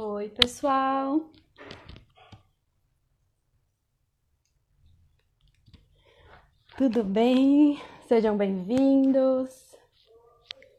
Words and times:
Oi, 0.00 0.28
pessoal. 0.28 1.28
Tudo 6.76 7.02
bem? 7.02 7.82
Sejam 8.06 8.36
bem-vindos. 8.36 9.74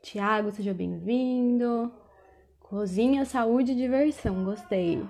Tiago, 0.01 0.53
seja 0.53 0.73
bem-vindo. 0.73 1.91
Cozinha, 2.61 3.25
saúde 3.25 3.73
e 3.73 3.75
diversão, 3.75 4.45
gostei. 4.45 5.05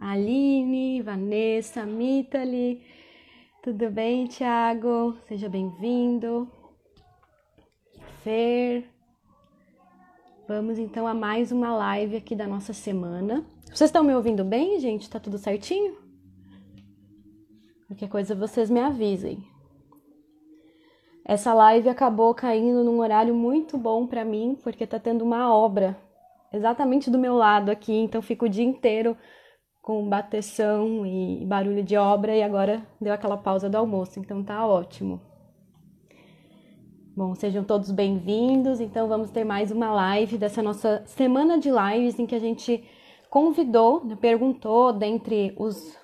Aline, 0.00 1.02
Vanessa, 1.02 1.84
Mitali. 1.84 2.82
Tudo 3.62 3.90
bem, 3.90 4.28
Tiago? 4.28 5.14
Seja 5.28 5.46
bem-vindo. 5.46 6.50
Fer. 8.24 8.95
Vamos 10.48 10.78
então 10.78 11.08
a 11.08 11.12
mais 11.12 11.50
uma 11.50 11.74
live 11.74 12.16
aqui 12.16 12.36
da 12.36 12.46
nossa 12.46 12.72
semana. 12.72 13.44
Vocês 13.64 13.88
estão 13.88 14.04
me 14.04 14.14
ouvindo 14.14 14.44
bem, 14.44 14.78
gente? 14.78 15.10
Tá 15.10 15.18
tudo 15.18 15.38
certinho? 15.38 15.96
Qualquer 17.88 18.08
coisa 18.08 18.32
vocês 18.32 18.70
me 18.70 18.78
avisem. 18.78 19.42
Essa 21.24 21.52
live 21.52 21.88
acabou 21.88 22.32
caindo 22.32 22.84
num 22.84 23.00
horário 23.00 23.34
muito 23.34 23.76
bom 23.76 24.06
para 24.06 24.24
mim, 24.24 24.56
porque 24.62 24.86
tá 24.86 25.00
tendo 25.00 25.24
uma 25.24 25.52
obra 25.52 25.98
exatamente 26.52 27.10
do 27.10 27.18
meu 27.18 27.34
lado 27.34 27.68
aqui, 27.68 27.94
então 27.94 28.22
fico 28.22 28.44
o 28.44 28.48
dia 28.48 28.64
inteiro 28.64 29.16
com 29.82 30.08
bateção 30.08 31.04
e 31.04 31.44
barulho 31.44 31.82
de 31.82 31.96
obra 31.96 32.36
e 32.36 32.42
agora 32.44 32.86
deu 33.00 33.12
aquela 33.12 33.36
pausa 33.36 33.68
do 33.68 33.76
almoço, 33.76 34.20
então 34.20 34.44
tá 34.44 34.64
ótimo. 34.64 35.20
Bom, 37.16 37.34
sejam 37.34 37.64
todos 37.64 37.90
bem-vindos. 37.90 38.78
Então 38.78 39.08
vamos 39.08 39.30
ter 39.30 39.42
mais 39.42 39.70
uma 39.70 39.90
live 39.90 40.36
dessa 40.36 40.62
nossa 40.62 41.02
semana 41.06 41.58
de 41.58 41.70
lives 41.70 42.18
em 42.18 42.26
que 42.26 42.34
a 42.34 42.38
gente 42.38 42.84
convidou, 43.30 44.04
né, 44.04 44.14
perguntou 44.20 44.92
dentre 44.92 45.54
os 45.56 45.96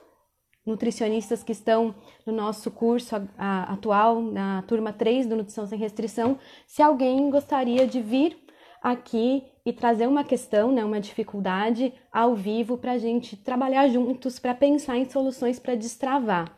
nutricionistas 0.64 1.42
que 1.42 1.52
estão 1.52 1.94
no 2.24 2.32
nosso 2.32 2.70
curso 2.70 3.14
atual, 3.36 4.22
na 4.22 4.62
turma 4.62 4.90
3 4.90 5.26
do 5.26 5.36
Nutrição 5.36 5.66
Sem 5.66 5.78
Restrição, 5.78 6.38
se 6.66 6.80
alguém 6.80 7.28
gostaria 7.28 7.86
de 7.86 8.00
vir 8.00 8.38
aqui 8.82 9.44
e 9.66 9.70
trazer 9.70 10.06
uma 10.06 10.24
questão, 10.24 10.72
né, 10.72 10.82
uma 10.82 10.98
dificuldade 10.98 11.92
ao 12.10 12.34
vivo 12.34 12.78
para 12.78 12.92
a 12.92 12.98
gente 12.98 13.36
trabalhar 13.36 13.86
juntos, 13.88 14.38
para 14.38 14.54
pensar 14.54 14.96
em 14.96 15.04
soluções 15.04 15.58
para 15.58 15.74
destravar. 15.74 16.56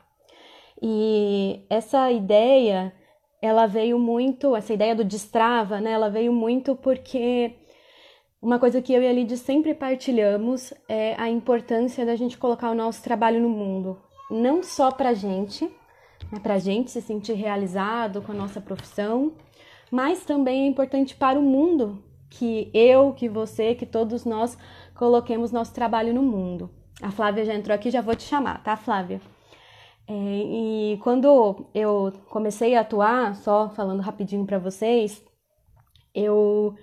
E 0.81 1.67
essa 1.69 2.09
ideia, 2.13 2.95
ela 3.45 3.67
veio 3.67 3.99
muito, 3.99 4.57
essa 4.57 4.73
ideia 4.73 4.95
do 4.95 5.05
destrava, 5.05 5.79
né, 5.79 5.91
ela 5.91 6.09
veio 6.09 6.33
muito 6.33 6.75
porque 6.75 7.53
uma 8.41 8.59
coisa 8.59 8.81
que 8.81 8.91
eu 8.91 9.03
e 9.03 9.07
a 9.07 9.13
Lid 9.13 9.37
sempre 9.37 9.75
partilhamos 9.75 10.73
é 10.89 11.15
a 11.19 11.29
importância 11.29 12.07
da 12.07 12.17
gente 12.17 12.39
colocar 12.39 12.71
o 12.71 12.75
nosso 12.75 13.03
trabalho 13.03 13.43
no 13.43 13.51
mundo. 13.51 13.99
Não 14.31 14.63
só 14.63 14.91
para 14.91 15.13
gente, 15.13 15.71
né, 16.33 16.41
para 16.43 16.55
a 16.55 16.59
gente 16.59 16.91
se 16.91 17.03
sentir 17.03 17.35
realizado 17.35 18.23
com 18.23 18.33
a 18.33 18.35
nossa 18.35 18.63
profissão, 18.63 19.35
mas 19.91 20.25
também 20.25 20.63
é 20.63 20.67
importante 20.67 21.15
para 21.15 21.39
o 21.39 21.43
mundo 21.43 22.03
que 22.31 22.71
eu, 22.73 23.13
que 23.13 23.29
você, 23.29 23.75
que 23.75 23.85
todos 23.85 24.25
nós 24.25 24.57
coloquemos 24.95 25.53
nosso 25.53 25.75
trabalho 25.75 26.15
no 26.15 26.23
mundo. 26.23 26.71
A 27.03 27.11
Flávia 27.11 27.45
já 27.45 27.55
entrou 27.55 27.75
aqui, 27.75 27.91
já 27.91 28.01
vou 28.01 28.17
te 28.17 28.23
chamar, 28.23 28.63
tá, 28.63 28.75
Flávia? 28.75 29.21
É, 30.07 30.13
e 30.13 30.99
quando 31.03 31.67
eu 31.75 32.13
comecei 32.29 32.75
a 32.75 32.81
atuar, 32.81 33.35
só 33.37 33.71
falando 33.71 34.01
rapidinho 34.01 34.45
para 34.45 34.59
vocês, 34.59 35.25
eu 36.15 36.75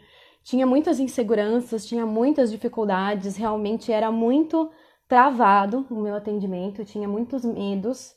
tinha 0.43 0.65
muitas 0.65 0.99
inseguranças, 0.99 1.85
tinha 1.85 2.05
muitas 2.05 2.51
dificuldades, 2.51 3.37
realmente 3.37 3.91
era 3.91 4.11
muito 4.11 4.71
travado 5.07 5.85
o 5.89 6.01
meu 6.01 6.15
atendimento, 6.15 6.85
tinha 6.85 7.07
muitos 7.07 7.45
medos. 7.45 8.15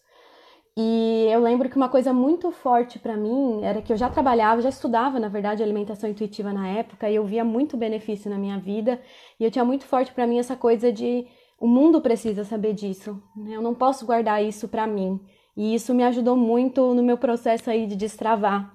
E 0.77 1.29
eu 1.31 1.41
lembro 1.41 1.69
que 1.69 1.77
uma 1.77 1.89
coisa 1.89 2.13
muito 2.13 2.51
forte 2.51 2.99
para 2.99 3.17
mim 3.17 3.63
era 3.63 3.81
que 3.81 3.93
eu 3.93 3.97
já 3.97 4.09
trabalhava, 4.09 4.63
já 4.63 4.69
estudava, 4.69 5.21
na 5.21 5.29
verdade, 5.29 5.63
alimentação 5.63 6.11
intuitiva 6.11 6.53
na 6.53 6.67
época, 6.69 7.09
e 7.09 7.15
eu 7.15 7.25
via 7.25 7.45
muito 7.45 7.77
benefício 7.77 8.29
na 8.31 8.39
minha 8.39 8.59
vida, 8.59 9.01
e 9.39 9.45
eu 9.45 9.51
tinha 9.51 9.65
muito 9.65 9.85
forte 9.85 10.13
para 10.13 10.27
mim 10.27 10.39
essa 10.39 10.57
coisa 10.57 10.91
de 10.93 11.27
o 11.65 11.67
mundo 11.67 12.01
precisa 12.03 12.45
saber 12.45 12.75
disso, 12.75 13.23
né? 13.35 13.57
eu 13.57 13.63
não 13.63 13.75
posso 13.75 14.05
guardar 14.05 14.45
isso 14.45 14.69
para 14.69 14.87
mim. 14.87 15.19
E 15.57 15.75
isso 15.75 15.95
me 15.95 16.05
ajudou 16.05 16.37
muito 16.37 16.93
no 16.93 17.03
meu 17.03 17.17
processo 17.17 17.71
aí 17.71 17.87
de 17.87 17.97
destravar 17.97 18.75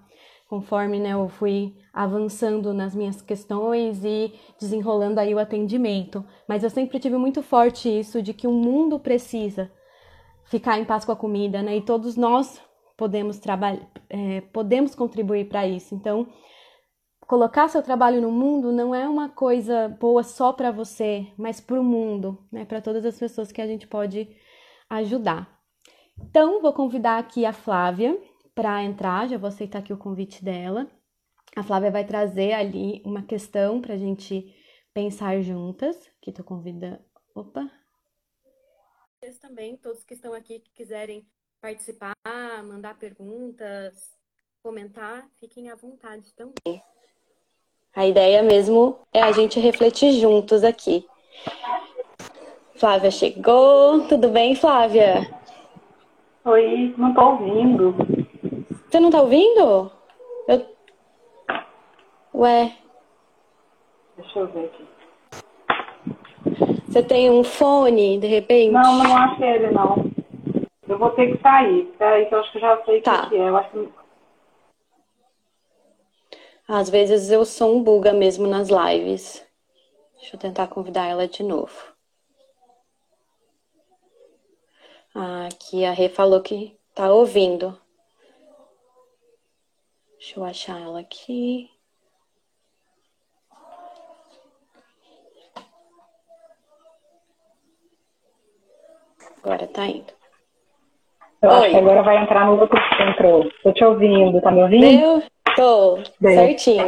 conforme 0.50 0.99
né, 0.99 1.13
eu 1.13 1.29
fui 1.29 1.75
avançando 1.94 2.73
nas 2.73 2.95
minhas 2.95 3.22
questões 3.22 4.03
e 4.03 4.33
desenrolando 4.59 5.19
aí 5.19 5.35
o 5.35 5.38
atendimento. 5.38 6.25
Mas 6.47 6.63
eu 6.63 6.72
sempre 6.72 6.97
tive 6.97 7.17
muito 7.17 7.44
forte 7.44 7.88
isso 7.88 8.19
de 8.19 8.33
que 8.33 8.47
o 8.47 8.51
mundo 8.51 8.99
precisa 8.99 9.72
ficar 10.45 10.79
em 10.79 10.85
paz 10.85 11.05
com 11.05 11.11
a 11.11 11.16
comida, 11.16 11.61
né? 11.61 11.78
E 11.78 11.81
todos 11.81 12.17
nós 12.17 12.59
podemos 12.97 13.38
trabalhar, 13.38 13.88
é, 14.09 14.41
podemos 14.51 14.95
contribuir 14.95 15.47
para 15.47 15.67
isso. 15.67 15.94
Então, 15.94 16.25
colocar 17.29 17.69
seu 17.69 17.84
trabalho 17.84 18.19
no 18.19 18.31
mundo 18.31 18.72
não 18.72 18.94
é 18.94 19.07
uma 19.07 19.29
coisa 19.29 19.88
boa 19.88 20.23
só 20.23 20.51
para 20.51 20.72
você, 20.72 21.31
mas 21.38 21.62
para 21.62 21.79
o 21.79 21.84
mundo, 21.84 22.44
né? 22.51 22.66
Para 22.66 22.81
todas 22.81 23.06
as 23.06 23.19
pessoas 23.19 23.51
que 23.51 23.62
a 23.62 23.67
gente 23.67 23.88
pode 23.88 24.35
ajudar. 24.90 25.62
Então, 26.19 26.59
vou 26.59 26.73
convidar 26.73 27.19
aqui 27.19 27.45
a 27.45 27.53
Flávia 27.53 28.19
para 28.56 28.84
entrar, 28.84 29.29
já 29.29 29.38
vou 29.38 29.47
aceitar 29.47 29.78
aqui 29.78 29.94
o 29.94 29.97
convite 29.97 30.44
dela. 30.44 30.90
A 31.56 31.62
Flávia 31.62 31.91
vai 31.91 32.03
trazer 32.03 32.53
ali 32.53 33.00
uma 33.06 33.22
questão 33.22 33.79
para 33.79 33.94
a 33.94 33.97
gente 33.97 34.51
pensar 34.91 35.40
juntas. 35.40 35.96
Aqui 36.17 36.31
tô 36.31 36.44
convidando. 36.44 37.00
Opa! 37.35 37.69
Também, 39.40 39.78
todos 39.78 40.03
que 40.03 40.16
estão 40.16 40.34
aqui 40.34 40.59
que 40.59 40.72
quiserem 40.72 41.29
participar, 41.61 42.16
mandar 42.63 42.97
perguntas, 42.97 44.17
comentar, 44.63 45.29
fiquem 45.40 45.69
à 45.69 45.75
vontade 45.75 46.34
também. 46.34 46.81
A 47.95 48.05
ideia 48.05 48.44
mesmo 48.44 48.97
é 49.13 49.22
a 49.22 49.31
gente 49.31 49.59
refletir 49.59 50.13
juntos 50.13 50.63
aqui. 50.63 51.05
Flávia 52.75 53.11
chegou. 53.11 54.01
Tudo 54.07 54.29
bem, 54.29 54.55
Flávia? 54.55 55.27
Oi, 56.45 56.94
não 56.97 57.13
tô 57.13 57.22
ouvindo. 57.31 57.95
Você 58.88 58.99
não 58.99 59.09
tá 59.09 59.22
ouvindo? 59.22 59.91
Eu... 60.47 60.66
Ué. 62.33 62.72
Deixa 64.17 64.39
eu 64.39 64.47
ver 64.47 64.66
aqui. 64.66 64.85
Você 66.88 67.03
tem 67.03 67.29
um 67.29 67.44
fone, 67.44 68.17
de 68.17 68.28
repente? 68.28 68.72
Não, 68.72 69.03
não 69.03 69.17
acho 69.17 69.44
ele, 69.44 69.72
não. 69.72 70.09
Eu 70.88 70.97
vou 70.97 71.09
ter 71.11 71.35
que 71.35 71.41
sair. 71.41 71.83
Peraí, 71.97 72.25
que 72.28 72.33
eu 72.33 72.39
acho 72.39 72.51
que 72.51 72.57
eu 72.57 72.61
já 72.61 72.81
sei 72.83 72.99
o 72.99 73.03
tá. 73.03 73.29
que 73.29 73.35
é. 73.35 73.49
Eu 73.49 73.57
acho 73.57 73.69
que... 73.72 73.89
Às 76.72 76.88
vezes 76.88 77.31
eu 77.31 77.44
sou 77.46 77.75
um 77.75 77.84
buga 77.84 78.13
mesmo 78.13 78.46
nas 78.46 78.69
lives. 78.69 79.44
Deixa 80.19 80.35
eu 80.35 80.40
tentar 80.40 80.68
convidar 80.68 81.07
ela 81.07 81.28
de 81.28 81.41
novo. 81.41 81.74
Ah, 85.16 85.47
aqui 85.47 85.84
a 85.84 85.91
Rê 85.91 86.09
falou 86.09 86.40
que 86.44 86.78
tá 86.94 87.12
ouvindo. 87.12 87.75
Deixa 90.19 90.40
eu 90.40 90.46
achar 90.46 90.79
ela 90.79 91.00
aqui. 91.00 91.72
Agora 99.41 99.66
tá 99.66 99.88
indo. 99.88 100.13
Eu 101.41 101.50
Oi. 101.50 101.58
acho 101.58 101.69
que 101.72 101.78
agora 101.78 102.03
vai 102.03 102.22
entrar 102.22 102.46
no 102.46 102.62
outro 102.62 102.78
entrou. 103.09 103.52
Tô 103.63 103.74
te 103.74 103.84
ouvindo, 103.84 104.40
tá 104.40 104.52
me 104.52 104.62
ouvindo? 104.62 104.85
Eu 104.85 105.24
tô, 105.59 106.00
bem. 106.20 106.35
certinho. 106.35 106.88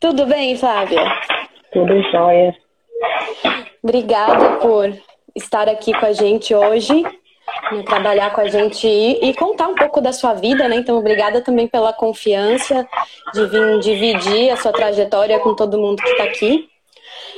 Tudo 0.00 0.26
bem, 0.26 0.56
Flávia? 0.56 1.02
Tudo 1.72 2.02
jóia. 2.10 2.56
Obrigada 3.82 4.56
por 4.56 4.92
estar 5.34 5.68
aqui 5.68 5.92
com 5.92 6.06
a 6.06 6.12
gente 6.12 6.54
hoje 6.54 7.04
né, 7.72 7.82
trabalhar 7.84 8.32
com 8.32 8.40
a 8.40 8.48
gente 8.48 8.86
e, 8.86 9.28
e, 9.28 9.34
contar 9.34 9.68
um 9.68 9.74
pouco 9.74 10.00
da 10.00 10.12
sua 10.12 10.34
vida, 10.34 10.68
né? 10.68 10.76
Então, 10.76 10.98
obrigada 10.98 11.40
também 11.40 11.66
pela 11.68 11.92
confiança 11.92 12.86
de 13.32 13.46
vir 13.46 13.78
dividir 13.80 14.50
a 14.50 14.56
sua 14.56 14.72
trajetória 14.72 15.38
com 15.38 15.54
todo 15.54 15.78
mundo 15.78 16.02
que 16.02 16.08
está 16.08 16.24
aqui. 16.24 16.68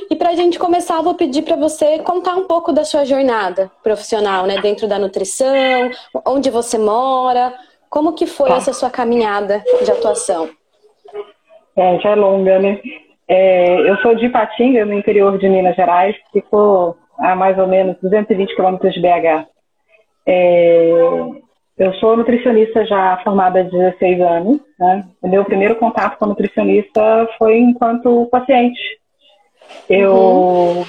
E 0.09 0.15
para 0.15 0.29
a 0.29 0.35
gente 0.35 0.57
começar, 0.57 1.01
vou 1.01 1.13
pedir 1.13 1.43
para 1.43 1.55
você 1.55 1.99
contar 1.99 2.35
um 2.35 2.45
pouco 2.45 2.73
da 2.73 2.83
sua 2.83 3.05
jornada 3.05 3.71
profissional, 3.83 4.45
né? 4.45 4.59
Dentro 4.61 4.87
da 4.87 4.97
nutrição, 4.97 5.91
onde 6.25 6.49
você 6.49 6.77
mora, 6.77 7.53
como 7.89 8.13
que 8.13 8.27
foi 8.27 8.49
tá. 8.49 8.57
essa 8.57 8.73
sua 8.73 8.89
caminhada 8.89 9.63
de 9.83 9.91
atuação? 9.91 10.49
É, 11.75 11.99
já 11.99 12.11
é 12.11 12.15
longa, 12.15 12.59
né? 12.59 12.79
É, 13.27 13.89
eu 13.89 13.97
sou 13.97 14.15
de 14.15 14.25
Ipatinga, 14.25 14.85
no 14.85 14.93
interior 14.93 15.37
de 15.37 15.47
Minas 15.47 15.75
Gerais, 15.75 16.15
ficou 16.31 16.97
a 17.17 17.35
mais 17.35 17.57
ou 17.57 17.67
menos 17.67 17.97
220 18.01 18.55
quilômetros 18.55 18.93
de 18.93 19.01
BH. 19.01 19.47
É, 20.25 20.91
eu 21.77 21.93
sou 21.93 22.17
nutricionista 22.17 22.85
já 22.85 23.19
formada 23.23 23.61
há 23.61 23.63
16 23.63 24.21
anos. 24.21 24.59
Né? 24.77 25.05
O 25.21 25.27
meu 25.27 25.45
primeiro 25.45 25.75
contato 25.75 26.17
com 26.17 26.25
nutricionista 26.25 27.27
foi 27.37 27.57
enquanto 27.57 28.27
paciente. 28.31 28.79
Eu 29.89 30.13
uhum. 30.13 30.85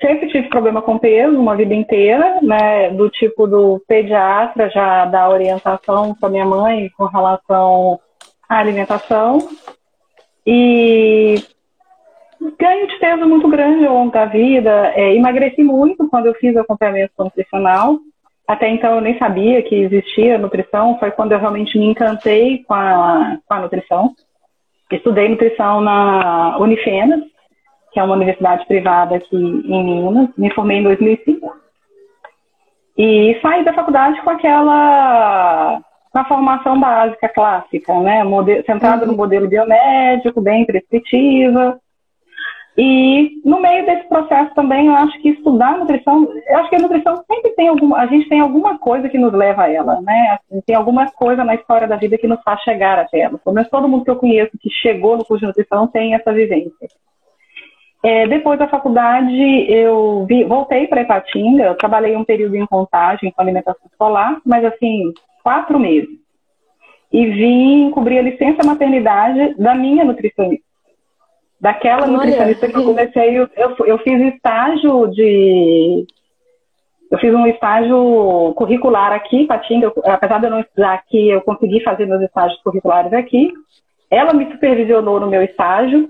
Sempre 0.00 0.28
tive 0.28 0.48
problema 0.48 0.82
com 0.82 0.98
peso 0.98 1.38
uma 1.38 1.56
vida 1.56 1.74
inteira, 1.74 2.40
né? 2.42 2.90
Do 2.90 3.10
tipo 3.10 3.46
do 3.46 3.82
pediatra 3.86 4.70
já 4.70 5.04
dá 5.04 5.28
orientação 5.28 6.14
para 6.14 6.28
minha 6.28 6.44
mãe 6.44 6.90
com 6.96 7.04
relação 7.04 8.00
à 8.48 8.58
alimentação. 8.58 9.38
E 10.46 11.36
ganho 12.58 12.86
de 12.86 12.98
peso 12.98 13.26
muito 13.26 13.48
grande 13.48 13.86
ao 13.86 13.94
longo 13.94 14.12
da 14.12 14.24
vida. 14.24 14.92
É, 14.94 15.14
emagreci 15.14 15.62
muito 15.62 16.08
quando 16.08 16.26
eu 16.26 16.34
fiz 16.34 16.56
acompanhamento 16.56 17.12
nutricional. 17.18 17.98
Até 18.46 18.68
então 18.70 18.94
eu 18.94 19.00
nem 19.00 19.18
sabia 19.18 19.62
que 19.62 19.74
existia 19.74 20.38
nutrição. 20.38 20.98
Foi 20.98 21.10
quando 21.10 21.32
eu 21.32 21.38
realmente 21.38 21.78
me 21.78 21.86
encantei 21.86 22.64
com 22.64 22.72
a, 22.72 23.38
com 23.46 23.54
a 23.54 23.60
nutrição. 23.60 24.14
Estudei 24.90 25.28
nutrição 25.28 25.82
na 25.82 26.56
Unifenas, 26.58 27.20
que 27.92 28.00
é 28.00 28.02
uma 28.02 28.14
universidade 28.14 28.66
privada 28.66 29.16
aqui 29.16 29.36
em 29.36 29.84
Minas. 29.84 30.30
Me 30.36 30.52
formei 30.54 30.78
em 30.78 30.82
2005. 30.82 31.56
E 32.96 33.38
saí 33.40 33.64
da 33.64 33.72
faculdade 33.72 34.20
com 34.22 34.30
aquela 34.30 35.80
com 36.10 36.18
a 36.18 36.24
formação 36.24 36.80
básica 36.80 37.28
clássica, 37.28 37.98
né? 38.00 38.24
Modelo, 38.24 38.64
centrada 38.64 39.04
uhum. 39.04 39.12
no 39.12 39.16
modelo 39.16 39.48
biomédico, 39.48 40.40
bem 40.40 40.64
prescritiva. 40.64 41.78
E 42.80 43.40
no 43.44 43.60
meio 43.60 43.84
desse 43.84 44.08
processo 44.08 44.54
também, 44.54 44.86
eu 44.86 44.94
acho 44.94 45.20
que 45.20 45.30
estudar 45.30 45.76
nutrição, 45.76 46.32
eu 46.46 46.58
acho 46.58 46.70
que 46.70 46.76
a 46.76 46.78
nutrição 46.78 47.24
sempre 47.26 47.50
tem 47.56 47.66
alguma, 47.66 47.98
a 47.98 48.06
gente 48.06 48.28
tem 48.28 48.38
alguma 48.38 48.78
coisa 48.78 49.08
que 49.08 49.18
nos 49.18 49.32
leva 49.32 49.64
a 49.64 49.70
ela, 49.70 50.00
né? 50.00 50.38
Assim, 50.38 50.60
tem 50.60 50.76
alguma 50.76 51.10
coisa 51.10 51.42
na 51.42 51.56
história 51.56 51.88
da 51.88 51.96
vida 51.96 52.16
que 52.16 52.28
nos 52.28 52.40
faz 52.42 52.60
chegar 52.60 52.98
até 52.98 53.18
ela. 53.18 53.36
Pelo 53.38 53.54
menos 53.54 53.68
todo 53.68 53.88
mundo 53.88 54.04
que 54.04 54.10
eu 54.10 54.16
conheço 54.16 54.56
que 54.60 54.70
chegou 54.70 55.16
no 55.16 55.24
curso 55.24 55.40
de 55.40 55.46
nutrição 55.46 55.88
tem 55.88 56.14
essa 56.14 56.32
vivência. 56.32 56.88
É, 58.02 58.26
depois 58.28 58.58
da 58.58 58.68
faculdade, 58.68 59.34
eu 59.68 60.24
vi, 60.28 60.44
voltei 60.44 60.86
para 60.86 61.02
Ipatinga, 61.02 61.64
eu 61.64 61.74
trabalhei 61.74 62.16
um 62.16 62.24
período 62.24 62.54
em 62.56 62.66
contagem 62.66 63.32
com 63.32 63.42
alimentação 63.42 63.86
escolar, 63.90 64.40
mas 64.46 64.64
assim, 64.64 65.12
quatro 65.42 65.78
meses. 65.78 66.16
E 67.12 67.26
vim 67.26 67.90
cobrir 67.90 68.18
a 68.18 68.22
licença 68.22 68.64
maternidade 68.64 69.54
da 69.54 69.74
minha 69.74 70.04
nutricionista 70.04 70.68
daquela 71.60 72.02
Olha. 72.02 72.12
nutricionista 72.12 72.68
que 72.68 72.76
eu 72.76 72.84
comecei, 72.84 73.38
eu, 73.38 73.48
eu, 73.56 73.76
eu 73.86 73.98
fiz 73.98 74.34
estágio 74.34 75.08
de. 75.08 76.06
Eu 77.10 77.18
fiz 77.18 77.32
um 77.32 77.46
estágio 77.46 78.52
curricular 78.54 79.12
aqui, 79.12 79.46
Patinga, 79.46 79.90
apesar 80.04 80.38
de 80.38 80.46
eu 80.46 80.50
não 80.50 80.60
estudar 80.60 80.92
aqui, 80.92 81.30
eu 81.30 81.40
consegui 81.40 81.82
fazer 81.82 82.04
meus 82.04 82.20
estágios 82.20 82.60
curriculares 82.60 83.12
aqui. 83.14 83.50
Ela 84.10 84.34
me 84.34 84.50
supervisionou 84.52 85.18
no 85.18 85.26
meu 85.26 85.42
estágio 85.42 86.06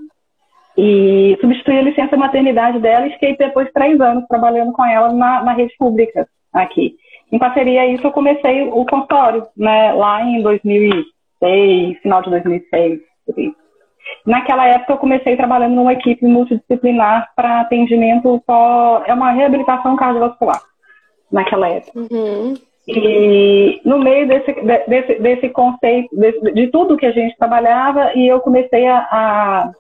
e 0.81 1.37
substituí 1.41 1.77
a 1.77 1.83
licença 1.83 2.17
maternidade 2.17 2.79
dela 2.79 3.09
e 3.09 3.11
fiquei 3.11 3.37
depois 3.37 3.69
três 3.75 4.01
anos 4.01 4.25
trabalhando 4.29 4.73
com 4.73 4.87
ela 4.87 5.13
na, 5.13 5.43
na 5.43 5.53
rede 5.53 5.75
pública 5.77 6.29
aqui. 6.53 6.95
Em 7.33 7.39
parceria 7.39 7.83
a 7.83 7.87
isso, 7.87 8.07
eu 8.07 8.13
comecei 8.13 8.63
o 8.63 8.87
consultório, 8.87 9.45
né, 9.57 9.93
lá 9.93 10.23
em 10.23 10.41
2006, 10.41 11.99
final 12.01 12.23
de 12.23 12.31
2006. 12.31 13.01
Naquela 14.25 14.69
época, 14.69 14.93
eu 14.93 14.99
comecei 14.99 15.37
trabalhando 15.37 15.75
numa 15.75 15.93
equipe 15.93 16.25
multidisciplinar 16.25 17.29
para 17.35 17.63
atendimento 17.63 18.41
só. 18.47 19.03
É 19.05 19.13
uma 19.13 19.33
reabilitação 19.33 19.97
cardiovascular, 19.97 20.63
naquela 21.31 21.69
época. 21.69 21.99
Uhum. 21.99 22.55
E 22.87 23.81
no 23.85 23.99
meio 23.99 24.29
desse, 24.29 24.53
desse, 24.87 25.15
desse 25.17 25.49
conceito, 25.51 26.09
de, 26.17 26.53
de, 26.53 26.69
tudo 26.69 26.97
que 26.97 27.05
a 27.05 27.13
gente 27.13 27.37
trabalhava, 27.37 28.13
e 28.15 28.27
eu 28.27 28.41
comecei 28.41 28.87
a, 28.87 28.99
a, 29.11 29.71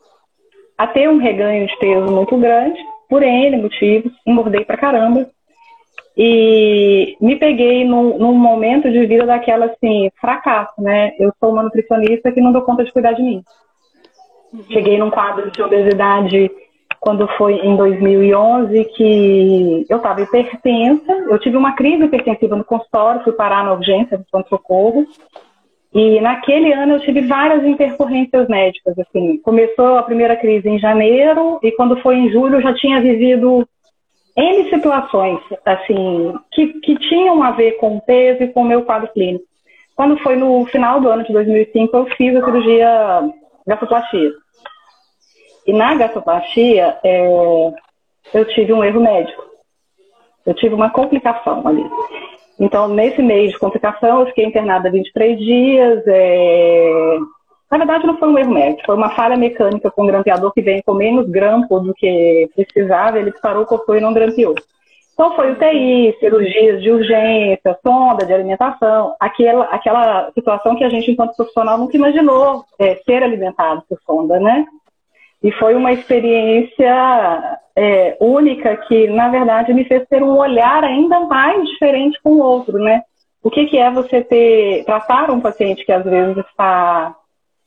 a, 0.78 0.86
ter 0.86 1.08
um 1.10 1.18
reganho 1.18 1.66
de 1.66 1.76
peso 1.78 2.06
muito 2.06 2.36
grande, 2.38 2.78
por 3.08 3.22
N 3.22 3.56
motivos, 3.62 4.12
engordei 4.24 4.64
pra 4.64 4.76
caramba. 4.76 5.28
E 6.16 7.16
me 7.20 7.36
peguei 7.36 7.84
num, 7.84 8.18
num 8.18 8.34
momento 8.34 8.90
de 8.90 9.06
vida 9.06 9.26
daquela 9.26 9.66
assim, 9.66 10.10
fracasso, 10.20 10.80
né? 10.80 11.12
Eu 11.18 11.32
sou 11.38 11.52
uma 11.52 11.62
nutricionista 11.62 12.32
que 12.32 12.40
não 12.40 12.52
dou 12.52 12.62
conta 12.62 12.84
de 12.84 12.92
cuidar 12.92 13.12
de 13.12 13.22
mim. 13.22 13.42
Cheguei 14.70 14.98
num 14.98 15.10
quadro 15.10 15.50
de 15.50 15.62
obesidade 15.62 16.50
quando 17.00 17.28
foi 17.36 17.54
em 17.54 17.76
2011 17.76 18.84
que 18.96 19.86
eu 19.88 19.98
estava 19.98 20.20
hipertensa, 20.20 21.12
eu 21.12 21.38
tive 21.38 21.56
uma 21.56 21.72
crise 21.72 22.04
hipertensiva 22.04 22.56
no 22.56 22.64
consultório, 22.64 23.22
fui 23.22 23.32
parar 23.32 23.64
na 23.64 23.72
urgência 23.72 24.18
do 24.18 24.24
pronto-socorro. 24.30 25.06
E 25.98 26.20
naquele 26.20 26.72
ano 26.72 26.94
eu 26.94 27.00
tive 27.00 27.22
várias 27.22 27.64
intercorrências 27.64 28.46
médicas, 28.46 28.96
assim. 29.00 29.36
Começou 29.38 29.96
a 29.96 30.04
primeira 30.04 30.36
crise 30.36 30.68
em 30.68 30.78
janeiro 30.78 31.58
e 31.60 31.72
quando 31.72 32.00
foi 32.00 32.14
em 32.14 32.30
julho 32.30 32.54
eu 32.54 32.62
já 32.62 32.72
tinha 32.72 33.00
vivido 33.00 33.68
N 34.36 34.70
situações, 34.70 35.40
assim, 35.66 36.34
que, 36.52 36.74
que 36.82 36.94
tinham 37.00 37.42
a 37.42 37.50
ver 37.50 37.72
com 37.78 37.96
o 37.96 38.00
peso 38.00 38.44
e 38.44 38.52
com 38.52 38.62
o 38.62 38.64
meu 38.64 38.82
quadro 38.84 39.12
clínico. 39.12 39.44
Quando 39.96 40.16
foi 40.18 40.36
no 40.36 40.64
final 40.66 41.00
do 41.00 41.08
ano 41.08 41.24
de 41.24 41.32
2005, 41.32 41.96
eu 41.96 42.06
fiz 42.16 42.36
a 42.36 42.44
cirurgia 42.44 43.30
gastroplastia. 43.66 44.30
E 45.66 45.72
na 45.72 45.96
gastroplastia, 45.96 46.96
é, 47.02 47.26
eu 48.34 48.44
tive 48.54 48.72
um 48.72 48.84
erro 48.84 49.00
médico. 49.00 49.42
Eu 50.46 50.54
tive 50.54 50.76
uma 50.76 50.90
complicação 50.90 51.66
ali. 51.66 51.84
Então, 52.58 52.88
nesse 52.88 53.22
mês 53.22 53.52
de 53.52 53.58
complicação, 53.58 54.20
eu 54.20 54.26
fiquei 54.26 54.44
internada 54.44 54.90
23 54.90 55.38
dias. 55.38 56.02
É... 56.06 57.18
Na 57.70 57.78
verdade, 57.78 58.06
não 58.06 58.18
foi 58.18 58.28
um 58.28 58.38
erro 58.38 58.52
médico, 58.52 58.86
foi 58.86 58.96
uma 58.96 59.10
falha 59.10 59.36
mecânica 59.36 59.90
com 59.90 60.02
um 60.02 60.06
grampeador 60.06 60.52
que 60.52 60.62
vem 60.62 60.82
com 60.82 60.94
menos 60.94 61.28
grampo 61.28 61.78
do 61.80 61.94
que 61.94 62.48
precisava. 62.54 63.18
Ele 63.18 63.32
parou, 63.42 63.66
cortou 63.66 63.96
e 63.96 64.00
não 64.00 64.14
grampeou. 64.14 64.54
Então 65.18 65.34
foi 65.34 65.50
UTI, 65.50 66.16
cirurgias 66.20 66.80
de 66.80 66.92
urgência, 66.92 67.76
sonda 67.84 68.24
de 68.24 68.32
alimentação, 68.32 69.16
aquela, 69.18 69.64
aquela 69.64 70.30
situação 70.32 70.76
que 70.76 70.84
a 70.84 70.88
gente, 70.88 71.10
enquanto 71.10 71.34
profissional, 71.34 71.76
nunca 71.76 71.96
imaginou 71.96 72.64
é, 72.78 72.94
ser 73.04 73.24
alimentado 73.24 73.82
por 73.88 73.98
sonda, 74.06 74.38
né? 74.38 74.64
E 75.42 75.52
foi 75.52 75.74
uma 75.74 75.92
experiência 75.92 77.58
é, 77.76 78.16
única 78.20 78.76
que, 78.76 79.06
na 79.08 79.28
verdade, 79.28 79.72
me 79.72 79.84
fez 79.84 80.06
ter 80.08 80.22
um 80.22 80.36
olhar 80.36 80.82
ainda 80.82 81.20
mais 81.20 81.66
diferente 81.68 82.18
com 82.22 82.30
o 82.30 82.42
outro, 82.42 82.78
né? 82.78 83.02
O 83.42 83.50
que, 83.50 83.66
que 83.66 83.78
é 83.78 83.90
você 83.90 84.22
ter, 84.22 84.84
tratar 84.84 85.30
um 85.30 85.40
paciente 85.40 85.84
que 85.84 85.92
às 85.92 86.04
vezes 86.04 86.36
está 86.38 87.14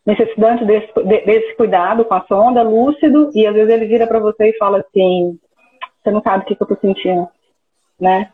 necessitando 0.05 0.65
desse, 0.65 0.91
desse 1.25 1.55
cuidado 1.55 2.03
com 2.03 2.13
a 2.13 2.25
sonda, 2.27 2.61
lúcido, 2.61 3.31
e 3.33 3.47
às 3.47 3.53
vezes 3.53 3.69
ele 3.73 3.85
vira 3.85 4.05
para 4.05 4.19
você 4.19 4.49
e 4.49 4.57
fala 4.57 4.79
assim: 4.79 5.39
você 6.03 6.11
não 6.11 6.21
sabe 6.21 6.43
o 6.43 6.47
que, 6.47 6.55
que 6.55 6.61
eu 6.61 6.65
estou 6.65 6.77
sentindo 6.77 7.29
né? 8.01 8.29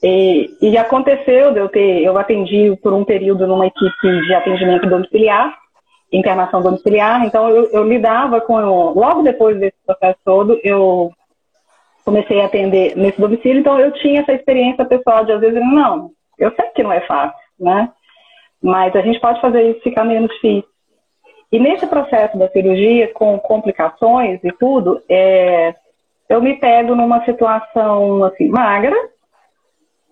E, 0.00 0.48
e 0.62 0.78
aconteceu 0.78 1.52
de 1.52 1.58
eu 1.58 1.68
ter, 1.68 2.04
eu 2.04 2.16
atendi 2.16 2.78
por 2.80 2.92
um 2.92 3.04
período 3.04 3.48
numa 3.48 3.66
equipe 3.66 4.22
de 4.22 4.32
atendimento 4.32 4.88
domiciliar, 4.88 5.52
internação 6.12 6.62
domiciliar, 6.62 7.24
então 7.24 7.48
eu, 7.50 7.70
eu 7.70 7.86
lidava 7.86 8.40
com, 8.40 8.56
logo 8.56 9.22
depois 9.22 9.58
desse 9.58 9.76
processo 9.86 10.18
todo, 10.24 10.58
eu 10.64 11.12
comecei 12.04 12.40
a 12.40 12.46
atender 12.46 12.96
nesse 12.96 13.20
domicílio, 13.20 13.60
então 13.60 13.78
eu 13.78 13.92
tinha 13.92 14.22
essa 14.22 14.32
experiência 14.32 14.84
pessoal 14.84 15.24
de 15.24 15.32
às 15.32 15.40
vezes, 15.40 15.60
não, 15.60 16.10
eu 16.38 16.50
sei 16.54 16.66
que 16.70 16.82
não 16.82 16.92
é 16.92 17.00
fácil, 17.02 17.38
né? 17.60 17.90
Mas 18.62 18.96
a 18.96 19.02
gente 19.02 19.20
pode 19.20 19.40
fazer 19.40 19.70
isso 19.70 19.80
ficar 19.82 20.04
menos 20.04 20.30
difícil. 20.30 20.64
E 21.50 21.58
nesse 21.58 21.86
processo 21.86 22.36
da 22.38 22.48
cirurgia, 22.48 23.12
com 23.12 23.38
complicações 23.38 24.40
e 24.42 24.52
tudo, 24.52 25.02
é, 25.08 25.74
eu 26.28 26.42
me 26.42 26.54
pego 26.54 26.94
numa 26.94 27.24
situação 27.24 28.24
assim 28.24 28.48
magra, 28.48 28.96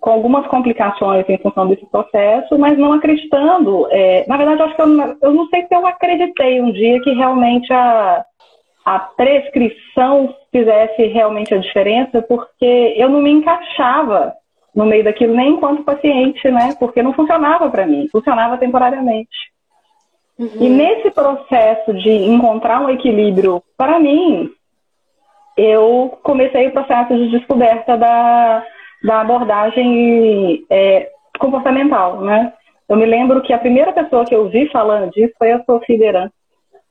com 0.06 0.12
algumas 0.12 0.46
complicações 0.46 1.28
em 1.28 1.36
função 1.38 1.66
desse 1.66 1.84
processo, 1.86 2.56
mas 2.56 2.78
não 2.78 2.92
acreditando. 2.92 3.88
É, 3.90 4.24
na 4.28 4.36
verdade, 4.36 4.60
eu 4.60 4.66
acho 4.66 4.76
que 4.76 4.82
eu, 4.82 5.16
eu 5.20 5.32
não 5.34 5.48
sei 5.48 5.66
se 5.66 5.74
eu 5.74 5.84
acreditei 5.84 6.62
um 6.62 6.70
dia 6.70 7.00
que 7.00 7.10
realmente 7.12 7.72
a, 7.72 8.24
a 8.84 9.00
prescrição 9.00 10.32
fizesse 10.52 11.06
realmente 11.06 11.52
a 11.52 11.58
diferença, 11.58 12.22
porque 12.22 12.94
eu 12.96 13.08
não 13.08 13.20
me 13.20 13.32
encaixava 13.32 14.32
no 14.72 14.86
meio 14.86 15.02
daquilo 15.02 15.34
nem 15.34 15.54
enquanto 15.54 15.82
paciente, 15.82 16.48
né? 16.52 16.76
Porque 16.78 17.02
não 17.02 17.12
funcionava 17.12 17.68
para 17.68 17.84
mim, 17.84 18.08
funcionava 18.12 18.56
temporariamente. 18.58 19.36
Uhum. 20.38 20.48
E 20.60 20.68
nesse 20.68 21.10
processo 21.10 21.92
de 21.94 22.10
encontrar 22.10 22.80
um 22.80 22.90
equilíbrio, 22.90 23.60
para 23.76 23.98
mim, 23.98 24.52
eu 25.56 26.16
comecei 26.22 26.68
o 26.68 26.72
processo 26.72 27.12
de 27.12 27.28
descoberta 27.28 27.98
da, 27.98 28.64
da 29.02 29.20
abordagem 29.20 30.64
é, 30.70 31.10
comportamental, 31.38 32.20
né? 32.22 32.52
Eu 32.88 32.96
me 32.96 33.04
lembro 33.04 33.42
que 33.42 33.52
a 33.52 33.58
primeira 33.58 33.92
pessoa 33.92 34.24
que 34.24 34.34
eu 34.34 34.48
vi 34.48 34.70
falando 34.70 35.10
disso 35.10 35.34
foi 35.38 35.52
a 35.52 35.62
Sofia 35.64 35.98
Deran, 35.98 36.30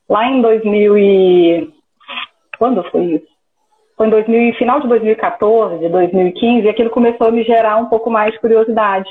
lá 0.08 0.28
em 0.28 0.42
2000 0.42 0.98
e... 0.98 1.70
Quando 2.58 2.82
foi 2.90 3.04
isso? 3.04 3.26
Foi 3.96 4.06
em 4.06 4.10
2000, 4.10 4.54
final 4.54 4.80
de 4.80 4.88
2014, 4.88 5.88
2015, 5.88 6.66
e 6.66 6.68
aquilo 6.68 6.90
começou 6.90 7.28
a 7.28 7.30
me 7.30 7.42
gerar 7.44 7.76
um 7.76 7.86
pouco 7.86 8.10
mais 8.10 8.32
de 8.32 8.40
curiosidade. 8.40 9.08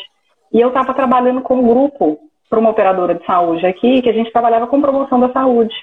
E 0.54 0.62
eu 0.62 0.70
estava 0.70 0.94
trabalhando 0.94 1.42
com 1.42 1.56
um 1.56 1.68
grupo 1.68 2.20
para 2.50 2.60
uma 2.60 2.70
operadora 2.70 3.16
de 3.16 3.26
saúde 3.26 3.66
aqui, 3.66 4.02
que 4.02 4.10
a 4.10 4.14
gente 4.14 4.32
trabalhava 4.32 4.68
com 4.68 4.82
promoção 4.82 5.20
da 5.20 5.32
saúde. 5.32 5.74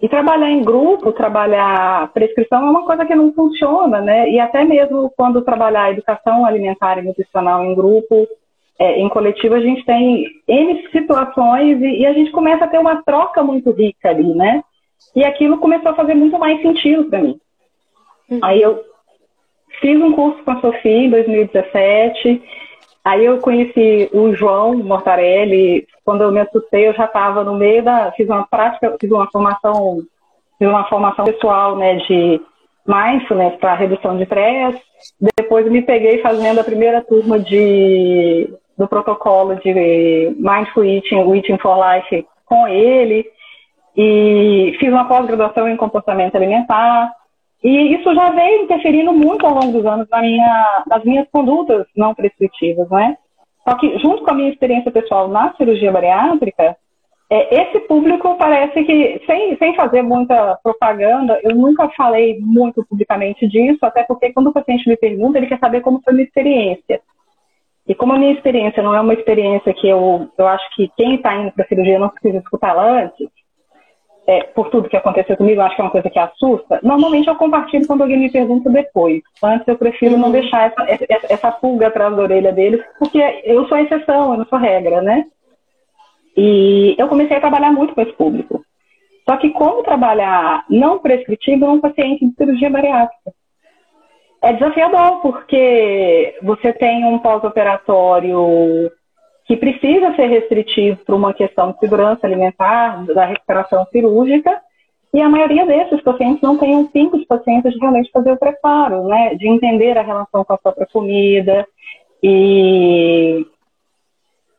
E 0.00 0.08
trabalhar 0.08 0.50
em 0.50 0.62
grupo, 0.62 1.12
trabalhar 1.12 2.12
prescrição 2.12 2.66
é 2.66 2.70
uma 2.70 2.84
coisa 2.84 3.04
que 3.04 3.14
não 3.14 3.32
funciona, 3.32 4.00
né? 4.00 4.30
E 4.30 4.38
até 4.38 4.64
mesmo 4.64 5.12
quando 5.16 5.42
trabalhar 5.42 5.90
educação 5.90 6.46
alimentar 6.46 6.98
e 6.98 7.02
nutricional 7.02 7.64
em 7.64 7.74
grupo, 7.74 8.28
é, 8.78 9.00
em 9.00 9.08
coletivo, 9.08 9.56
a 9.56 9.60
gente 9.60 9.84
tem 9.84 10.24
N 10.46 10.88
situações 10.92 11.82
e, 11.82 12.02
e, 12.02 12.06
a 12.06 12.12
gente 12.12 12.30
começa 12.30 12.64
a 12.64 12.68
ter 12.68 12.78
uma 12.78 13.02
troca 13.02 13.42
muito 13.42 13.72
rica 13.72 14.10
ali, 14.10 14.34
né? 14.34 14.62
E 15.16 15.24
aquilo 15.24 15.58
começou 15.58 15.90
a 15.90 15.94
fazer 15.94 16.14
muito 16.14 16.38
mais 16.38 16.62
sentido 16.62 17.04
para 17.06 17.20
mim. 17.20 17.40
Uhum. 18.30 18.38
Aí 18.40 18.62
eu 18.62 18.80
fiz 19.80 20.00
um 20.00 20.12
curso 20.12 20.42
com 20.44 20.52
a 20.52 20.60
Sofia 20.60 20.92
em 20.92 21.10
2017, 21.10 22.40
aí 23.04 23.24
eu 23.24 23.38
conheci 23.38 24.08
o 24.12 24.32
João 24.32 24.76
Mortarelli, 24.76 25.86
quando 26.08 26.22
eu 26.22 26.32
me 26.32 26.40
assustei, 26.40 26.88
eu 26.88 26.94
já 26.94 27.04
estava 27.04 27.44
no 27.44 27.54
meio 27.54 27.84
da. 27.84 28.10
fiz 28.12 28.26
uma 28.30 28.46
prática, 28.46 28.96
fiz 28.98 29.10
uma 29.10 29.30
formação, 29.30 29.98
fiz 30.58 30.66
uma 30.66 30.88
formação 30.88 31.26
pessoal 31.26 31.76
né, 31.76 31.96
de 31.96 32.40
mindfulness 32.86 33.56
para 33.56 33.74
redução 33.74 34.16
de 34.16 34.22
estresse. 34.22 34.80
Depois 35.36 35.70
me 35.70 35.82
peguei 35.82 36.22
fazendo 36.22 36.60
a 36.60 36.64
primeira 36.64 37.02
turma 37.02 37.38
de 37.38 38.50
do 38.78 38.88
protocolo 38.88 39.56
de 39.56 40.34
Mindful 40.38 40.84
Eating, 40.84 41.30
Eating 41.36 41.58
for 41.58 41.76
Life 41.76 42.26
com 42.46 42.66
ele, 42.66 43.26
e 43.94 44.74
fiz 44.80 44.88
uma 44.88 45.06
pós-graduação 45.06 45.68
em 45.68 45.76
comportamento 45.76 46.36
alimentar, 46.36 47.12
e 47.62 47.94
isso 47.96 48.14
já 48.14 48.30
veio 48.30 48.62
interferindo 48.62 49.12
muito 49.12 49.44
ao 49.44 49.52
longo 49.52 49.72
dos 49.72 49.84
anos 49.84 50.08
na 50.08 50.22
minha, 50.22 50.84
nas 50.86 51.04
minhas 51.04 51.28
condutas 51.30 51.86
não 51.94 52.14
prescritivas, 52.14 52.88
né? 52.88 53.18
Só 53.68 53.76
que, 53.76 53.98
junto 53.98 54.24
com 54.24 54.30
a 54.30 54.34
minha 54.34 54.48
experiência 54.48 54.90
pessoal 54.90 55.28
na 55.28 55.52
cirurgia 55.54 55.92
bariátrica, 55.92 56.74
é, 57.30 57.62
esse 57.62 57.80
público 57.80 58.34
parece 58.38 58.82
que, 58.82 59.22
sem, 59.26 59.58
sem 59.58 59.74
fazer 59.74 60.00
muita 60.00 60.58
propaganda, 60.62 61.38
eu 61.42 61.54
nunca 61.54 61.86
falei 61.90 62.38
muito 62.40 62.82
publicamente 62.86 63.46
disso, 63.46 63.84
até 63.84 64.04
porque 64.04 64.32
quando 64.32 64.46
o 64.46 64.52
paciente 64.54 64.88
me 64.88 64.96
pergunta, 64.96 65.36
ele 65.36 65.48
quer 65.48 65.58
saber 65.58 65.82
como 65.82 66.00
foi 66.02 66.14
a 66.14 66.16
minha 66.16 66.26
experiência. 66.26 67.02
E 67.86 67.94
como 67.94 68.14
a 68.14 68.18
minha 68.18 68.32
experiência 68.32 68.82
não 68.82 68.94
é 68.94 69.00
uma 69.02 69.12
experiência 69.12 69.74
que 69.74 69.86
eu, 69.86 70.30
eu 70.38 70.48
acho 70.48 70.64
que 70.74 70.90
quem 70.96 71.16
está 71.16 71.36
indo 71.36 71.52
para 71.52 71.64
a 71.64 71.68
cirurgia 71.68 71.98
não 71.98 72.08
precisa 72.08 72.38
escutá-la 72.38 73.02
antes, 73.02 73.28
é, 74.28 74.42
por 74.42 74.68
tudo 74.68 74.90
que 74.90 74.96
aconteceu 74.96 75.38
comigo, 75.38 75.62
acho 75.62 75.74
que 75.74 75.80
é 75.80 75.84
uma 75.84 75.90
coisa 75.90 76.10
que 76.10 76.18
assusta, 76.18 76.78
normalmente 76.82 77.26
eu 77.26 77.34
compartilho 77.34 77.86
quando 77.86 78.02
alguém 78.02 78.18
me 78.18 78.30
pergunta 78.30 78.68
depois. 78.68 79.22
Antes 79.42 79.66
eu 79.66 79.78
prefiro 79.78 80.18
não 80.18 80.26
uhum. 80.26 80.32
deixar 80.32 80.66
essa, 80.66 80.84
essa, 81.10 81.32
essa 81.32 81.50
pulga 81.50 81.86
atrás 81.86 82.14
da 82.14 82.22
orelha 82.22 82.52
deles, 82.52 82.84
porque 82.98 83.18
eu 83.44 83.66
sou 83.66 83.78
exceção, 83.78 84.32
eu 84.32 84.38
não 84.38 84.44
sou 84.44 84.58
regra, 84.58 85.00
né? 85.00 85.24
E 86.36 86.94
eu 86.98 87.08
comecei 87.08 87.38
a 87.38 87.40
trabalhar 87.40 87.72
muito 87.72 87.94
com 87.94 88.02
esse 88.02 88.12
público. 88.12 88.62
Só 89.26 89.38
que 89.38 89.48
como 89.48 89.82
trabalhar 89.82 90.62
não 90.68 90.98
prescritivo 90.98 91.64
é 91.64 91.68
um 91.70 91.80
paciente 91.80 92.26
de 92.26 92.34
cirurgia 92.34 92.68
bariátrica? 92.68 93.32
É 94.42 94.52
desafiador, 94.52 95.22
porque 95.22 96.38
você 96.42 96.72
tem 96.74 97.02
um 97.06 97.18
pós-operatório 97.18 98.90
que 99.48 99.56
precisa 99.56 100.14
ser 100.14 100.26
restritivo 100.26 100.98
para 101.06 101.16
uma 101.16 101.32
questão 101.32 101.72
de 101.72 101.78
segurança 101.78 102.26
alimentar, 102.26 103.02
da 103.06 103.24
recuperação 103.24 103.86
cirúrgica, 103.90 104.60
e 105.12 105.22
a 105.22 105.28
maioria 105.28 105.64
desses 105.64 106.02
pacientes 106.02 106.42
não 106.42 106.58
tem 106.58 106.76
um 106.76 106.86
pingo 106.86 107.18
de 107.18 107.24
pacientes 107.24 107.72
de 107.72 107.78
realmente 107.78 108.10
fazer 108.12 108.30
o 108.30 108.36
preparo, 108.36 109.08
né? 109.08 109.34
De 109.36 109.48
entender 109.48 109.96
a 109.96 110.02
relação 110.02 110.44
com 110.44 110.52
a 110.52 110.58
própria 110.58 110.86
comida. 110.92 111.66
E, 112.22 113.46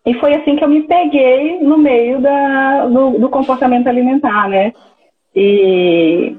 e 0.08 0.14
foi 0.16 0.34
assim 0.34 0.56
que 0.56 0.64
eu 0.64 0.68
me 0.68 0.82
peguei 0.82 1.60
no 1.60 1.78
meio 1.78 2.20
da, 2.20 2.88
do, 2.88 3.20
do 3.20 3.30
comportamento 3.30 3.86
alimentar, 3.86 4.50
né? 4.50 4.74
E 5.36 6.36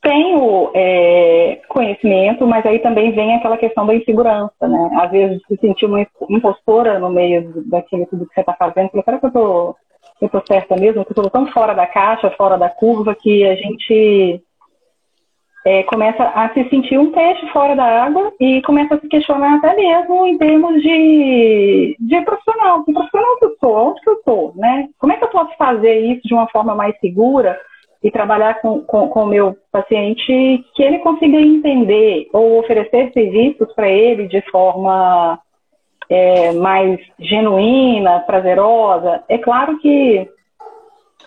tenho 0.00 0.70
é, 0.74 1.60
conhecimento, 1.68 2.46
mas 2.46 2.64
aí 2.64 2.78
também 2.78 3.12
vem 3.12 3.34
aquela 3.34 3.56
questão 3.56 3.86
da 3.86 3.94
insegurança, 3.94 4.68
né? 4.68 4.90
Às 5.00 5.10
vezes 5.10 5.42
se 5.46 5.56
sentir 5.56 5.86
uma 5.86 6.06
impostora 6.28 6.98
no 6.98 7.10
meio 7.10 7.52
daquilo 7.66 8.06
tudo 8.06 8.26
que 8.26 8.34
você 8.34 8.40
está 8.40 8.54
fazendo, 8.54 8.90
será 8.92 9.18
que 9.18 9.26
eu 9.26 9.32
tô, 9.32 9.76
eu 10.20 10.28
tô 10.28 10.42
certa 10.46 10.76
mesmo? 10.76 11.04
Que 11.04 11.12
eu 11.12 11.24
tô 11.24 11.30
tão 11.30 11.46
fora 11.48 11.74
da 11.74 11.86
caixa, 11.86 12.30
fora 12.30 12.56
da 12.56 12.68
curva, 12.68 13.14
que 13.14 13.44
a 13.44 13.56
gente 13.56 14.42
é, 15.66 15.82
começa 15.82 16.22
a 16.22 16.48
se 16.54 16.68
sentir 16.70 16.96
um 16.96 17.12
peixe 17.12 17.46
fora 17.48 17.74
da 17.74 18.04
água 18.04 18.32
e 18.40 18.62
começa 18.62 18.94
a 18.94 19.00
se 19.00 19.08
questionar 19.08 19.56
até 19.56 19.74
mesmo 19.74 20.26
em 20.26 20.38
termos 20.38 20.80
de, 20.80 21.96
de 21.98 22.20
profissional. 22.22 22.84
Que 22.84 22.92
profissional 22.92 23.36
que 23.38 23.44
eu 23.44 23.56
sou? 23.60 23.90
Onde 23.90 24.00
que 24.00 24.10
eu 24.10 24.14
estou? 24.14 24.52
Né? 24.56 24.88
Como 24.98 25.12
é 25.12 25.16
que 25.16 25.24
eu 25.24 25.28
posso 25.28 25.56
fazer 25.56 25.98
isso 25.98 26.22
de 26.26 26.34
uma 26.34 26.48
forma 26.48 26.74
mais 26.74 26.98
segura? 27.00 27.60
E 28.02 28.10
trabalhar 28.10 28.60
com, 28.60 28.80
com, 28.82 29.08
com 29.08 29.24
o 29.24 29.26
meu 29.26 29.56
paciente 29.72 30.64
que 30.74 30.82
ele 30.82 30.98
consiga 30.98 31.36
entender 31.36 32.28
ou 32.32 32.60
oferecer 32.60 33.12
serviços 33.12 33.72
para 33.74 33.88
ele 33.88 34.28
de 34.28 34.40
forma 34.50 35.38
é, 36.08 36.52
mais 36.52 37.00
genuína, 37.18 38.20
prazerosa. 38.20 39.22
É 39.28 39.38
claro 39.38 39.78
que 39.78 40.28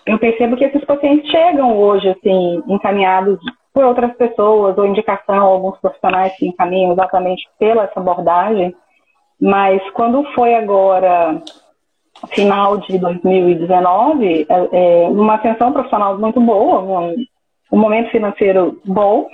eu 0.06 0.18
percebo 0.18 0.56
que 0.56 0.64
esses 0.64 0.84
pacientes 0.84 1.30
chegam 1.30 1.78
hoje 1.78 2.08
assim 2.08 2.62
encaminhados 2.66 3.38
por 3.72 3.84
outras 3.84 4.14
pessoas 4.16 4.76
ou 4.76 4.86
indicação, 4.86 5.44
alguns 5.44 5.78
profissionais 5.78 6.36
que 6.36 6.46
encaminham 6.46 6.92
exatamente 6.92 7.48
pela 7.58 7.84
essa 7.84 8.00
abordagem, 8.00 8.74
mas 9.40 9.82
quando 9.90 10.24
foi 10.34 10.54
agora 10.54 11.40
final 12.28 12.78
de 12.78 12.98
2019, 12.98 14.46
é, 14.48 15.04
é, 15.04 15.08
uma 15.08 15.34
ascensão 15.34 15.72
profissional 15.72 16.18
muito 16.18 16.40
boa, 16.40 16.80
um, 16.80 17.16
um 17.72 17.78
momento 17.78 18.10
financeiro 18.10 18.80
bom. 18.84 19.28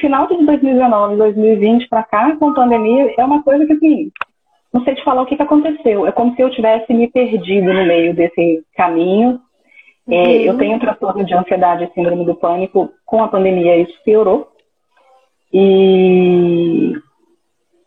Final 0.00 0.26
de 0.26 0.46
2019, 0.46 1.16
2020 1.16 1.88
para 1.88 2.04
cá, 2.04 2.36
com 2.36 2.50
a 2.50 2.54
pandemia, 2.54 3.12
é 3.18 3.24
uma 3.24 3.42
coisa 3.42 3.66
que, 3.66 3.72
assim, 3.72 4.10
não 4.72 4.82
sei 4.84 4.94
te 4.94 5.04
falar 5.04 5.22
o 5.22 5.26
que, 5.26 5.36
que 5.36 5.42
aconteceu. 5.42 6.06
É 6.06 6.12
como 6.12 6.34
se 6.34 6.42
eu 6.42 6.50
tivesse 6.50 6.94
me 6.94 7.08
perdido 7.10 7.72
no 7.72 7.84
meio 7.84 8.14
desse 8.14 8.64
caminho. 8.74 9.40
É, 10.08 10.14
uhum. 10.14 10.40
eu 10.42 10.58
tenho 10.58 10.80
transtorno 10.80 11.24
de 11.24 11.34
ansiedade 11.34 11.84
e 11.84 11.92
síndrome 11.92 12.24
do 12.24 12.34
pânico. 12.34 12.90
Com 13.04 13.22
a 13.22 13.28
pandemia, 13.28 13.76
isso 13.76 13.92
piorou. 14.04 14.48
E 15.52 16.92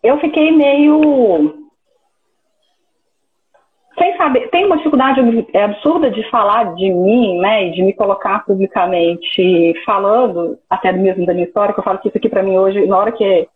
eu 0.03 0.19
fiquei 0.19 0.51
meio 0.51 1.64
sem 3.97 4.17
saber, 4.17 4.49
tem 4.49 4.65
uma 4.65 4.77
dificuldade 4.77 5.21
é 5.53 5.63
absurda 5.63 6.11
de 6.11 6.29
falar 6.29 6.75
de 6.75 6.89
mim, 6.89 7.39
né, 7.39 7.67
e 7.67 7.71
de 7.71 7.81
me 7.81 7.93
colocar 7.93 8.45
publicamente 8.45 9.73
falando, 9.85 10.57
até 10.69 10.91
mesmo 10.91 11.25
da 11.25 11.33
minha 11.33 11.45
história, 11.45 11.73
que 11.73 11.79
eu 11.79 11.83
falo 11.83 11.99
que 11.99 12.09
isso 12.09 12.17
aqui 12.17 12.29
para 12.29 12.43
mim 12.43 12.57
hoje, 12.57 12.85
na 12.85 12.97
hora 12.97 13.11
que, 13.11 13.47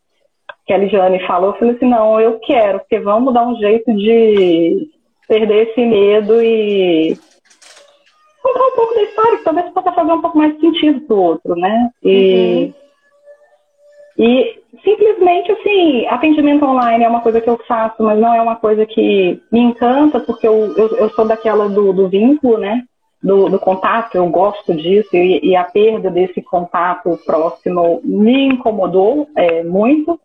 que 0.66 0.74
a 0.74 0.78
Ligiane 0.78 1.26
falou, 1.28 1.52
eu 1.52 1.60
falei 1.60 1.76
assim, 1.76 1.90
não, 1.90 2.20
eu 2.20 2.40
quero, 2.40 2.80
porque 2.80 3.00
vamos 3.00 3.34
dar 3.34 3.46
um 3.48 3.56
jeito 3.58 3.94
de 3.94 4.90
perder 5.28 5.70
esse 5.70 5.86
medo 5.86 6.42
e 6.42 7.18
contar 8.42 8.66
um 8.66 8.76
pouco 8.76 8.96
da 8.96 9.04
história, 9.04 9.38
que 9.38 9.44
talvez 9.44 9.70
possa 9.72 9.92
fazer 9.92 10.12
um 10.12 10.22
pouco 10.22 10.38
mais 10.38 10.60
sentido 10.60 11.02
pro 11.02 11.18
outro, 11.18 11.56
né, 11.56 11.90
e... 12.04 12.66
Uhum. 12.66 12.89
E 14.20 14.60
simplesmente, 14.84 15.50
assim, 15.50 16.06
atendimento 16.08 16.66
online 16.66 17.06
é 17.06 17.08
uma 17.08 17.22
coisa 17.22 17.40
que 17.40 17.50
eu 17.50 17.58
faço, 17.66 18.04
mas 18.04 18.20
não 18.20 18.34
é 18.34 18.42
uma 18.42 18.58
coisa 18.58 18.86
que 18.86 19.42
me 19.50 19.62
encanta, 19.62 20.20
porque 20.20 20.46
eu, 20.46 20.76
eu, 20.76 20.98
eu 20.98 21.10
sou 21.12 21.26
daquela 21.26 21.70
do, 21.70 21.94
do 21.94 22.10
vínculo, 22.10 22.58
né? 22.58 22.84
Do, 23.24 23.50
do, 23.50 23.58
contato, 23.60 24.16
eu 24.16 24.28
gosto 24.28 24.74
disso, 24.74 25.10
e, 25.14 25.40
e, 25.50 25.56
a 25.56 25.64
perda 25.66 26.10
desse 26.10 26.42
contato 26.42 27.20
próximo 27.26 28.02
me 28.04 28.48
incomodou 28.48 29.28
é, 29.36 29.64
muito. 29.64 30.20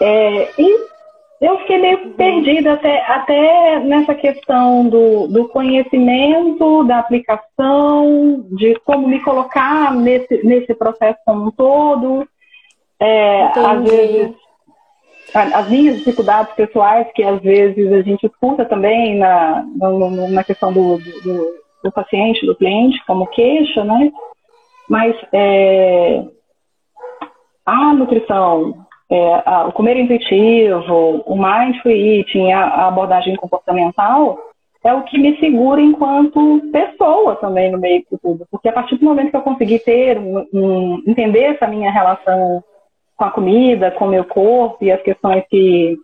É, 0.00 0.50
e 0.58 0.86
eu 1.40 1.58
fiquei 1.58 1.78
meio 1.78 2.10
perdida 2.10 2.74
até, 2.74 3.02
até 3.06 3.80
nessa 3.80 4.14
questão 4.14 4.88
do, 4.88 5.28
do 5.28 5.48
conhecimento, 5.48 6.84
da 6.84 6.98
aplicação, 6.98 8.46
de 8.52 8.74
como 8.84 9.06
me 9.06 9.22
colocar 9.22 9.94
nesse, 9.94 10.44
nesse 10.46 10.74
processo 10.74 11.18
como 11.24 11.46
um 11.46 11.50
todo. 11.50 12.26
É, 13.00 13.44
às 13.44 13.82
vezes, 13.82 14.34
as 15.34 15.68
minhas 15.68 15.98
dificuldades 15.98 16.54
pessoais, 16.54 17.06
que 17.14 17.22
às 17.22 17.40
vezes 17.40 17.92
a 17.92 18.02
gente 18.02 18.26
escuta 18.26 18.64
também 18.64 19.18
na, 19.18 19.64
na 20.30 20.42
questão 20.42 20.72
do, 20.72 20.98
do, 20.98 21.54
do 21.84 21.92
paciente, 21.92 22.46
do 22.46 22.56
cliente, 22.56 23.04
como 23.06 23.26
queixa, 23.26 23.84
né? 23.84 24.10
Mas 24.88 25.14
é, 25.32 26.24
a 27.66 27.92
nutrição, 27.92 28.86
é, 29.10 29.42
a, 29.44 29.66
o 29.66 29.72
comer 29.72 29.98
intuitivo, 29.98 31.22
o 31.26 31.36
mindful 31.36 31.92
eating, 31.92 32.50
a, 32.52 32.64
a, 32.64 32.88
abordagem 32.88 33.36
comportamental, 33.36 34.38
é 34.82 34.94
o 34.94 35.02
que 35.02 35.18
me 35.18 35.38
segura 35.38 35.80
enquanto 35.80 36.62
pessoa 36.72 37.36
também 37.36 37.70
no 37.70 37.78
meio 37.78 38.02
de 38.10 38.18
tudo. 38.18 38.46
Porque 38.50 38.68
a 38.68 38.72
partir 38.72 38.96
do 38.96 39.04
momento 39.04 39.30
que 39.30 39.36
eu 39.36 39.42
consegui 39.42 39.78
ter, 39.78 40.18
um, 40.18 40.46
um, 40.54 41.02
entender 41.06 41.54
essa 41.54 41.66
minha 41.66 41.90
relação 41.90 42.64
com 43.18 43.24
a 43.24 43.30
comida, 43.32 43.90
com 43.90 44.06
o 44.06 44.08
meu 44.08 44.24
corpo 44.24 44.84
e 44.84 44.92
as 44.92 45.02
questões 45.02 45.44
que, 45.50 45.98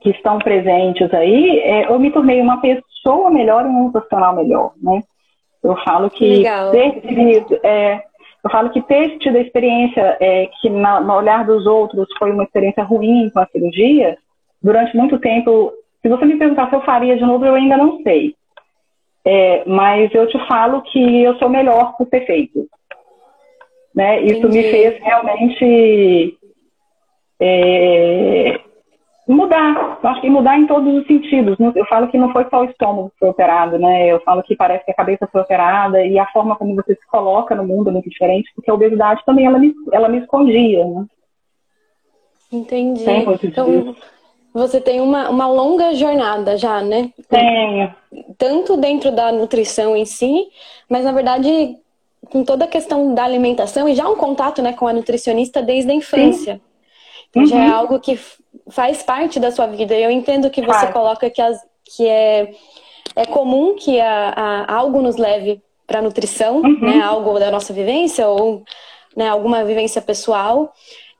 que 0.00 0.10
estão 0.10 0.38
presentes 0.38 1.12
aí, 1.12 1.58
é, 1.58 1.92
eu 1.92 1.98
me 1.98 2.12
tornei 2.12 2.40
uma 2.40 2.60
pessoa 2.60 3.28
melhor 3.28 3.66
e 3.66 3.68
um 3.68 3.90
profissional 3.90 4.36
melhor, 4.36 4.72
né? 4.80 5.02
Eu 5.62 5.76
falo 5.84 6.08
que 6.08 6.38
Legal. 6.38 6.70
ter 6.70 7.02
é, 7.64 8.02
eu 8.44 8.50
falo 8.50 8.70
que 8.70 8.82
ter 8.82 9.18
tido 9.18 9.36
a 9.36 9.40
experiência 9.40 10.16
é, 10.20 10.48
que 10.60 10.70
na, 10.70 11.00
no 11.00 11.12
olhar 11.14 11.44
dos 11.44 11.66
outros 11.66 12.08
foi 12.18 12.30
uma 12.30 12.44
experiência 12.44 12.82
ruim 12.84 13.28
com 13.30 13.40
a 13.40 13.46
cirurgia, 13.46 14.16
durante 14.62 14.96
muito 14.96 15.18
tempo, 15.18 15.72
se 16.00 16.08
você 16.08 16.24
me 16.24 16.38
perguntar 16.38 16.68
se 16.68 16.76
eu 16.76 16.82
faria 16.82 17.16
de 17.16 17.22
novo, 17.22 17.44
eu 17.44 17.54
ainda 17.54 17.76
não 17.76 18.00
sei. 18.02 18.34
É, 19.24 19.64
mas 19.66 20.12
eu 20.14 20.26
te 20.26 20.38
falo 20.46 20.82
que 20.82 21.22
eu 21.22 21.36
sou 21.38 21.48
melhor 21.48 21.96
por 21.96 22.06
ter 22.06 22.26
feito. 22.26 22.66
Né? 23.94 24.22
Isso 24.22 24.48
me 24.48 24.62
fez 24.62 25.02
realmente 25.02 26.38
é, 27.40 28.60
mudar. 29.28 29.98
Eu 30.02 30.10
acho 30.10 30.20
que 30.20 30.30
mudar 30.30 30.58
em 30.58 30.66
todos 30.66 30.94
os 30.94 31.06
sentidos. 31.06 31.56
Eu 31.74 31.84
falo 31.86 32.08
que 32.08 32.18
não 32.18 32.32
foi 32.32 32.46
só 32.48 32.62
o 32.62 32.64
estômago 32.64 33.10
que 33.10 33.18
foi 33.18 33.28
operado, 33.28 33.78
né? 33.78 34.06
Eu 34.06 34.20
falo 34.20 34.42
que 34.42 34.56
parece 34.56 34.84
que 34.84 34.90
a 34.90 34.94
cabeça 34.94 35.28
foi 35.30 35.40
operada 35.40 36.04
e 36.04 36.18
a 36.18 36.26
forma 36.26 36.56
como 36.56 36.74
você 36.74 36.94
se 36.94 37.06
coloca 37.06 37.54
no 37.54 37.64
mundo 37.64 37.90
é 37.90 37.92
muito 37.92 38.08
diferente, 38.08 38.50
porque 38.54 38.70
a 38.70 38.74
obesidade 38.74 39.22
também 39.24 39.46
ela 39.46 39.58
me, 39.58 39.74
ela 39.92 40.08
me 40.08 40.18
escondia, 40.18 40.84
né? 40.84 41.06
Entendi. 42.50 43.04
Então, 43.44 43.94
você 44.52 44.80
tem 44.80 45.00
uma, 45.00 45.30
uma 45.30 45.48
longa 45.48 45.94
jornada 45.94 46.58
já, 46.58 46.82
né? 46.82 47.10
Tenho. 47.28 47.94
Tanto 48.36 48.76
dentro 48.76 49.10
da 49.10 49.32
nutrição 49.32 49.96
em 49.96 50.04
si, 50.04 50.46
mas 50.88 51.04
na 51.04 51.12
verdade 51.12 51.76
com 52.32 52.42
toda 52.44 52.64
a 52.64 52.68
questão 52.68 53.14
da 53.14 53.24
alimentação 53.24 53.86
e 53.86 53.94
já 53.94 54.08
um 54.08 54.16
contato 54.16 54.62
né, 54.62 54.72
com 54.72 54.88
a 54.88 54.92
nutricionista 54.94 55.60
desde 55.60 55.90
a 55.90 55.94
infância. 55.94 56.62
Uhum. 57.36 57.44
Já 57.44 57.56
é 57.62 57.68
uhum. 57.68 57.74
algo 57.74 58.00
que 58.00 58.18
faz 58.70 59.02
parte 59.02 59.38
da 59.38 59.50
sua 59.50 59.66
vida. 59.66 59.94
Eu 59.94 60.10
entendo 60.10 60.48
que 60.48 60.62
você 60.62 60.86
coloca 60.86 61.28
que, 61.28 61.42
as, 61.42 61.60
que 61.94 62.08
é, 62.08 62.54
é 63.14 63.26
comum 63.26 63.76
que 63.76 64.00
a, 64.00 64.30
a 64.30 64.74
algo 64.74 65.02
nos 65.02 65.18
leve 65.18 65.60
para 65.86 65.98
a 65.98 66.02
nutrição, 66.02 66.62
uhum. 66.62 66.80
né, 66.80 67.02
algo 67.02 67.38
da 67.38 67.50
nossa 67.50 67.70
vivência 67.70 68.26
ou 68.26 68.62
né, 69.14 69.28
alguma 69.28 69.62
vivência 69.62 70.00
pessoal. 70.00 70.72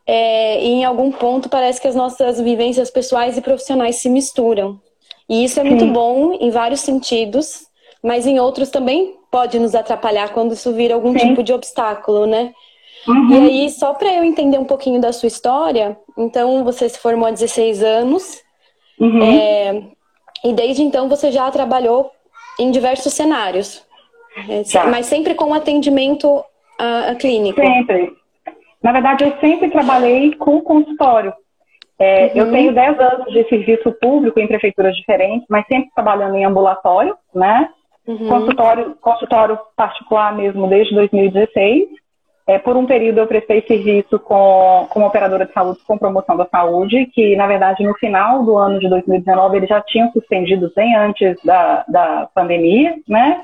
É, 0.06 0.64
e 0.64 0.68
em 0.68 0.84
algum 0.86 1.12
ponto 1.12 1.50
parece 1.50 1.78
que 1.78 1.88
as 1.88 1.94
nossas 1.94 2.40
vivências 2.40 2.90
pessoais 2.90 3.36
e 3.36 3.42
profissionais 3.42 3.96
se 3.96 4.08
misturam. 4.08 4.80
E 5.28 5.44
isso 5.44 5.60
é 5.60 5.62
muito 5.62 5.84
Sim. 5.84 5.92
bom 5.92 6.32
em 6.40 6.48
vários 6.48 6.80
sentidos, 6.80 7.66
mas 8.02 8.26
em 8.26 8.40
outros 8.40 8.70
também 8.70 9.20
pode 9.32 9.58
nos 9.58 9.74
atrapalhar 9.74 10.28
quando 10.28 10.52
isso 10.52 10.74
vira 10.74 10.94
algum 10.94 11.18
Sim. 11.18 11.28
tipo 11.30 11.42
de 11.42 11.54
obstáculo, 11.54 12.26
né? 12.26 12.52
Uhum. 13.08 13.30
E 13.30 13.36
aí, 13.36 13.70
só 13.70 13.94
para 13.94 14.14
eu 14.14 14.22
entender 14.22 14.58
um 14.58 14.64
pouquinho 14.64 15.00
da 15.00 15.10
sua 15.10 15.26
história, 15.26 15.96
então 16.16 16.62
você 16.62 16.86
se 16.88 16.98
formou 16.98 17.26
há 17.26 17.30
16 17.30 17.82
anos, 17.82 18.40
uhum. 19.00 19.22
é, 19.22 19.82
e 20.44 20.52
desde 20.52 20.82
então 20.82 21.08
você 21.08 21.32
já 21.32 21.50
trabalhou 21.50 22.10
em 22.60 22.70
diversos 22.70 23.14
cenários, 23.14 23.84
é, 24.48 24.62
mas 24.84 25.06
sempre 25.06 25.34
com 25.34 25.54
atendimento 25.54 26.44
a, 26.78 27.10
a 27.10 27.14
clínico. 27.14 27.58
Sempre. 27.58 28.12
Na 28.82 28.92
verdade, 28.92 29.24
eu 29.24 29.32
sempre 29.40 29.70
trabalhei 29.70 30.34
com 30.34 30.60
consultório. 30.60 31.32
É, 31.98 32.26
uhum. 32.26 32.32
Eu 32.34 32.50
tenho 32.50 32.74
10 32.74 33.00
anos 33.00 33.32
de 33.32 33.48
serviço 33.48 33.92
público 33.92 34.38
em 34.38 34.46
prefeituras 34.46 34.94
diferentes, 34.94 35.46
mas 35.48 35.66
sempre 35.66 35.90
trabalhando 35.94 36.36
em 36.36 36.44
ambulatório, 36.44 37.16
né? 37.34 37.68
Uhum. 38.06 38.28
Consultório, 38.28 38.96
consultório 39.00 39.58
particular 39.76 40.34
mesmo 40.34 40.66
desde 40.68 40.94
2016. 40.94 41.88
É, 42.44 42.58
por 42.58 42.76
um 42.76 42.86
período 42.86 43.18
eu 43.18 43.26
prestei 43.26 43.62
serviço 43.62 44.18
com, 44.18 44.86
como 44.90 45.06
operadora 45.06 45.46
de 45.46 45.52
saúde 45.52 45.78
com 45.86 45.96
promoção 45.96 46.36
da 46.36 46.46
saúde, 46.46 47.06
que 47.14 47.36
na 47.36 47.46
verdade 47.46 47.84
no 47.84 47.94
final 47.94 48.44
do 48.44 48.58
ano 48.58 48.80
de 48.80 48.88
2019 48.88 49.56
eles 49.56 49.68
já 49.68 49.80
tinham 49.80 50.10
suspendido 50.10 50.72
bem 50.74 50.96
antes 50.96 51.36
da, 51.44 51.84
da 51.86 52.28
pandemia, 52.34 52.96
né? 53.08 53.42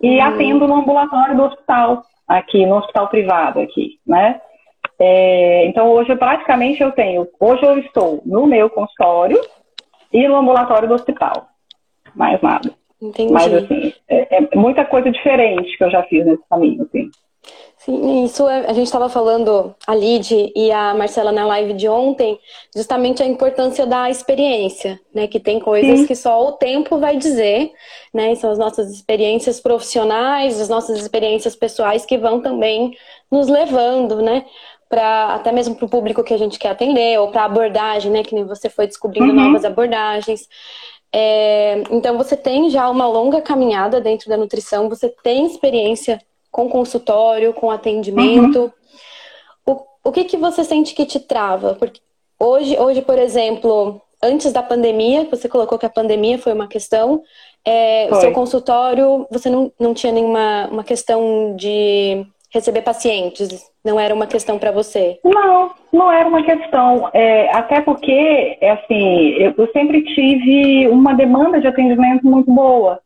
E 0.00 0.18
uhum. 0.18 0.24
atendo 0.24 0.66
no 0.66 0.76
ambulatório 0.76 1.36
do 1.36 1.44
hospital, 1.44 2.02
aqui, 2.26 2.64
no 2.64 2.76
hospital 2.76 3.08
privado 3.08 3.60
aqui, 3.60 3.98
né? 4.06 4.40
É, 4.98 5.66
então 5.66 5.90
hoje 5.90 6.14
praticamente 6.16 6.82
eu 6.82 6.92
tenho, 6.92 7.28
hoje 7.38 7.62
eu 7.64 7.78
estou 7.78 8.22
no 8.24 8.46
meu 8.46 8.70
consultório 8.70 9.38
e 10.12 10.26
no 10.26 10.36
ambulatório 10.36 10.88
do 10.88 10.94
hospital. 10.94 11.48
Mais 12.14 12.40
nada. 12.40 12.70
Entendi. 13.00 13.32
Mas, 13.32 13.52
assim, 13.52 13.92
é, 14.08 14.36
é, 14.36 14.56
muita 14.56 14.84
coisa 14.84 15.10
diferente 15.10 15.76
que 15.76 15.84
eu 15.84 15.90
já 15.90 16.02
fiz 16.04 16.24
nesse 16.24 16.42
caminho, 16.48 16.82
assim. 16.82 17.10
Sim, 17.84 18.24
isso 18.24 18.48
é, 18.48 18.60
a 18.60 18.72
gente 18.72 18.86
estava 18.86 19.10
falando, 19.10 19.74
a 19.86 19.94
Lid 19.94 20.52
e 20.56 20.72
a 20.72 20.94
Marcela 20.94 21.30
na 21.30 21.44
live 21.44 21.74
de 21.74 21.86
ontem, 21.86 22.38
justamente 22.74 23.22
a 23.22 23.26
importância 23.26 23.84
da 23.84 24.08
experiência, 24.08 24.98
né? 25.14 25.26
Que 25.26 25.38
tem 25.38 25.60
coisas 25.60 26.00
Sim. 26.00 26.06
que 26.06 26.16
só 26.16 26.48
o 26.48 26.52
tempo 26.52 26.98
vai 26.98 27.18
dizer, 27.18 27.72
né? 28.12 28.34
São 28.36 28.50
as 28.50 28.58
nossas 28.58 28.90
experiências 28.90 29.60
profissionais, 29.60 30.58
as 30.58 30.70
nossas 30.70 30.98
experiências 30.98 31.54
pessoais 31.54 32.06
que 32.06 32.16
vão 32.16 32.40
também 32.40 32.96
nos 33.30 33.48
levando, 33.48 34.22
né? 34.22 34.46
Pra, 34.88 35.34
até 35.34 35.52
mesmo 35.52 35.74
para 35.74 35.84
o 35.84 35.90
público 35.90 36.24
que 36.24 36.32
a 36.32 36.38
gente 36.38 36.58
quer 36.58 36.70
atender, 36.70 37.18
ou 37.18 37.30
para 37.30 37.44
abordagem, 37.44 38.10
né? 38.10 38.22
Que 38.22 38.34
nem 38.34 38.46
você 38.46 38.70
foi 38.70 38.86
descobrindo 38.86 39.28
uhum. 39.28 39.44
novas 39.44 39.62
abordagens. 39.62 40.48
É, 41.16 41.84
então 41.92 42.18
você 42.18 42.36
tem 42.36 42.68
já 42.68 42.90
uma 42.90 43.06
longa 43.06 43.40
caminhada 43.40 44.00
dentro 44.00 44.28
da 44.28 44.36
nutrição, 44.36 44.88
você 44.88 45.08
tem 45.08 45.46
experiência 45.46 46.20
com 46.50 46.68
consultório, 46.68 47.54
com 47.54 47.70
atendimento. 47.70 48.72
Uhum. 49.64 49.74
O, 50.02 50.08
o 50.08 50.12
que, 50.12 50.24
que 50.24 50.36
você 50.36 50.64
sente 50.64 50.92
que 50.92 51.06
te 51.06 51.20
trava? 51.20 51.74
Porque 51.74 52.00
hoje, 52.36 52.76
hoje, 52.76 53.00
por 53.00 53.16
exemplo, 53.16 54.02
antes 54.20 54.50
da 54.50 54.60
pandemia, 54.60 55.28
você 55.30 55.48
colocou 55.48 55.78
que 55.78 55.86
a 55.86 55.90
pandemia 55.90 56.36
foi 56.36 56.52
uma 56.52 56.66
questão, 56.66 57.22
é, 57.64 58.08
o 58.10 58.16
seu 58.16 58.32
consultório, 58.32 59.24
você 59.30 59.48
não, 59.48 59.70
não 59.78 59.94
tinha 59.94 60.12
nenhuma 60.12 60.68
uma 60.68 60.82
questão 60.82 61.54
de 61.54 62.26
receber 62.50 62.82
pacientes? 62.82 63.62
Não 63.84 64.00
era 64.00 64.14
uma 64.14 64.26
questão 64.26 64.58
para 64.58 64.72
você? 64.72 65.20
Não, 65.22 65.70
não 65.92 66.10
era 66.10 66.26
uma 66.26 66.42
questão. 66.42 67.10
É, 67.12 67.54
até 67.54 67.82
porque, 67.82 68.56
é 68.60 68.70
assim, 68.70 69.28
eu, 69.34 69.54
eu, 69.58 69.70
sempre 69.72 70.02
tive 70.14 70.88
uma 70.88 71.12
demanda 71.12 71.60
de 71.60 71.66
atendimento 71.66 72.26
muito 72.26 72.50
boa. 72.50 72.98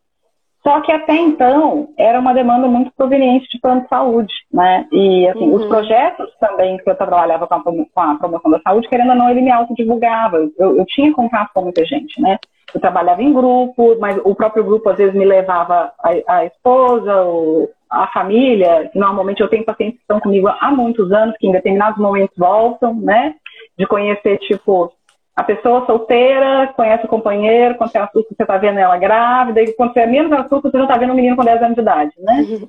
Só 0.63 0.81
que 0.81 0.93
até 0.93 1.17
então 1.17 1.89
era 1.97 2.19
uma 2.21 2.33
demanda 2.33 2.69
muito 2.69 2.93
proveniente 2.97 3.49
de 3.51 3.61
plano 3.61 3.83
de 3.83 3.89
saúde, 3.89 4.33
né? 4.53 4.87
E 4.93 5.27
assim, 5.29 5.49
uhum. 5.49 5.55
os 5.55 5.67
projetos 5.67 6.29
também 6.39 6.77
que 6.77 6.89
eu 6.89 6.95
trabalhava 6.95 7.47
com 7.47 7.55
a, 7.55 7.63
com 7.63 8.01
a, 8.01 8.15
promoção 8.17 8.51
da 8.51 8.61
saúde, 8.61 8.89
querendo 8.89 9.11
ou 9.11 9.17
não, 9.17 9.31
ele 9.31 9.41
me 9.41 9.51
autodivulgava. 9.51 10.37
Eu, 10.59 10.79
eu 10.79 10.85
tinha 10.87 11.13
contato 11.13 11.51
com 11.55 11.63
muita 11.63 11.85
gente, 11.85 12.21
né? 12.21 12.39
Eu 12.75 12.81
trabalhava 12.81 13.23
em 13.23 13.33
grupo, 13.33 13.97
mas 13.99 14.21
o 14.25 14.35
próprio 14.35 14.65
grupo 14.65 14.89
às 14.91 14.97
vezes 14.97 15.15
me 15.15 15.25
levava 15.25 15.93
a, 15.99 16.37
a 16.37 16.45
esposa, 16.45 17.15
ou 17.23 17.71
a 17.91 18.07
família, 18.09 18.91
normalmente 18.95 19.41
eu 19.41 19.49
tenho 19.49 19.65
pacientes 19.65 19.97
que 19.97 20.03
estão 20.03 20.21
comigo 20.21 20.49
há 20.49 20.71
muitos 20.71 21.11
anos, 21.11 21.37
que 21.39 21.47
em 21.47 21.53
determinados 21.53 21.99
momentos 21.99 22.37
voltam, 22.37 22.95
né? 22.95 23.35
De 23.79 23.87
conhecer, 23.87 24.39
tipo, 24.39 24.93
a 25.35 25.43
pessoa 25.43 25.87
solteira, 25.87 26.73
conhece 26.77 27.07
o 27.07 27.09
companheiro, 27.09 27.77
quando 27.77 27.91
você 27.91 27.99
assusta, 27.99 28.35
você 28.35 28.43
está 28.43 28.59
vendo 28.59 28.79
ela 28.79 28.99
grávida, 28.99 29.63
e 29.63 29.73
quando 29.73 29.95
você 29.95 30.01
é 30.01 30.07
menos 30.07 30.33
assusta, 30.33 30.71
você 30.71 30.77
já 30.77 30.85
está 30.85 30.99
vendo 30.99 31.13
um 31.13 31.17
menino 31.17 31.37
com 31.37 31.45
10 31.45 31.63
anos 31.63 31.75
de 31.75 31.81
idade, 31.81 32.13
né? 32.19 32.47
Uhum. 32.49 32.69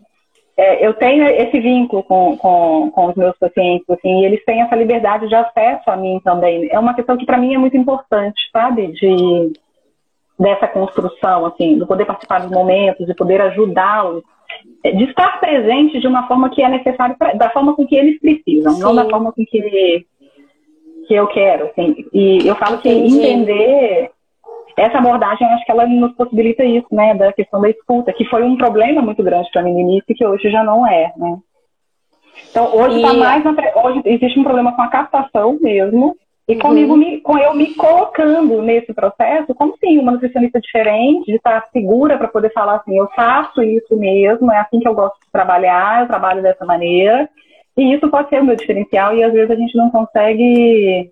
É, 0.56 0.86
eu 0.86 0.94
tenho 0.94 1.26
esse 1.26 1.58
vínculo 1.60 2.04
com, 2.04 2.38
com, 2.38 2.92
com 2.92 3.06
os 3.08 3.16
meus 3.16 3.38
pacientes, 3.38 3.90
assim, 3.90 4.22
e 4.22 4.26
eles 4.26 4.44
têm 4.46 4.62
essa 4.62 4.76
liberdade 4.76 5.28
de 5.28 5.36
acesso 5.36 5.90
a 5.90 5.96
mim 5.96 6.20
também. 6.24 6.68
É 6.70 6.78
uma 6.78 6.94
questão 6.94 7.18
que 7.18 7.26
para 7.26 7.38
mim 7.38 7.56
é 7.56 7.58
muito 7.58 7.78
importante, 7.78 8.40
sabe? 8.52 8.88
De, 8.88 9.54
dessa 10.40 10.68
construção, 10.68 11.46
assim, 11.46 11.78
de 11.78 11.86
poder 11.86 12.06
participar 12.06 12.40
dos 12.40 12.52
momentos, 12.52 13.06
de 13.06 13.14
poder 13.14 13.42
ajudá-los 13.42 14.24
é, 14.84 14.92
de 14.92 15.04
estar 15.06 15.40
presente 15.40 16.00
de 16.00 16.08
uma 16.08 16.28
forma 16.28 16.50
que 16.50 16.62
é 16.62 16.70
necessário, 16.70 17.16
pra, 17.18 17.34
da 17.34 17.50
forma 17.50 17.76
com 17.76 17.86
que 17.86 17.96
eles 17.96 18.20
precisam, 18.20 18.74
Sim. 18.74 18.82
não 18.82 18.96
da 18.96 19.10
forma 19.10 19.32
com 19.34 19.46
que, 19.46 20.06
que 21.08 21.14
eu 21.14 21.28
quero. 21.28 21.66
Assim. 21.66 22.06
E 22.14 22.48
eu 22.48 22.56
falo 22.56 22.78
que 22.78 22.90
Entendi. 22.90 23.18
entender 23.18 24.12
essa 24.78 25.00
abordagem, 25.00 25.46
eu 25.46 25.54
acho 25.54 25.66
que 25.66 25.72
ela 25.72 25.86
nos 25.86 26.14
possibilita 26.14 26.64
isso, 26.64 26.88
né, 26.92 27.14
da 27.14 27.34
questão 27.34 27.60
da 27.60 27.70
escuta, 27.70 28.14
que 28.14 28.24
foi 28.26 28.44
um 28.44 28.56
problema 28.56 29.02
muito 29.02 29.22
grande 29.22 29.50
para 29.52 29.62
mim 29.62 29.74
no 29.74 29.80
início, 29.80 30.16
que 30.16 30.26
hoje 30.26 30.50
já 30.50 30.64
não 30.64 30.88
é, 30.88 31.12
né. 31.18 31.38
Então, 32.50 32.74
hoje 32.74 32.96
está 32.96 33.14
mais 33.14 33.44
na, 33.44 33.54
hoje 33.84 34.02
existe 34.06 34.40
um 34.40 34.44
problema 34.44 34.74
com 34.74 34.82
a 34.82 34.88
captação 34.88 35.58
mesmo, 35.62 36.16
e 36.50 36.54
uhum. 36.54 36.60
comigo, 36.60 36.98
me, 36.98 37.22
com 37.22 37.38
eu 37.38 37.54
me 37.54 37.76
colocando 37.76 38.60
nesse 38.64 38.92
processo, 38.92 39.54
como 39.54 39.78
sim, 39.78 40.00
uma 40.00 40.14
nutricionista 40.14 40.60
diferente, 40.60 41.28
de 41.28 41.36
estar 41.36 41.70
segura 41.72 42.18
para 42.18 42.28
poder 42.28 42.52
falar 42.52 42.78
assim, 42.78 42.98
eu 42.98 43.08
faço 43.16 43.62
isso 43.62 43.96
mesmo, 43.96 44.52
é 44.52 44.58
assim 44.58 44.80
que 44.80 44.88
eu 44.88 44.96
gosto 44.96 45.20
de 45.24 45.32
trabalhar, 45.32 46.02
eu 46.02 46.08
trabalho 46.08 46.42
dessa 46.42 46.66
maneira. 46.66 47.30
E 47.78 47.94
isso 47.94 48.10
pode 48.10 48.30
ser 48.30 48.42
o 48.42 48.44
meu 48.44 48.56
diferencial 48.56 49.16
e 49.16 49.24
às 49.24 49.32
vezes 49.32 49.52
a 49.52 49.56
gente 49.56 49.78
não 49.78 49.92
consegue 49.92 51.12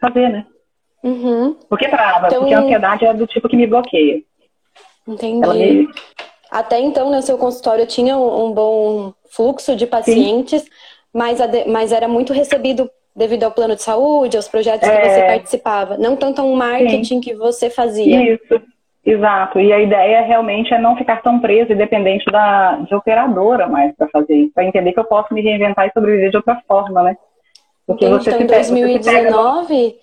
fazer, 0.00 0.30
né? 0.30 0.46
Uhum. 1.04 1.58
Porque 1.68 1.86
trava, 1.86 2.28
então... 2.28 2.40
porque 2.40 2.54
a 2.54 2.60
ansiedade 2.60 3.04
é 3.04 3.12
do 3.12 3.26
tipo 3.26 3.50
que 3.50 3.56
me 3.56 3.66
bloqueia. 3.66 4.22
Entendi. 5.06 5.46
Me... 5.46 5.88
Até 6.50 6.80
então, 6.80 7.10
no 7.10 7.20
seu 7.20 7.36
consultório 7.36 7.86
tinha 7.86 8.16
um 8.16 8.50
bom 8.52 9.12
fluxo 9.30 9.76
de 9.76 9.86
pacientes, 9.86 10.64
mas, 11.12 11.38
mas 11.66 11.92
era 11.92 12.08
muito 12.08 12.32
recebido 12.32 12.90
devido 13.20 13.44
ao 13.44 13.52
plano 13.52 13.76
de 13.76 13.82
saúde, 13.82 14.36
aos 14.36 14.48
projetos 14.48 14.88
é... 14.88 14.96
que 14.96 15.08
você 15.08 15.22
participava, 15.26 15.98
não 15.98 16.16
tanto 16.16 16.40
a 16.40 16.44
um 16.44 16.56
marketing 16.56 17.04
Sim. 17.04 17.20
que 17.20 17.34
você 17.34 17.68
fazia. 17.68 18.34
Isso. 18.34 18.60
Exato. 19.04 19.60
E 19.60 19.72
a 19.72 19.80
ideia 19.80 20.22
realmente 20.22 20.72
é 20.72 20.78
não 20.78 20.96
ficar 20.96 21.22
tão 21.22 21.38
preso 21.38 21.72
e 21.72 21.74
dependente 21.74 22.24
da, 22.30 22.76
de 22.76 22.94
operadora 22.94 23.66
mais 23.66 23.94
para 23.96 24.08
fazer 24.08 24.34
isso. 24.34 24.52
Para 24.54 24.64
entender 24.64 24.92
que 24.92 25.00
eu 25.00 25.04
posso 25.04 25.32
me 25.32 25.40
reinventar 25.40 25.86
e 25.86 25.92
sobreviver 25.92 26.30
de 26.30 26.36
outra 26.36 26.60
forma, 26.66 27.02
né? 27.02 27.16
Porque 27.86 28.06
Entendi, 28.06 28.24
você 28.24 28.30
então, 28.30 28.42
em 28.42 28.46
2019 28.46 29.96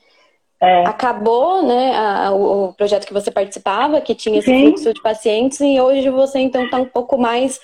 é. 0.59 0.83
acabou 0.87 1.63
né, 1.63 1.95
a, 1.95 2.31
o, 2.31 2.73
projeto 2.73 3.05
que 3.05 3.13
você 3.13 3.31
participava, 3.31 4.01
que 4.01 4.15
tinha 4.15 4.39
esse 4.39 4.49
Sim. 4.49 4.67
fluxo 4.67 4.93
de 4.93 5.01
pacientes, 5.01 5.59
e 5.61 5.79
hoje 5.79 6.09
você 6.09 6.39
então 6.39 6.65
está 6.65 6.77
um 6.77 6.85
pouco 6.85 7.17
mais 7.17 7.59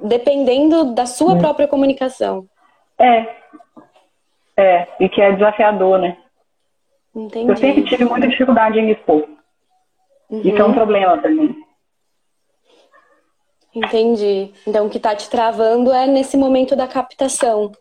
dependendo 0.00 0.94
da 0.94 1.04
sua 1.04 1.32
Sim. 1.32 1.38
própria 1.38 1.68
comunicação. 1.68 2.46
É. 2.98 3.43
É, 4.56 4.86
e 5.00 5.08
que 5.08 5.20
é 5.20 5.32
desafiador, 5.32 5.98
né? 5.98 6.16
Entendi. 7.14 7.50
Eu 7.50 7.56
sempre 7.56 7.84
tive 7.84 8.04
muita 8.04 8.28
dificuldade 8.28 8.78
em 8.78 8.86
me 8.86 8.92
expor. 8.92 9.24
Uhum. 10.30 10.40
Isso 10.40 10.56
é 10.56 10.64
um 10.64 10.72
problema 10.72 11.18
para 11.18 11.30
mim. 11.30 11.54
Entendi. 13.74 14.52
Então, 14.66 14.86
o 14.86 14.90
que 14.90 14.98
está 14.98 15.14
te 15.14 15.28
travando 15.28 15.92
é 15.92 16.06
nesse 16.06 16.36
momento 16.36 16.76
da 16.76 16.86
captação. 16.86 17.72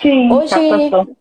Sim, 0.00 0.32
hoje, 0.32 0.50
captação. 0.50 1.16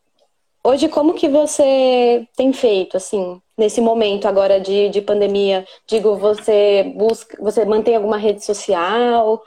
Hoje, 0.63 0.87
como 0.87 1.13
que 1.13 1.27
você 1.27 2.25
tem 2.37 2.53
feito, 2.53 2.95
assim, 2.95 3.41
nesse 3.57 3.81
momento 3.81 4.27
agora 4.27 4.61
de, 4.61 4.89
de 4.89 5.01
pandemia? 5.01 5.65
Digo, 5.85 6.15
você 6.15 6.93
busca, 6.95 7.37
você 7.41 7.65
mantém 7.65 7.95
alguma 7.95 8.17
rede 8.17 8.45
social? 8.45 9.41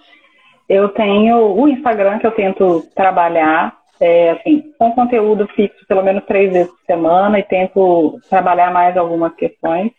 Eu 0.68 0.88
tenho 0.90 1.54
o 1.54 1.68
Instagram 1.68 2.18
que 2.18 2.26
eu 2.26 2.32
tento 2.32 2.82
trabalhar 2.94 3.74
é, 4.00 4.30
assim, 4.30 4.72
com 4.78 4.92
conteúdo 4.92 5.48
fixo 5.48 5.86
pelo 5.86 6.02
menos 6.02 6.24
três 6.24 6.52
vezes 6.52 6.70
por 6.70 6.80
semana 6.84 7.38
e 7.38 7.42
tento 7.42 8.20
trabalhar 8.28 8.70
mais 8.70 8.96
algumas 8.96 9.34
questões. 9.34 9.90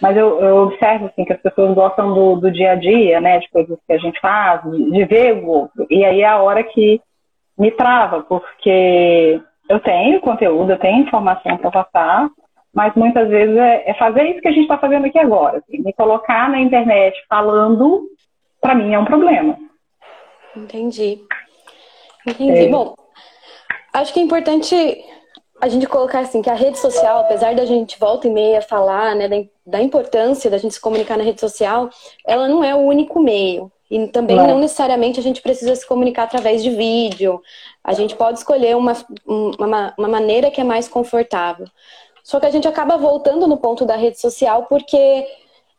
Mas 0.00 0.16
eu, 0.16 0.40
eu 0.40 0.56
observo 0.58 1.06
assim, 1.06 1.24
que 1.24 1.32
as 1.32 1.40
pessoas 1.40 1.74
gostam 1.74 2.14
do, 2.14 2.36
do, 2.36 2.50
dia 2.50 2.72
a 2.72 2.74
dia, 2.74 3.20
né, 3.20 3.38
de 3.38 3.50
coisas 3.50 3.78
que 3.86 3.92
a 3.92 3.98
gente 3.98 4.18
faz, 4.20 4.62
de, 4.70 4.90
de 4.90 5.04
ver 5.04 5.34
o 5.34 5.46
outro. 5.46 5.86
E 5.90 6.04
aí 6.04 6.22
é 6.22 6.26
a 6.26 6.40
hora 6.40 6.62
que 6.62 7.00
me 7.58 7.70
trava, 7.70 8.22
porque 8.22 9.40
eu 9.68 9.80
tenho 9.80 10.20
conteúdo, 10.20 10.72
eu 10.72 10.78
tenho 10.78 11.02
informação 11.02 11.56
para 11.58 11.70
passar, 11.70 12.30
mas 12.74 12.94
muitas 12.94 13.28
vezes 13.28 13.56
é, 13.56 13.90
é, 13.90 13.94
fazer 13.94 14.24
isso 14.30 14.40
que 14.40 14.48
a 14.48 14.52
gente 14.52 14.62
está 14.62 14.78
fazendo 14.78 15.06
aqui 15.06 15.18
agora. 15.18 15.58
Assim, 15.58 15.82
me 15.82 15.92
colocar 15.92 16.48
na 16.48 16.60
internet 16.60 17.14
falando, 17.28 18.02
para 18.60 18.74
mim 18.74 18.94
é 18.94 18.98
um 18.98 19.04
problema. 19.04 19.58
Entendi. 20.56 21.20
Entendi. 22.26 22.66
É. 22.66 22.68
Bom, 22.68 22.94
Acho 23.92 24.12
que 24.12 24.20
é 24.20 24.22
importante 24.22 25.04
a 25.60 25.68
gente 25.68 25.86
colocar 25.86 26.20
assim 26.20 26.42
que 26.42 26.50
a 26.50 26.54
rede 26.54 26.78
social, 26.78 27.20
apesar 27.20 27.54
da 27.54 27.64
gente 27.64 27.98
volta 27.98 28.26
e 28.26 28.30
meia 28.30 28.60
falar, 28.60 29.14
né, 29.14 29.28
da, 29.28 29.36
da 29.64 29.80
importância 29.80 30.50
da 30.50 30.58
gente 30.58 30.74
se 30.74 30.80
comunicar 30.80 31.16
na 31.16 31.22
rede 31.22 31.40
social, 31.40 31.88
ela 32.26 32.48
não 32.48 32.64
é 32.64 32.74
o 32.74 32.78
único 32.78 33.20
meio. 33.20 33.70
E 33.88 34.08
também 34.08 34.36
não. 34.36 34.46
não 34.46 34.58
necessariamente 34.58 35.20
a 35.20 35.22
gente 35.22 35.42
precisa 35.42 35.76
se 35.76 35.86
comunicar 35.86 36.24
através 36.24 36.62
de 36.62 36.70
vídeo. 36.70 37.40
A 37.84 37.92
gente 37.92 38.16
pode 38.16 38.38
escolher 38.38 38.74
uma, 38.74 38.94
uma, 39.26 39.94
uma 39.98 40.08
maneira 40.08 40.50
que 40.50 40.60
é 40.60 40.64
mais 40.64 40.88
confortável. 40.88 41.66
Só 42.24 42.40
que 42.40 42.46
a 42.46 42.50
gente 42.50 42.66
acaba 42.66 42.96
voltando 42.96 43.46
no 43.46 43.58
ponto 43.58 43.84
da 43.84 43.94
rede 43.94 44.18
social 44.18 44.64
porque 44.64 45.26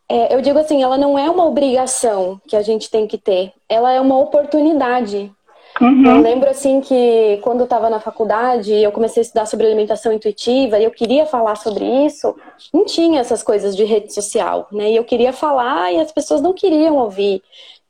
é, 0.08 0.34
eu 0.34 0.42
digo 0.42 0.60
assim, 0.60 0.84
ela 0.84 0.98
não 0.98 1.18
é 1.18 1.30
uma 1.30 1.46
obrigação 1.46 2.40
que 2.48 2.56
a 2.56 2.62
gente 2.62 2.90
tem 2.90 3.08
que 3.08 3.18
ter, 3.18 3.52
ela 3.68 3.92
é 3.92 4.00
uma 4.00 4.20
oportunidade 4.20 5.32
Uhum. 5.82 6.06
Eu 6.06 6.22
lembro 6.22 6.50
assim 6.50 6.82
que 6.82 7.40
quando 7.42 7.62
eu 7.62 7.64
estava 7.64 7.90
na 7.90 8.00
faculdade, 8.00 8.74
eu 8.74 8.92
comecei 8.92 9.22
a 9.22 9.26
estudar 9.26 9.46
sobre 9.46 9.66
alimentação 9.66 10.14
intuitiva 10.14 10.78
e 10.78 10.84
eu 10.84 10.92
queria 10.92 11.26
falar 11.26 11.56
sobre 11.56 11.84
isso, 12.06 12.36
não 12.74 12.86
tinha 12.86 13.20
essas 13.20 13.42
coisas 13.42 13.76
de 13.76 13.84
rede 13.84 14.14
social, 14.14 14.68
né? 14.72 14.92
E 14.92 14.96
eu 14.96 15.04
queria 15.04 15.34
falar 15.34 15.92
e 15.92 16.00
as 16.00 16.12
pessoas 16.12 16.42
não 16.42 16.54
queriam 16.54 16.98
ouvir 16.98 17.42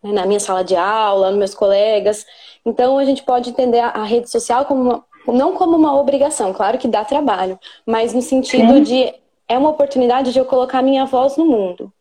né? 0.01 0.13
na 0.13 0.25
minha 0.25 0.39
sala 0.39 0.63
de 0.63 0.75
aula, 0.75 1.29
nos 1.29 1.39
meus 1.39 1.53
colegas. 1.53 2.25
Então 2.65 2.97
a 2.97 3.05
gente 3.05 3.23
pode 3.23 3.49
entender 3.49 3.79
a 3.79 4.03
rede 4.03 4.29
social 4.29 4.65
como 4.65 4.81
uma, 4.81 5.05
não 5.27 5.53
como 5.53 5.75
uma 5.75 5.99
obrigação, 5.99 6.53
claro 6.53 6.77
que 6.77 6.87
dá 6.87 7.03
trabalho, 7.03 7.59
mas 7.85 8.13
no 8.13 8.21
sentido 8.21 8.75
Sim. 8.75 8.83
de 8.83 9.13
é 9.47 9.57
uma 9.57 9.69
oportunidade 9.69 10.31
de 10.31 10.39
eu 10.39 10.45
colocar 10.45 10.81
minha 10.81 11.05
voz 11.05 11.35
no 11.35 11.45
mundo. 11.45 11.91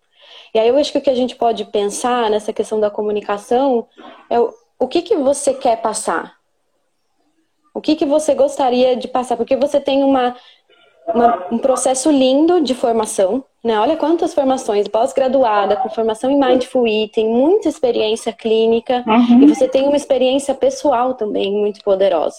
E 0.55 0.59
aí 0.59 0.69
eu 0.69 0.77
acho 0.77 0.93
que 0.93 0.99
o 0.99 1.01
que 1.01 1.11
a 1.11 1.15
gente 1.15 1.35
pode 1.35 1.65
pensar 1.65 2.31
nessa 2.31 2.53
questão 2.53 2.79
da 2.79 2.91
comunicação 2.91 3.87
é 4.29 4.37
o 4.83 4.89
que, 4.89 5.01
que 5.01 5.17
você 5.17 5.55
quer 5.55 5.81
passar? 5.81 6.35
O 7.73 7.81
que, 7.81 7.95
que 7.95 8.05
você 8.05 8.35
gostaria 8.35 8.97
de 8.97 9.07
passar? 9.07 9.37
Porque 9.37 9.57
você 9.57 9.81
tem 9.81 10.03
uma, 10.03 10.35
uma 11.15 11.47
um 11.53 11.59
processo 11.59 12.11
lindo 12.11 12.61
de 12.61 12.75
formação, 12.75 13.45
né? 13.63 13.79
Olha 13.79 13.97
quantas 13.97 14.35
formações, 14.35 14.89
pós-graduada, 14.89 15.77
com 15.77 15.89
formação 15.89 16.33
em 16.33 16.39
Mindful 16.39 16.89
Eating, 16.89 17.29
muita 17.29 17.69
experiência 17.69 18.33
clínica, 18.33 19.05
uhum. 19.07 19.43
e 19.43 19.47
você 19.47 19.69
tem 19.69 19.85
uma 19.85 19.97
experiência 19.97 20.53
pessoal 20.53 21.15
também 21.15 21.53
muito 21.53 21.81
poderosa. 21.85 22.39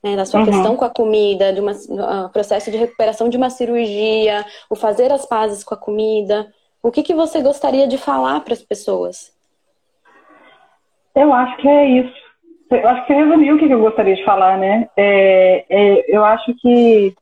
Né, 0.00 0.14
na 0.14 0.24
sua 0.24 0.40
uhum. 0.40 0.46
questão 0.46 0.76
com 0.76 0.84
a 0.84 0.90
comida, 0.90 1.52
de 1.52 1.60
um 1.60 1.68
uh, 1.68 2.28
processo 2.32 2.70
de 2.70 2.76
recuperação 2.76 3.28
de 3.28 3.36
uma 3.36 3.50
cirurgia, 3.50 4.46
o 4.70 4.76
fazer 4.76 5.10
as 5.10 5.26
pazes 5.26 5.64
com 5.64 5.74
a 5.74 5.76
comida. 5.76 6.46
O 6.80 6.92
que, 6.92 7.02
que 7.02 7.14
você 7.14 7.40
gostaria 7.40 7.88
de 7.88 7.98
falar 7.98 8.38
para 8.44 8.54
as 8.54 8.62
pessoas? 8.62 9.32
Eu 11.14 11.32
acho 11.32 11.56
que 11.58 11.68
é 11.68 11.86
isso. 11.86 12.14
Eu 12.70 12.88
acho 12.88 13.06
que 13.06 13.14
resumiu 13.14 13.56
o 13.56 13.58
que 13.58 13.70
eu 13.70 13.80
gostaria 13.80 14.14
de 14.14 14.24
falar, 14.24 14.58
né? 14.58 14.88
É, 14.96 15.64
é, 15.68 16.04
eu 16.08 16.24
acho 16.24 16.54
que 16.60 17.14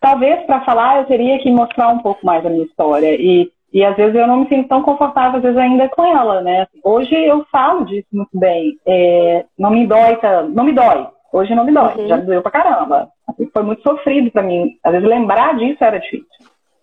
talvez 0.00 0.44
para 0.46 0.64
falar 0.64 0.98
eu 0.98 1.06
teria 1.06 1.38
que 1.38 1.50
mostrar 1.50 1.88
um 1.88 1.98
pouco 1.98 2.24
mais 2.24 2.44
a 2.44 2.48
minha 2.48 2.64
história 2.64 3.14
e 3.14 3.52
e 3.74 3.84
às 3.84 3.96
vezes 3.96 4.14
eu 4.14 4.28
não 4.28 4.36
me 4.36 4.48
sinto 4.48 4.68
tão 4.68 4.82
confortável, 4.82 5.38
às 5.38 5.42
vezes, 5.42 5.58
ainda 5.58 5.88
com 5.88 6.04
ela, 6.06 6.40
né? 6.40 6.68
Hoje 6.84 7.12
eu 7.12 7.44
falo 7.50 7.84
disso 7.84 8.06
muito 8.12 8.30
bem. 8.32 8.78
É, 8.86 9.44
não 9.58 9.70
me 9.70 9.84
dói, 9.84 10.16
não 10.50 10.62
me 10.62 10.72
dói. 10.72 11.08
Hoje 11.32 11.52
não 11.56 11.64
me 11.64 11.72
dói, 11.72 11.92
uhum. 11.96 12.06
já 12.06 12.16
doeu 12.18 12.40
pra 12.40 12.52
caramba. 12.52 13.08
Assim, 13.26 13.50
foi 13.52 13.64
muito 13.64 13.82
sofrido 13.82 14.30
para 14.30 14.44
mim. 14.44 14.78
Às 14.84 14.92
vezes 14.92 15.08
lembrar 15.08 15.56
disso 15.56 15.82
era 15.82 15.98
difícil. 15.98 16.28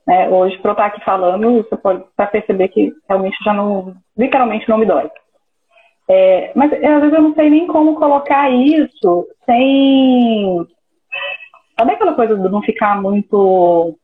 Né? 0.05 0.27
Hoje, 0.27 0.57
para 0.57 0.71
eu 0.71 0.73
estar 0.73 0.85
aqui 0.87 1.01
falando, 1.05 1.63
você 1.63 1.77
pode 1.77 2.03
perceber 2.29 2.67
que 2.67 2.91
realmente 3.07 3.37
já 3.41 3.53
não, 3.53 3.93
literalmente 4.17 4.67
não 4.67 4.77
me 4.77 4.85
dói. 4.85 5.09
É, 6.13 6.51
mas 6.53 6.73
às 6.73 6.79
vezes 6.79 7.13
eu 7.13 7.21
não 7.21 7.33
sei 7.33 7.49
nem 7.49 7.65
como 7.67 7.95
colocar 7.95 8.49
isso 8.51 9.25
sem. 9.45 10.67
Sabe 11.79 11.93
aquela 11.93 12.13
coisa 12.15 12.35
de 12.35 12.49
não 12.49 12.61
ficar 12.61 13.01
muito 13.01 13.97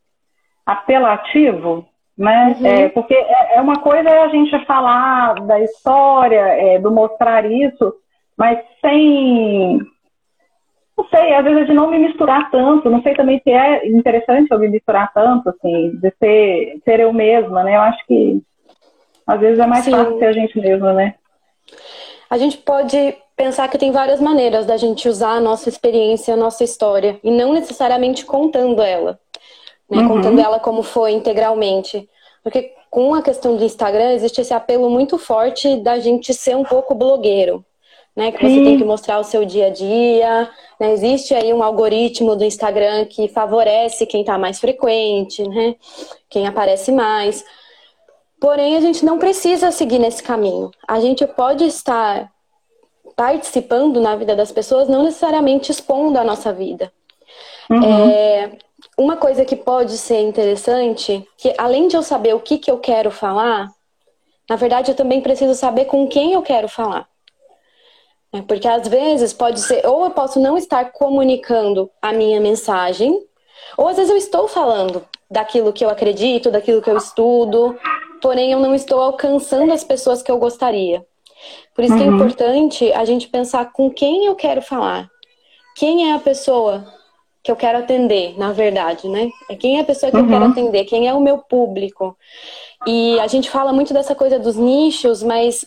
apelativo? 0.65 1.85
Né? 2.17 2.55
Uhum. 2.57 2.65
É, 2.65 2.89
porque 2.89 3.13
é, 3.13 3.57
é, 3.57 3.61
uma 3.61 3.81
coisa 3.81 4.09
é 4.09 4.23
a 4.23 4.29
gente 4.29 4.65
falar 4.65 5.33
da 5.45 5.59
história, 5.59 6.39
é, 6.39 6.79
do 6.79 6.91
mostrar 6.91 7.45
isso, 7.45 7.93
mas 8.37 8.57
sem. 8.79 9.77
Não 10.97 11.05
sei, 11.09 11.35
às 11.35 11.43
vezes 11.43 11.67
de 11.67 11.73
não 11.73 11.91
me 11.91 11.99
misturar 11.99 12.49
tanto, 12.49 12.89
não 12.89 13.01
sei 13.03 13.15
também 13.15 13.39
se 13.43 13.51
é 13.51 13.85
interessante 13.85 14.49
eu 14.49 14.59
me 14.59 14.69
misturar 14.69 15.11
tanto, 15.13 15.49
assim, 15.49 15.91
de 15.97 16.11
ser, 16.17 16.79
ser 16.85 17.01
eu 17.01 17.11
mesma, 17.11 17.65
né? 17.65 17.75
Eu 17.75 17.81
acho 17.81 18.03
que 18.07 18.41
às 19.27 19.39
vezes 19.41 19.59
é 19.59 19.67
mais 19.67 19.83
Sim. 19.83 19.91
fácil 19.91 20.17
ser 20.17 20.25
a 20.25 20.31
gente 20.31 20.57
mesma, 20.57 20.93
né? 20.93 21.15
A 22.29 22.37
gente 22.37 22.57
pode 22.57 23.15
pensar 23.35 23.67
que 23.67 23.77
tem 23.77 23.91
várias 23.91 24.19
maneiras 24.19 24.65
da 24.65 24.77
gente 24.77 25.07
usar 25.07 25.33
a 25.33 25.39
nossa 25.39 25.69
experiência, 25.69 26.33
a 26.33 26.37
nossa 26.37 26.63
história, 26.63 27.19
e 27.23 27.29
não 27.29 27.53
necessariamente 27.53 28.25
contando 28.25 28.81
ela, 28.81 29.19
né? 29.89 29.99
Uhum. 29.99 30.07
Contando 30.07 30.41
ela 30.41 30.59
como 30.59 30.83
foi 30.83 31.11
integralmente. 31.11 32.09
Porque 32.43 32.73
com 32.89 33.13
a 33.13 33.21
questão 33.21 33.55
do 33.55 33.63
Instagram 33.63 34.13
existe 34.13 34.41
esse 34.41 34.53
apelo 34.53 34.89
muito 34.89 35.17
forte 35.17 35.77
da 35.77 35.99
gente 35.99 36.33
ser 36.33 36.55
um 36.55 36.63
pouco 36.63 36.95
blogueiro. 36.95 37.63
Né, 38.15 38.31
que 38.31 38.41
você 38.41 38.63
tem 38.63 38.79
que 38.79 38.83
mostrar 38.83 39.19
o 39.19 39.23
seu 39.23 39.45
dia 39.45 39.67
a 39.67 39.69
dia. 39.69 40.49
Né? 40.79 40.91
Existe 40.91 41.35
aí 41.35 41.53
um 41.53 41.61
algoritmo 41.61 42.35
do 42.35 42.43
Instagram 42.43 43.05
que 43.05 43.27
favorece 43.27 44.07
quem 44.07 44.21
está 44.21 44.39
mais 44.39 44.59
frequente, 44.59 45.47
né? 45.47 45.75
quem 46.27 46.47
aparece 46.47 46.91
mais. 46.91 47.45
Porém, 48.39 48.77
a 48.77 48.81
gente 48.81 49.03
não 49.03 49.17
precisa 49.17 49.71
seguir 49.71 49.99
nesse 49.99 50.21
caminho. 50.21 50.71
A 50.87 50.99
gente 50.99 51.25
pode 51.25 51.65
estar 51.65 52.31
participando 53.15 53.99
na 53.99 54.15
vida 54.15 54.35
das 54.35 54.51
pessoas, 54.51 54.87
não 54.87 55.03
necessariamente 55.03 55.71
expondo 55.71 56.19
a 56.19 56.23
nossa 56.23 56.53
vida. 56.53 56.91
Uhum. 57.69 57.83
É, 57.83 58.57
uma 58.97 59.17
coisa 59.17 59.43
que 59.43 59.55
pode 59.55 59.97
ser 59.97 60.21
interessante, 60.21 61.27
que 61.35 61.53
além 61.57 61.87
de 61.87 61.97
eu 61.97 62.03
saber 62.03 62.35
o 62.35 62.39
que, 62.39 62.59
que 62.59 62.69
eu 62.69 62.77
quero 62.77 63.09
falar, 63.09 63.69
na 64.47 64.55
verdade 64.55 64.91
eu 64.91 64.95
também 64.95 65.19
preciso 65.19 65.55
saber 65.55 65.85
com 65.85 66.07
quem 66.07 66.33
eu 66.33 66.43
quero 66.43 66.69
falar. 66.69 67.07
É, 68.31 68.41
porque 68.41 68.67
às 68.67 68.87
vezes 68.87 69.33
pode 69.33 69.59
ser, 69.61 69.85
ou 69.85 70.05
eu 70.05 70.11
posso 70.11 70.39
não 70.39 70.57
estar 70.57 70.91
comunicando 70.91 71.89
a 71.99 72.13
minha 72.13 72.39
mensagem, 72.39 73.19
ou 73.75 73.87
às 73.87 73.97
vezes 73.97 74.11
eu 74.11 74.17
estou 74.17 74.47
falando 74.47 75.03
daquilo 75.29 75.73
que 75.73 75.83
eu 75.83 75.89
acredito, 75.89 76.51
daquilo 76.51 76.81
que 76.81 76.89
eu 76.89 76.97
estudo, 76.97 77.77
porém 78.21 78.51
eu 78.51 78.59
não 78.59 78.73
estou 78.73 79.01
alcançando 79.01 79.73
as 79.73 79.83
pessoas 79.83 80.21
que 80.21 80.31
eu 80.31 80.37
gostaria. 80.37 81.05
Por 81.75 81.83
isso 81.83 81.93
uhum. 81.93 81.99
que 81.99 82.05
é 82.05 82.09
uhum. 82.09 82.15
importante 82.15 82.93
a 82.93 83.05
gente 83.05 83.27
pensar 83.27 83.71
com 83.71 83.89
quem 83.89 84.25
eu 84.25 84.35
quero 84.35 84.61
falar. 84.61 85.09
Quem 85.75 86.09
é 86.09 86.15
a 86.15 86.19
pessoa 86.19 86.85
que 87.43 87.51
eu 87.51 87.55
quero 87.55 87.77
atender, 87.77 88.37
na 88.37 88.51
verdade, 88.51 89.07
né? 89.07 89.29
É 89.49 89.55
quem 89.55 89.77
é 89.77 89.81
a 89.81 89.85
pessoa 89.85 90.11
que 90.11 90.17
uhum. 90.17 90.23
eu 90.23 90.29
quero 90.29 90.45
uhum. 90.45 90.51
atender, 90.51 90.85
quem 90.85 91.07
é 91.07 91.13
o 91.13 91.21
meu 91.21 91.37
público. 91.37 92.17
E 92.85 93.19
a 93.19 93.27
gente 93.27 93.49
fala 93.49 93.71
muito 93.71 93.93
dessa 93.93 94.15
coisa 94.15 94.39
dos 94.39 94.55
nichos, 94.55 95.21
mas 95.21 95.65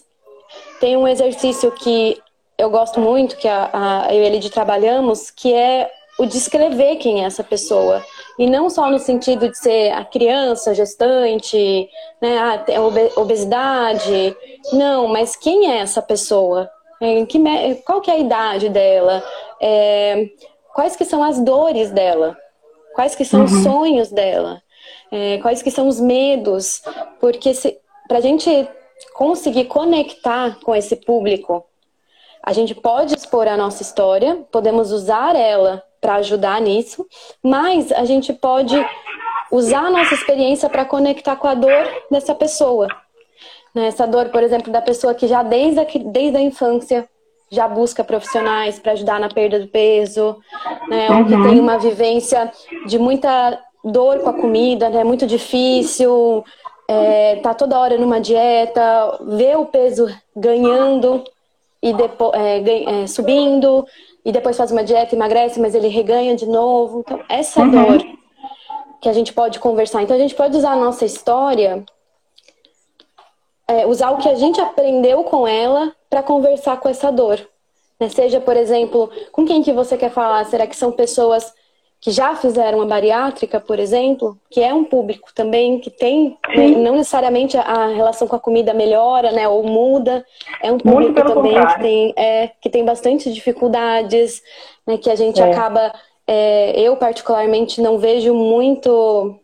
tem 0.81 0.97
um 0.97 1.07
exercício 1.07 1.71
que 1.73 2.21
eu 2.59 2.69
gosto 2.71 3.01
muito, 3.01 3.37
que 3.37 3.49
a, 3.49 3.71
a, 3.73 4.15
eu 4.15 4.23
e 4.23 4.27
ele 4.27 4.51
trabalhamos, 4.51 5.31
que 5.31 5.53
é 5.53 5.91
o 6.19 6.27
descrever 6.27 6.97
quem 6.97 7.23
é 7.23 7.27
essa 7.27 7.43
pessoa. 7.43 8.05
E 8.41 8.47
não 8.47 8.71
só 8.71 8.91
no 8.91 8.99
sentido 8.99 9.51
de 9.51 9.59
ser 9.59 9.93
a 9.93 10.03
criança, 10.03 10.75
gestante, 10.75 11.87
né, 12.23 12.39
a 12.39 13.21
obesidade. 13.21 14.35
Não, 14.73 15.09
mas 15.09 15.37
quem 15.37 15.71
é 15.71 15.77
essa 15.77 16.01
pessoa? 16.01 16.67
É, 17.03 17.23
qual 17.85 18.01
que 18.01 18.11
é 18.11 18.15
a 18.15 18.19
idade 18.19 18.71
dela? 18.71 19.23
É, 19.61 20.31
quais 20.75 20.97
que 20.97 21.05
são 21.05 21.23
as 21.23 21.39
dores 21.39 21.91
dela? 21.91 22.35
Quais 22.95 23.15
que 23.15 23.27
são 23.27 23.41
uhum. 23.41 23.45
os 23.45 23.63
sonhos 23.63 24.11
dela? 24.11 24.63
É, 25.13 25.37
quais 25.43 25.61
que 25.61 25.71
são 25.71 25.87
os 25.87 26.01
medos? 26.01 26.81
Porque 27.21 27.53
para 28.09 28.17
a 28.17 28.23
gente 28.23 28.67
conseguir 29.13 29.67
conectar 29.67 30.59
com 30.65 30.75
esse 30.75 30.97
público, 30.97 31.63
a 32.43 32.55
gente 32.55 32.75
pode 32.75 33.15
expor 33.15 33.47
a 33.47 33.57
nossa 33.59 33.83
história, 33.83 34.47
podemos 34.51 34.93
usar 34.93 35.37
ela 35.37 35.85
para 36.01 36.17
ajudar 36.17 36.61
nisso, 36.61 37.07
mas 37.43 37.93
a 37.93 38.05
gente 38.05 38.33
pode 38.33 38.75
usar 39.51 39.87
a 39.87 39.91
nossa 39.91 40.15
experiência 40.15 40.69
para 40.69 40.85
conectar 40.85 41.37
com 41.37 41.47
a 41.47 41.55
dor 41.55 41.89
dessa 42.11 42.35
pessoa. 42.35 42.89
Né? 43.75 43.87
Essa 43.87 44.07
dor, 44.07 44.31
por 44.31 44.43
exemplo, 44.43 44.73
da 44.73 44.81
pessoa 44.81 45.15
que 45.15 45.27
já 45.27 45.43
desde 45.43 45.81
a, 45.81 45.87
desde 46.07 46.37
a 46.37 46.41
infância 46.41 47.09
já 47.51 47.67
busca 47.67 48.05
profissionais 48.05 48.79
para 48.79 48.93
ajudar 48.93 49.19
na 49.19 49.29
perda 49.29 49.59
do 49.59 49.67
peso, 49.67 50.37
né? 50.89 51.09
Ou 51.11 51.25
que 51.25 51.31
tem 51.31 51.59
uma 51.59 51.79
vivência 51.79 52.51
de 52.87 52.97
muita 52.97 53.59
dor 53.85 54.21
com 54.21 54.31
a 54.31 54.33
comida, 54.33 54.89
né? 54.89 55.03
Muito 55.03 55.27
difícil, 55.27 56.45
é, 56.87 57.37
tá 57.37 57.53
toda 57.53 57.79
hora 57.79 57.99
numa 57.99 58.21
dieta, 58.21 59.19
vê 59.23 59.57
o 59.57 59.67
peso 59.67 60.07
ganhando 60.37 61.25
e 61.83 61.93
depois 61.93 62.33
é, 62.35 63.03
é, 63.03 63.07
subindo 63.09 63.85
e 64.25 64.33
depois 64.33 64.57
faz 64.57 64.71
uma 64.71 64.85
dieta, 64.85 65.15
emagrece, 65.15 65.61
mas 65.61 65.75
ele 65.75 65.89
reganha 65.89 66.35
de 66.37 66.47
novo. 66.47 67.01
Então, 67.01 67.21
essa 67.29 67.61
uhum. 67.61 67.71
dor 67.71 68.07
que 69.01 69.09
a 69.09 69.13
gente 69.13 69.33
pode 69.33 69.59
conversar. 69.59 70.03
Então, 70.03 70.17
a 70.17 70.19
gente 70.19 70.35
pode 70.35 70.57
usar 70.57 70.73
a 70.73 70.77
nossa 70.77 71.05
história, 71.05 71.85
é, 73.67 73.87
usar 73.87 74.11
o 74.11 74.19
que 74.19 74.29
a 74.29 74.35
gente 74.35 74.61
aprendeu 74.61 75.25
com 75.25 75.47
ela 75.47 75.95
para 76.09 76.23
conversar 76.23 76.79
com 76.81 76.89
essa 76.89 77.11
dor. 77.11 77.41
Né? 77.99 78.09
Seja, 78.09 78.41
por 78.41 78.57
exemplo, 78.57 79.11
com 79.33 79.47
quem 79.47 79.63
que 79.63 79.73
você 79.73 79.97
quer 79.97 80.11
falar? 80.11 80.45
Será 80.45 80.67
que 80.67 80.77
são 80.77 80.93
pessoas 80.93 81.53
que 82.01 82.11
já 82.11 82.35
fizeram 82.35 82.81
a 82.81 82.87
bariátrica, 82.87 83.61
por 83.61 83.79
exemplo, 83.79 84.39
que 84.51 84.63
é 84.63 84.73
um 84.73 84.85
público 84.85 85.31
também 85.35 85.79
que 85.79 85.91
tem, 85.91 86.39
né, 86.49 86.69
não 86.69 86.97
necessariamente 86.97 87.59
a 87.59 87.89
relação 87.89 88.27
com 88.27 88.35
a 88.35 88.41
comida 88.41 88.73
melhora, 88.73 89.31
né, 89.33 89.47
ou 89.47 89.63
muda, 89.63 90.25
é 90.63 90.73
um 90.73 90.79
público 90.79 91.23
também 91.23 91.67
que 91.67 91.81
tem, 91.81 92.15
é, 92.17 92.51
que 92.61 92.71
tem 92.71 92.85
bastante 92.87 93.31
dificuldades, 93.31 94.43
né, 94.87 94.97
que 94.97 95.11
a 95.11 95.15
gente 95.15 95.43
é. 95.43 95.51
acaba, 95.51 95.93
é, 96.27 96.81
eu 96.81 96.97
particularmente 96.97 97.83
não 97.83 97.99
vejo 97.99 98.33
muito, 98.33 99.39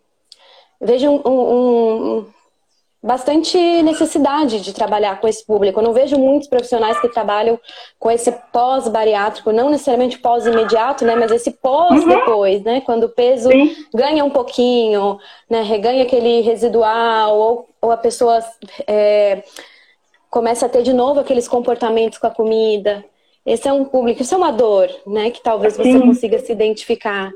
vejo 0.81 1.11
um, 1.11 1.29
um, 1.29 2.27
bastante 3.03 3.57
necessidade 3.83 4.61
de 4.61 4.75
trabalhar 4.75 5.21
com 5.21 5.29
esse 5.29 5.47
público. 5.47 5.79
Eu 5.79 5.85
não 5.85 5.93
vejo 5.93 6.19
muitos 6.19 6.49
profissionais 6.49 6.99
que 7.01 7.09
trabalham 7.09 7.59
com 7.99 8.11
esse 8.11 8.33
pós-bariátrico, 8.53 9.53
não 9.53 9.71
necessariamente 9.71 10.19
pós-imediato, 10.19 11.05
né, 11.05 11.15
mas 11.15 11.31
esse 11.31 11.53
pós 11.53 12.03
uhum. 12.03 12.09
depois, 12.09 12.63
né, 12.63 12.81
quando 12.81 13.05
o 13.05 13.09
peso 13.09 13.49
Sim. 13.51 13.75
ganha 13.95 14.25
um 14.25 14.31
pouquinho, 14.31 15.19
né, 15.49 15.63
reganha 15.63 16.03
aquele 16.03 16.41
residual, 16.41 17.39
ou, 17.39 17.69
ou 17.81 17.93
a 17.93 17.97
pessoa 17.97 18.41
é, 18.87 19.43
começa 20.29 20.67
a 20.67 20.69
ter 20.69 20.83
de 20.83 20.93
novo 20.93 21.21
aqueles 21.21 21.47
comportamentos 21.47 22.19
com 22.19 22.27
a 22.27 22.31
comida. 22.31 23.05
Esse 23.45 23.69
é 23.69 23.73
um 23.73 23.85
público, 23.85 24.23
isso 24.23 24.35
é 24.35 24.39
uma 24.39 24.51
dor, 24.51 24.89
né, 25.07 25.31
que 25.31 25.43
talvez 25.43 25.77
você 25.77 25.93
Sim. 25.93 26.01
consiga 26.01 26.39
se 26.41 26.51
identificar. 26.51 27.31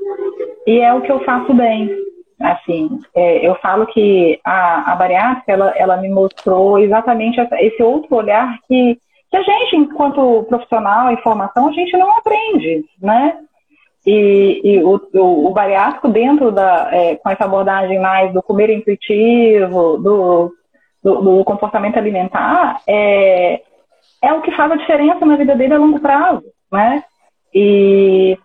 E 0.67 0.79
é 0.79 0.93
o 0.93 1.01
que 1.01 1.11
eu 1.11 1.23
faço 1.23 1.53
bem 1.53 2.10
Assim, 2.43 2.99
é, 3.15 3.47
eu 3.47 3.55
falo 3.55 3.85
que 3.87 4.39
a, 4.43 4.91
a 4.91 4.95
bariátrica, 4.95 5.51
ela, 5.51 5.73
ela 5.75 5.97
me 5.97 6.09
mostrou 6.09 6.79
exatamente 6.79 7.39
essa, 7.39 7.61
esse 7.61 7.81
outro 7.81 8.15
olhar 8.15 8.57
que, 8.67 8.97
que 9.29 9.37
a 9.37 9.41
gente, 9.41 9.75
enquanto 9.75 10.43
profissional 10.43 11.11
em 11.11 11.17
formação, 11.17 11.67
a 11.67 11.71
gente 11.71 11.95
não 11.97 12.11
aprende, 12.11 12.83
né? 13.01 13.37
E, 14.05 14.61
e 14.63 14.83
o, 14.83 14.99
o, 15.13 15.47
o, 15.47 15.51
bariátrico 15.51 16.09
dentro 16.09 16.51
da, 16.51 16.89
é, 16.91 17.15
com 17.17 17.29
essa 17.29 17.45
abordagem 17.45 17.99
mais 17.99 18.33
do 18.33 18.41
comer 18.41 18.71
intuitivo, 18.71 19.97
do, 19.97 20.51
do, 21.03 21.21
do, 21.21 21.45
comportamento 21.45 21.97
alimentar, 21.97 22.81
é, 22.87 23.61
é 24.23 24.33
o 24.33 24.41
que 24.41 24.51
faz 24.55 24.71
a 24.71 24.75
diferença 24.75 25.23
na 25.23 25.35
vida 25.35 25.55
dele 25.55 25.75
a 25.75 25.77
longo 25.77 25.99
prazo, 25.99 26.43
né? 26.71 27.03
E 27.53 28.37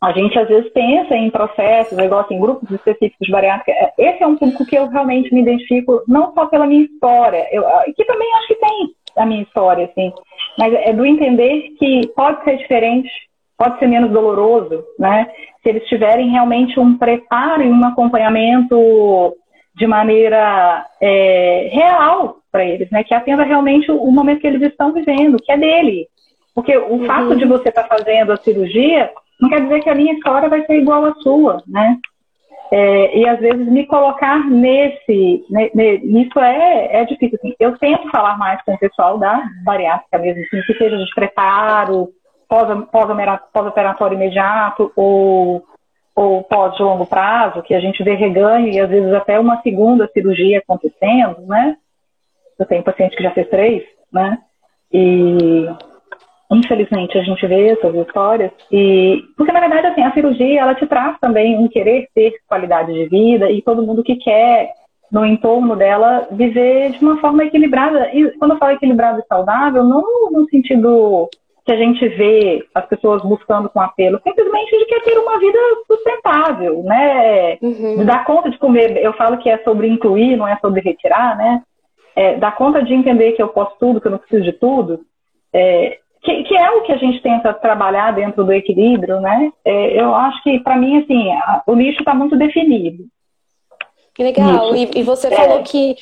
a 0.00 0.12
gente 0.12 0.38
às 0.38 0.48
vezes 0.48 0.70
pensa 0.72 1.14
em 1.16 1.30
processos, 1.30 1.98
igual 1.98 2.20
assim, 2.20 2.38
grupos 2.38 2.70
específicos 2.70 3.26
de 3.26 3.32
bariátrica. 3.32 3.72
É, 3.72 3.92
esse 3.98 4.22
é 4.22 4.26
um 4.26 4.36
público 4.36 4.64
que 4.64 4.76
eu 4.76 4.86
realmente 4.88 5.32
me 5.34 5.42
identifico, 5.42 6.02
não 6.06 6.32
só 6.34 6.46
pela 6.46 6.66
minha 6.66 6.84
história, 6.84 7.46
eu, 7.50 7.66
ah, 7.66 7.84
que 7.94 8.04
também 8.04 8.28
acho 8.36 8.48
que 8.48 8.54
tem 8.54 8.94
a 9.16 9.26
minha 9.26 9.42
história, 9.42 9.86
assim, 9.86 10.12
mas 10.56 10.72
é 10.72 10.92
do 10.92 11.04
entender 11.04 11.74
que 11.78 12.06
pode 12.14 12.44
ser 12.44 12.58
diferente, 12.58 13.10
pode 13.56 13.78
ser 13.80 13.88
menos 13.88 14.12
doloroso, 14.12 14.84
né? 14.98 15.28
Se 15.62 15.70
eles 15.70 15.88
tiverem 15.88 16.30
realmente 16.30 16.78
um 16.78 16.96
preparo 16.96 17.62
e 17.62 17.68
um 17.68 17.84
acompanhamento 17.84 19.34
de 19.74 19.86
maneira 19.86 20.86
é, 21.00 21.68
real 21.72 22.36
para 22.52 22.64
eles, 22.64 22.88
né? 22.90 23.02
Que 23.02 23.14
atenda 23.14 23.42
realmente 23.42 23.90
o, 23.90 24.10
momento 24.12 24.40
que 24.40 24.46
eles 24.46 24.62
estão 24.62 24.92
vivendo, 24.92 25.42
que 25.42 25.50
é 25.50 25.58
dele. 25.58 26.06
Porque 26.54 26.76
o 26.76 26.94
uhum. 26.94 27.04
fato 27.04 27.36
de 27.36 27.44
você 27.44 27.68
estar 27.68 27.84
tá 27.84 27.96
fazendo 27.96 28.32
a 28.32 28.36
cirurgia 28.36 29.10
não 29.40 29.48
quer 29.48 29.62
dizer 29.62 29.80
que 29.80 29.90
a 29.90 29.94
minha 29.94 30.14
história 30.14 30.48
vai 30.48 30.64
ser 30.66 30.80
igual 30.80 31.04
à 31.04 31.14
sua, 31.16 31.62
né? 31.66 31.98
É, 32.70 33.18
e 33.18 33.26
às 33.26 33.38
vezes 33.38 33.66
me 33.66 33.86
colocar 33.86 34.44
nesse, 34.44 35.44
ne, 35.48 35.70
ne, 35.74 36.28
é, 36.36 37.00
é 37.00 37.04
difícil. 37.04 37.38
Assim. 37.38 37.54
Eu 37.58 37.78
tento 37.78 38.10
falar 38.10 38.36
mais 38.36 38.62
com 38.62 38.74
o 38.74 38.78
pessoal 38.78 39.16
da 39.16 39.42
bariátrica 39.64 40.18
mesmo, 40.18 40.42
assim, 40.42 40.60
que 40.66 40.74
seja 40.76 40.96
de 40.98 41.14
preparo, 41.14 42.10
pós-operatório 42.48 43.96
pós 43.96 44.12
imediato 44.12 44.92
ou, 44.94 45.64
ou 46.14 46.42
pós 46.44 46.76
de 46.76 46.82
longo 46.82 47.06
prazo, 47.06 47.62
que 47.62 47.74
a 47.74 47.80
gente 47.80 48.02
vê 48.02 48.14
reganho 48.14 48.68
e 48.68 48.80
às 48.80 48.88
vezes 48.88 49.12
até 49.14 49.38
uma 49.40 49.62
segunda 49.62 50.08
cirurgia 50.08 50.58
acontecendo, 50.58 51.40
né? 51.46 51.76
Eu 52.58 52.66
tenho 52.66 52.82
paciente 52.82 53.16
que 53.16 53.22
já 53.22 53.30
fez 53.30 53.48
três, 53.48 53.82
né? 54.12 54.38
E 54.92 55.68
infelizmente 56.50 57.18
a 57.18 57.22
gente 57.22 57.46
vê 57.46 57.68
essas 57.68 57.94
histórias. 57.94 58.50
E 58.72 59.22
porque 59.36 59.52
na 59.52 59.60
verdade 59.60 59.86
assim 59.88 60.02
a 60.02 60.12
cirurgia 60.12 60.60
ela 60.60 60.74
te 60.74 60.86
traz 60.86 61.18
também 61.20 61.58
um 61.58 61.68
querer 61.68 62.08
ter 62.14 62.34
qualidade 62.46 62.92
de 62.92 63.08
vida 63.08 63.50
e 63.50 63.62
todo 63.62 63.82
mundo 63.82 64.02
que 64.02 64.16
quer 64.16 64.72
no 65.10 65.24
entorno 65.24 65.74
dela 65.74 66.28
viver 66.30 66.90
de 66.90 67.04
uma 67.04 67.18
forma 67.20 67.44
equilibrada. 67.44 68.10
E 68.14 68.30
quando 68.38 68.52
eu 68.52 68.58
falo 68.58 68.72
equilibrado 68.72 69.20
e 69.20 69.26
saudável 69.26 69.84
não 69.84 70.02
no 70.30 70.48
sentido 70.48 71.28
que 71.64 71.72
a 71.72 71.76
gente 71.76 72.08
vê 72.08 72.66
as 72.74 72.86
pessoas 72.86 73.22
buscando 73.22 73.68
com 73.68 73.78
apelo 73.78 74.18
simplesmente 74.26 74.70
de 74.70 74.86
querer 74.86 75.02
ter 75.02 75.18
uma 75.18 75.38
vida 75.38 75.58
sustentável 75.86 76.82
né? 76.82 77.58
Uhum. 77.60 77.98
de 77.98 78.04
dar 78.04 78.24
conta 78.24 78.50
de 78.50 78.58
comer. 78.58 78.96
Eu 78.96 79.12
falo 79.12 79.36
que 79.38 79.50
é 79.50 79.58
sobre 79.58 79.86
incluir 79.86 80.36
não 80.36 80.48
é 80.48 80.56
sobre 80.62 80.80
retirar 80.80 81.36
né? 81.36 81.62
É, 82.16 82.36
dar 82.36 82.56
conta 82.56 82.82
de 82.82 82.94
entender 82.94 83.32
que 83.32 83.42
eu 83.42 83.48
posso 83.48 83.76
tudo 83.78 84.00
que 84.00 84.06
eu 84.06 84.10
não 84.10 84.18
preciso 84.18 84.42
de 84.42 84.52
tudo 84.52 85.00
é, 85.52 85.98
que, 86.28 86.44
que, 86.44 86.56
é 86.56 86.70
o 86.70 86.82
que 86.82 86.92
a 86.92 86.98
gente 86.98 87.22
tenta 87.22 87.54
trabalhar 87.54 88.12
dentro 88.12 88.44
do 88.44 88.52
equilíbrio, 88.52 89.18
né? 89.20 89.50
É, 89.64 89.98
eu 89.98 90.14
acho 90.14 90.42
que, 90.42 90.60
para 90.60 90.76
mim, 90.76 90.98
assim, 90.98 91.32
a, 91.32 91.62
o 91.66 91.74
lixo 91.74 92.00
está 92.00 92.14
muito 92.14 92.36
definido. 92.36 93.04
Que 94.14 94.22
legal. 94.22 94.76
E, 94.76 94.90
e, 94.96 95.02
você 95.02 95.28
é. 95.28 95.30
falou 95.30 95.62
que 95.62 95.96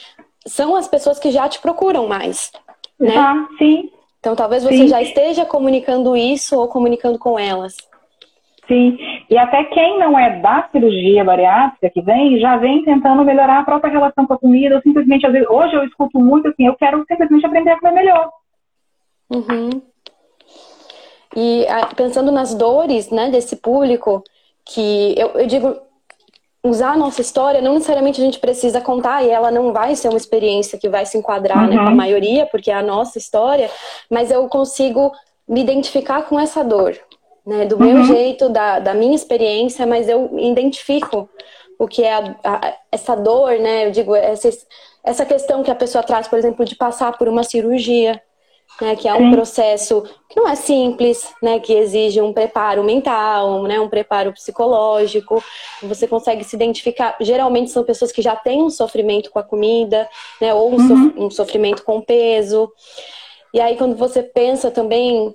são 0.45 0.75
as 0.75 0.89
pessoas 0.89 1.21
que 1.21 1.31
já 1.31 1.49
te 1.49 1.61
procuram 1.61 2.09
mais, 2.09 2.51
né? 2.99 3.17
Ah, 3.17 3.47
sim. 3.57 3.91
Então, 4.19 4.35
talvez 4.35 4.65
você 4.65 4.79
sim. 4.79 4.89
já 4.89 5.01
esteja 5.01 5.45
comunicando 5.45 6.17
isso 6.17 6.59
ou 6.59 6.67
comunicando 6.67 7.19
com 7.19 7.39
elas. 7.39 7.77
Sim, 8.67 8.99
e 9.31 9.39
até 9.39 9.63
quem 9.63 9.97
não 10.01 10.19
é 10.19 10.41
da 10.41 10.69
cirurgia 10.73 11.23
bariátrica 11.23 11.89
que 11.89 12.03
vem, 12.03 12.41
já 12.41 12.57
vem 12.57 12.85
tentando 12.85 13.25
melhorar 13.25 13.61
a 13.61 13.65
própria 13.65 13.93
relação 13.93 14.27
com 14.27 14.33
a 14.33 14.39
comida. 14.39 14.75
Eu 14.75 14.83
simplesmente, 14.83 15.25
às 15.25 15.33
vezes, 15.33 15.49
hoje 15.49 15.77
eu 15.77 15.85
escuto 15.85 16.19
muito 16.19 16.49
assim, 16.49 16.67
eu 16.67 16.75
quero 16.75 17.05
simplesmente 17.07 17.47
aprender 17.47 17.71
a 17.71 17.79
comer 17.79 17.93
melhor. 17.93 18.29
Uhum. 19.31 19.83
E 21.37 21.67
pensando 21.95 22.33
nas 22.33 22.55
dores 22.55 23.11
né, 23.11 23.29
desse 23.31 23.57
público, 23.57 24.25
que 24.65 25.15
eu, 25.19 25.29
eu 25.33 25.47
digo, 25.47 25.77
usar 26.65 26.93
a 26.93 26.97
nossa 26.97 27.21
história, 27.21 27.61
não 27.61 27.75
necessariamente 27.75 28.21
a 28.21 28.25
gente 28.25 28.39
precisa 28.39 28.81
contar, 28.81 29.23
e 29.23 29.29
ela 29.29 29.51
não 29.51 29.71
vai 29.73 29.95
ser 29.95 30.09
uma 30.09 30.17
experiência 30.17 30.79
que 30.79 30.89
vai 30.89 31.05
se 31.05 31.19
enquadrar 31.19 31.65
uhum. 31.65 31.69
né, 31.69 31.77
com 31.77 31.83
a 31.83 31.89
uhum. 31.91 31.95
maioria, 31.95 32.47
porque 32.47 32.71
é 32.71 32.75
a 32.75 32.83
nossa 32.83 33.19
história, 33.19 33.71
mas 34.11 34.31
eu 34.31 34.49
consigo 34.49 35.13
me 35.47 35.61
identificar 35.61 36.23
com 36.23 36.41
essa 36.41 36.65
dor. 36.65 36.99
né, 37.47 37.65
do 37.65 37.77
uhum. 37.77 37.85
meu 37.85 38.05
jeito, 38.05 38.49
da, 38.49 38.81
da 38.81 38.93
minha 38.93 39.15
experiência, 39.15 39.87
mas 39.87 40.09
eu 40.09 40.37
identifico 40.39 41.29
o 41.79 41.87
que 41.87 42.03
é 42.03 42.15
a, 42.15 42.35
a, 42.43 42.75
essa 42.91 43.15
dor, 43.15 43.59
né? 43.59 43.87
Eu 43.87 43.91
digo, 43.93 44.15
essa, 44.17 44.49
essa 45.05 45.25
questão 45.25 45.63
que 45.63 45.71
a 45.71 45.75
pessoa 45.75 46.03
traz, 46.03 46.27
por 46.27 46.39
exemplo, 46.39 46.65
de 46.65 46.75
passar 46.75 47.17
por 47.17 47.29
uma 47.29 47.45
cirurgia, 47.45 48.21
né, 48.81 48.97
que 48.97 49.09
é 49.09 49.15
um 49.15 49.31
Sim. 49.31 49.33
processo 49.33 50.03
que 50.29 50.39
não 50.39 50.49
é 50.49 50.55
simples, 50.55 51.33
né, 51.43 51.59
que 51.59 51.73
exige 51.73 52.21
um 52.21 52.33
preparo 52.33 52.85
mental, 52.85 53.63
né, 53.63 53.81
um 53.81 53.89
preparo 53.89 54.33
psicológico. 54.33 55.43
Você 55.83 56.07
consegue 56.07 56.45
se 56.45 56.57
identificar. 56.57 57.17
Geralmente 57.21 57.71
são 57.71 57.85
pessoas 57.85 58.13
que 58.13 58.23
já 58.23 58.37
têm 58.37 58.63
um 58.63 58.71
sofrimento 58.71 59.31
com 59.31 59.39
a 59.39 59.43
comida, 59.43 60.09
né, 60.41 60.53
ou 60.53 60.71
um, 60.71 60.77
uhum. 60.77 60.89
so, 60.89 61.25
um 61.25 61.31
sofrimento 61.31 61.85
com 61.85 61.99
o 61.99 62.03
peso. 62.03 62.71
E 63.53 63.61
aí 63.61 63.77
quando 63.77 63.97
você 63.97 64.23
pensa 64.23 64.71
também 64.71 65.35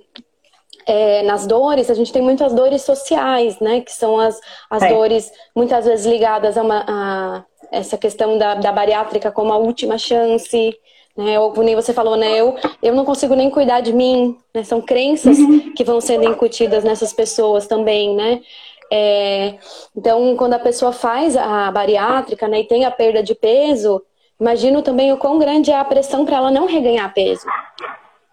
é, 0.86 1.22
nas 1.22 1.46
dores, 1.46 1.90
a 1.90 1.94
gente 1.94 2.12
tem 2.12 2.22
muitas 2.22 2.52
dores 2.52 2.82
sociais, 2.82 3.58
né? 3.60 3.80
Que 3.80 3.92
são 3.92 4.18
as, 4.18 4.38
as 4.68 4.82
é. 4.82 4.88
dores 4.88 5.30
muitas 5.54 5.84
vezes 5.84 6.06
ligadas 6.06 6.56
a, 6.56 6.62
uma, 6.62 6.84
a 6.88 7.44
essa 7.70 7.96
questão 7.96 8.36
da, 8.36 8.54
da 8.54 8.72
bariátrica 8.72 9.32
como 9.32 9.52
a 9.52 9.56
última 9.56 9.96
chance, 9.96 10.76
né? 11.16 11.38
Ou 11.38 11.54
nem 11.62 11.74
você 11.74 11.92
falou, 11.92 12.16
né? 12.16 12.40
Eu, 12.40 12.56
eu 12.82 12.94
não 12.94 13.04
consigo 13.04 13.34
nem 13.34 13.50
cuidar 13.50 13.80
de 13.80 13.92
mim, 13.92 14.36
né? 14.54 14.64
São 14.64 14.80
crenças 14.80 15.38
uhum. 15.38 15.72
que 15.74 15.84
vão 15.84 16.00
sendo 16.00 16.28
incutidas 16.28 16.84
nessas 16.84 17.12
pessoas 17.12 17.66
também, 17.66 18.14
né? 18.14 18.40
É, 18.94 19.54
então, 19.96 20.36
quando 20.36 20.52
a 20.52 20.58
pessoa 20.58 20.92
faz 20.92 21.34
a 21.34 21.70
bariátrica, 21.70 22.46
né, 22.46 22.60
e 22.60 22.64
tem 22.64 22.84
a 22.84 22.90
perda 22.90 23.22
de 23.22 23.34
peso, 23.34 24.02
imagino 24.38 24.82
também 24.82 25.10
o 25.10 25.16
quão 25.16 25.38
grande 25.38 25.70
é 25.70 25.78
a 25.78 25.84
pressão 25.84 26.26
para 26.26 26.36
ela 26.36 26.50
não 26.50 26.66
reganhar 26.66 27.14
peso. 27.14 27.46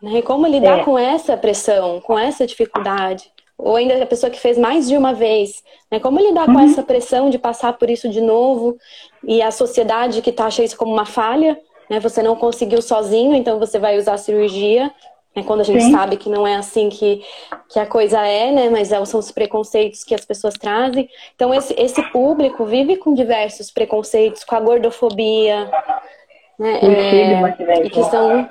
Né? 0.01 0.21
Como 0.21 0.45
lidar 0.45 0.79
é. 0.79 0.83
com 0.83 0.99
essa 0.99 1.37
pressão, 1.37 2.01
com 2.01 2.19
essa 2.19 2.45
dificuldade? 2.45 3.31
Ou 3.57 3.77
ainda 3.77 4.03
a 4.03 4.05
pessoa 4.05 4.29
que 4.29 4.39
fez 4.39 4.57
mais 4.57 4.87
de 4.87 4.97
uma 4.97 5.13
vez, 5.13 5.63
né? 5.89 5.99
Como 5.99 6.19
lidar 6.19 6.47
uhum. 6.47 6.55
com 6.55 6.59
essa 6.61 6.83
pressão 6.83 7.29
de 7.29 7.37
passar 7.37 7.73
por 7.73 7.89
isso 7.89 8.09
de 8.09 8.19
novo 8.19 8.77
e 9.23 9.41
a 9.41 9.51
sociedade 9.51 10.21
que 10.21 10.31
taxa 10.31 10.63
isso 10.63 10.77
como 10.77 10.91
uma 10.91 11.05
falha, 11.05 11.57
né? 11.89 11.99
Você 11.99 12.21
não 12.21 12.35
conseguiu 12.35 12.81
sozinho, 12.81 13.33
então 13.33 13.59
você 13.59 13.79
vai 13.79 13.97
usar 13.97 14.13
a 14.13 14.17
cirurgia, 14.17 14.91
né? 15.35 15.43
Quando 15.43 15.61
a 15.61 15.63
gente 15.63 15.83
Sim. 15.83 15.91
sabe 15.91 16.17
que 16.17 16.29
não 16.29 16.45
é 16.45 16.55
assim 16.55 16.89
que, 16.89 17.23
que 17.69 17.79
a 17.79 17.85
coisa 17.85 18.25
é, 18.25 18.51
né? 18.51 18.69
Mas 18.69 18.91
é, 18.91 19.03
são 19.05 19.19
os 19.19 19.31
preconceitos 19.31 20.03
que 20.03 20.13
as 20.13 20.25
pessoas 20.25 20.53
trazem. 20.53 21.09
Então 21.35 21.53
esse, 21.53 21.73
esse 21.77 22.01
público 22.11 22.65
vive 22.65 22.97
com 22.97 23.13
diversos 23.13 23.71
preconceitos, 23.71 24.43
com 24.43 24.55
a 24.55 24.59
gordofobia, 24.59 25.69
né? 26.57 26.79
É, 26.81 27.85
e 27.85 27.89
que 27.89 28.03
são 28.03 28.49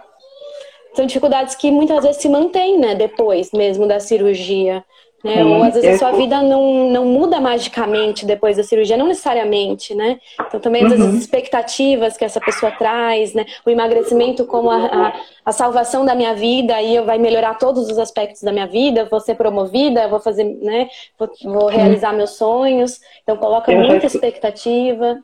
são 0.94 1.06
dificuldades 1.06 1.54
que 1.54 1.70
muitas 1.70 2.02
vezes 2.02 2.20
se 2.20 2.28
mantêm, 2.28 2.76
né, 2.76 2.92
depois 2.94 3.52
mesmo 3.52 3.86
da 3.86 4.00
cirurgia. 4.00 4.84
Né? 5.24 5.44
Ou 5.44 5.64
às 5.64 5.74
vezes 5.74 5.96
a 5.96 5.98
sua 5.98 6.12
vida 6.16 6.40
não, 6.42 6.90
não 6.90 7.04
muda 7.04 7.40
magicamente 7.40 8.24
depois 8.24 8.56
da 8.56 8.62
cirurgia, 8.62 8.96
não 8.96 9.08
necessariamente, 9.08 9.92
né? 9.92 10.20
Então 10.46 10.60
também 10.60 10.84
uhum. 10.84 10.92
as 10.92 11.14
expectativas 11.14 12.16
que 12.16 12.24
essa 12.24 12.40
pessoa 12.40 12.70
traz, 12.70 13.34
né? 13.34 13.44
O 13.66 13.70
emagrecimento 13.70 14.46
como 14.46 14.70
a, 14.70 14.86
a, 14.86 15.12
a, 15.44 15.52
salvação 15.52 16.04
da 16.04 16.14
minha 16.14 16.34
vida 16.34 16.80
e 16.80 17.00
vai 17.00 17.18
melhorar 17.18 17.54
todos 17.54 17.90
os 17.90 17.98
aspectos 17.98 18.42
da 18.42 18.52
minha 18.52 18.66
vida, 18.66 19.06
vou 19.06 19.18
ser 19.18 19.34
promovida, 19.34 20.06
vou 20.06 20.20
fazer, 20.20 20.44
né? 20.44 20.88
Vou, 21.18 21.28
vou 21.44 21.66
realizar 21.66 22.12
meus 22.12 22.36
sonhos. 22.36 23.00
Então 23.24 23.36
coloca 23.36 23.72
Eu 23.72 23.80
muita 23.80 24.06
expectativa. 24.06 25.18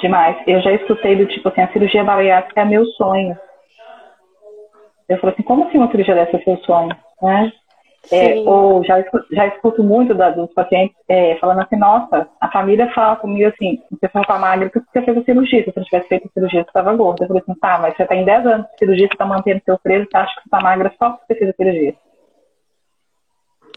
Demais. 0.00 0.36
Eu 0.44 0.60
já 0.60 0.72
escutei 0.72 1.14
do 1.14 1.26
tipo 1.26 1.48
assim, 1.48 1.60
a 1.60 1.72
cirurgia 1.72 2.02
bariátrica 2.02 2.62
é 2.62 2.64
meu 2.64 2.84
sonho. 2.84 3.38
Eu 5.08 5.18
falei 5.18 5.34
assim, 5.34 5.44
como 5.44 5.68
assim 5.68 5.78
uma 5.78 5.90
cirurgia 5.90 6.16
dessa 6.16 6.36
é 6.36 6.42
seu 6.42 6.56
sonho? 6.58 6.96
Né? 7.22 7.52
É, 8.10 8.36
ou 8.36 8.82
já, 8.84 9.04
já 9.30 9.46
escuto 9.48 9.82
muito 9.82 10.14
da, 10.14 10.30
dos 10.30 10.50
pacientes 10.54 10.96
é, 11.08 11.36
falando 11.36 11.60
assim, 11.60 11.76
nossa, 11.76 12.26
a 12.40 12.50
família 12.50 12.90
fala 12.94 13.16
comigo 13.16 13.48
assim, 13.48 13.82
você 13.90 14.08
foi 14.08 14.22
tá 14.24 14.38
magra 14.38 14.70
porque 14.70 14.88
você 14.90 15.04
fez 15.04 15.18
a 15.18 15.24
cirurgia, 15.24 15.64
se 15.64 15.70
você 15.70 15.80
não 15.80 15.84
tivesse 15.84 16.08
feito 16.08 16.26
a 16.26 16.32
cirurgia, 16.32 16.62
você 16.62 16.70
estava 16.70 16.94
gorda. 16.94 17.24
Eu 17.24 17.28
falei 17.28 17.42
assim, 17.42 17.58
tá, 17.60 17.78
mas 17.78 17.96
você 17.96 18.04
está 18.04 18.14
em 18.14 18.24
10 18.24 18.46
anos 18.46 18.66
de 18.66 18.78
cirurgia, 18.78 19.06
você 19.08 19.14
está 19.14 19.26
mantendo 19.26 19.62
seu 19.64 19.78
peso, 19.78 20.06
você 20.10 20.16
acha 20.16 20.34
que 20.34 20.40
você 20.40 20.46
está 20.46 20.60
magra 20.60 20.92
só 20.98 21.10
porque 21.10 21.34
você 21.34 21.38
fez 21.38 21.50
a 21.50 21.54
cirurgia. 21.54 21.94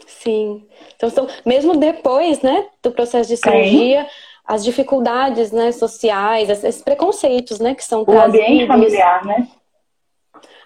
Sim. 0.08 0.66
Então, 0.96 1.10
são, 1.10 1.28
mesmo 1.46 1.76
depois, 1.78 2.42
né, 2.42 2.68
do 2.82 2.92
processo 2.92 3.30
de 3.30 3.38
cirurgia, 3.38 4.04
Sim. 4.04 4.10
as 4.46 4.64
dificuldades, 4.64 5.52
né, 5.52 5.72
sociais, 5.72 6.50
esses 6.50 6.82
preconceitos, 6.82 7.60
né, 7.60 7.76
que 7.76 7.84
são. 7.84 8.04
O 8.08 8.20
ambiente 8.20 8.68
familiar, 8.68 9.26
né? 9.26 9.48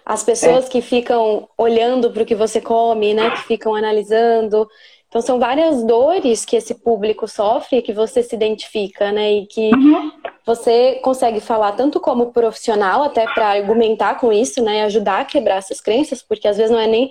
As 0.06 0.22
pessoas 0.22 0.66
é. 0.66 0.68
que 0.68 0.80
ficam 0.80 1.48
olhando 1.58 2.12
para 2.12 2.22
o 2.22 2.26
que 2.26 2.36
você 2.36 2.60
come, 2.60 3.12
né? 3.12 3.28
Que 3.32 3.42
ficam 3.42 3.74
analisando. 3.74 4.68
Então 5.08 5.20
são 5.20 5.40
várias 5.40 5.82
dores 5.82 6.44
que 6.44 6.54
esse 6.54 6.76
público 6.76 7.26
sofre 7.26 7.82
que 7.82 7.92
você 7.92 8.22
se 8.22 8.36
identifica, 8.36 9.10
né? 9.10 9.32
E 9.32 9.46
que 9.46 9.74
uhum. 9.74 10.12
você 10.46 11.00
consegue 11.02 11.40
falar 11.40 11.72
tanto 11.72 11.98
como 11.98 12.32
profissional, 12.32 13.02
até 13.02 13.24
para 13.34 13.48
argumentar 13.48 14.14
com 14.20 14.32
isso, 14.32 14.62
né? 14.62 14.78
E 14.78 14.82
ajudar 14.82 15.22
a 15.22 15.24
quebrar 15.24 15.56
essas 15.56 15.80
crenças, 15.80 16.22
porque 16.22 16.46
às 16.46 16.56
vezes 16.56 16.70
não 16.70 16.78
é 16.78 16.86
nem 16.86 17.10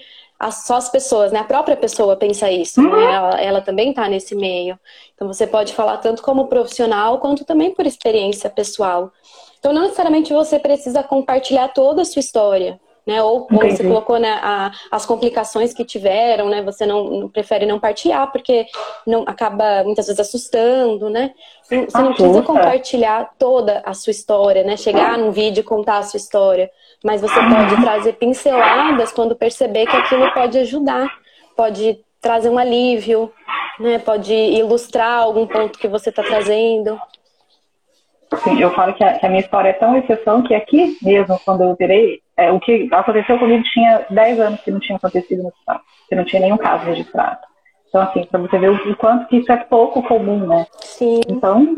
só 0.51 0.75
as 0.75 0.87
pessoas, 0.87 1.33
né? 1.33 1.39
A 1.39 1.43
própria 1.45 1.75
pessoa 1.75 2.15
pensa 2.15 2.49
isso, 2.49 2.81
né? 2.81 2.87
uhum. 2.87 2.95
né? 2.95 3.13
ela, 3.13 3.41
ela, 3.41 3.61
também 3.61 3.89
está 3.89 4.07
nesse 4.07 4.35
meio. 4.35 4.79
Então 5.13 5.27
você 5.27 5.45
pode 5.45 5.73
falar 5.73 5.97
tanto 5.97 6.23
como 6.23 6.47
profissional 6.47 7.19
quanto 7.19 7.43
também 7.43 7.71
por 7.71 7.85
experiência 7.85 8.49
pessoal. 8.49 9.11
Então 9.59 9.73
não 9.73 9.81
necessariamente 9.81 10.31
você 10.31 10.57
precisa 10.59 11.03
compartilhar 11.03 11.67
toda 11.69 12.03
a 12.03 12.05
sua 12.05 12.21
história 12.21 12.79
né? 13.05 13.21
Ou 13.21 13.45
como 13.45 13.61
você 13.61 13.83
colocou, 13.83 14.17
né, 14.17 14.39
a, 14.41 14.71
as 14.89 15.05
complicações 15.05 15.73
que 15.73 15.85
tiveram, 15.85 16.49
né? 16.49 16.61
Você 16.63 16.85
não, 16.85 17.03
não, 17.05 17.29
prefere 17.29 17.65
não 17.65 17.79
partilhar 17.79 18.31
porque 18.31 18.65
não 19.05 19.23
acaba 19.27 19.83
muitas 19.83 20.07
vezes 20.07 20.19
assustando, 20.19 21.09
né? 21.09 21.31
Você 21.63 22.01
não 22.01 22.13
precisa 22.13 22.41
compartilhar 22.41 23.31
toda 23.37 23.81
a 23.85 23.93
sua 23.93 24.11
história, 24.11 24.63
né? 24.63 24.75
Chegar 24.75 25.17
num 25.17 25.31
vídeo 25.31 25.61
e 25.61 25.63
contar 25.63 25.99
a 25.99 26.03
sua 26.03 26.17
história, 26.17 26.69
mas 27.03 27.21
você 27.21 27.35
pode 27.35 27.81
trazer 27.81 28.13
pinceladas 28.13 29.11
quando 29.11 29.35
perceber 29.35 29.85
que 29.85 29.95
aquilo 29.95 30.31
pode 30.33 30.57
ajudar, 30.57 31.07
pode 31.55 31.99
trazer 32.19 32.49
um 32.49 32.57
alívio, 32.57 33.31
né? 33.79 33.99
Pode 33.99 34.33
ilustrar 34.33 35.19
algum 35.19 35.45
ponto 35.45 35.77
que 35.77 35.87
você 35.87 36.09
está 36.09 36.23
trazendo. 36.23 36.99
Sim, 38.43 38.59
eu 38.59 38.71
falo 38.71 38.93
que 38.93 39.03
a, 39.03 39.19
que 39.19 39.25
a, 39.25 39.29
minha 39.29 39.41
história 39.41 39.69
é 39.69 39.73
tão 39.73 39.95
exceção 39.95 40.41
que 40.41 40.55
aqui 40.55 40.97
mesmo, 41.01 41.39
quando 41.45 41.61
eu 41.61 41.75
virei, 41.75 42.21
é, 42.37 42.51
o 42.51 42.59
que 42.59 42.89
aconteceu 42.91 43.39
comigo 43.39 43.63
tinha 43.63 44.05
10 44.09 44.39
anos 44.39 44.61
que 44.61 44.71
não 44.71 44.79
tinha 44.79 44.97
acontecido 44.97 45.43
no 45.43 45.49
hospital, 45.49 45.81
que 46.09 46.15
não 46.15 46.25
tinha 46.25 46.41
nenhum 46.41 46.57
caso 46.57 46.85
registrado. 46.85 47.39
Então, 47.87 48.01
assim, 48.01 48.25
para 48.25 48.41
você 48.41 48.57
ver 48.57 48.71
o, 48.71 48.95
quanto 48.97 49.27
que 49.27 49.37
isso 49.37 49.51
é 49.51 49.57
pouco 49.57 50.03
comum, 50.03 50.45
né? 50.45 50.67
Sim. 50.81 51.21
Então, 51.29 51.75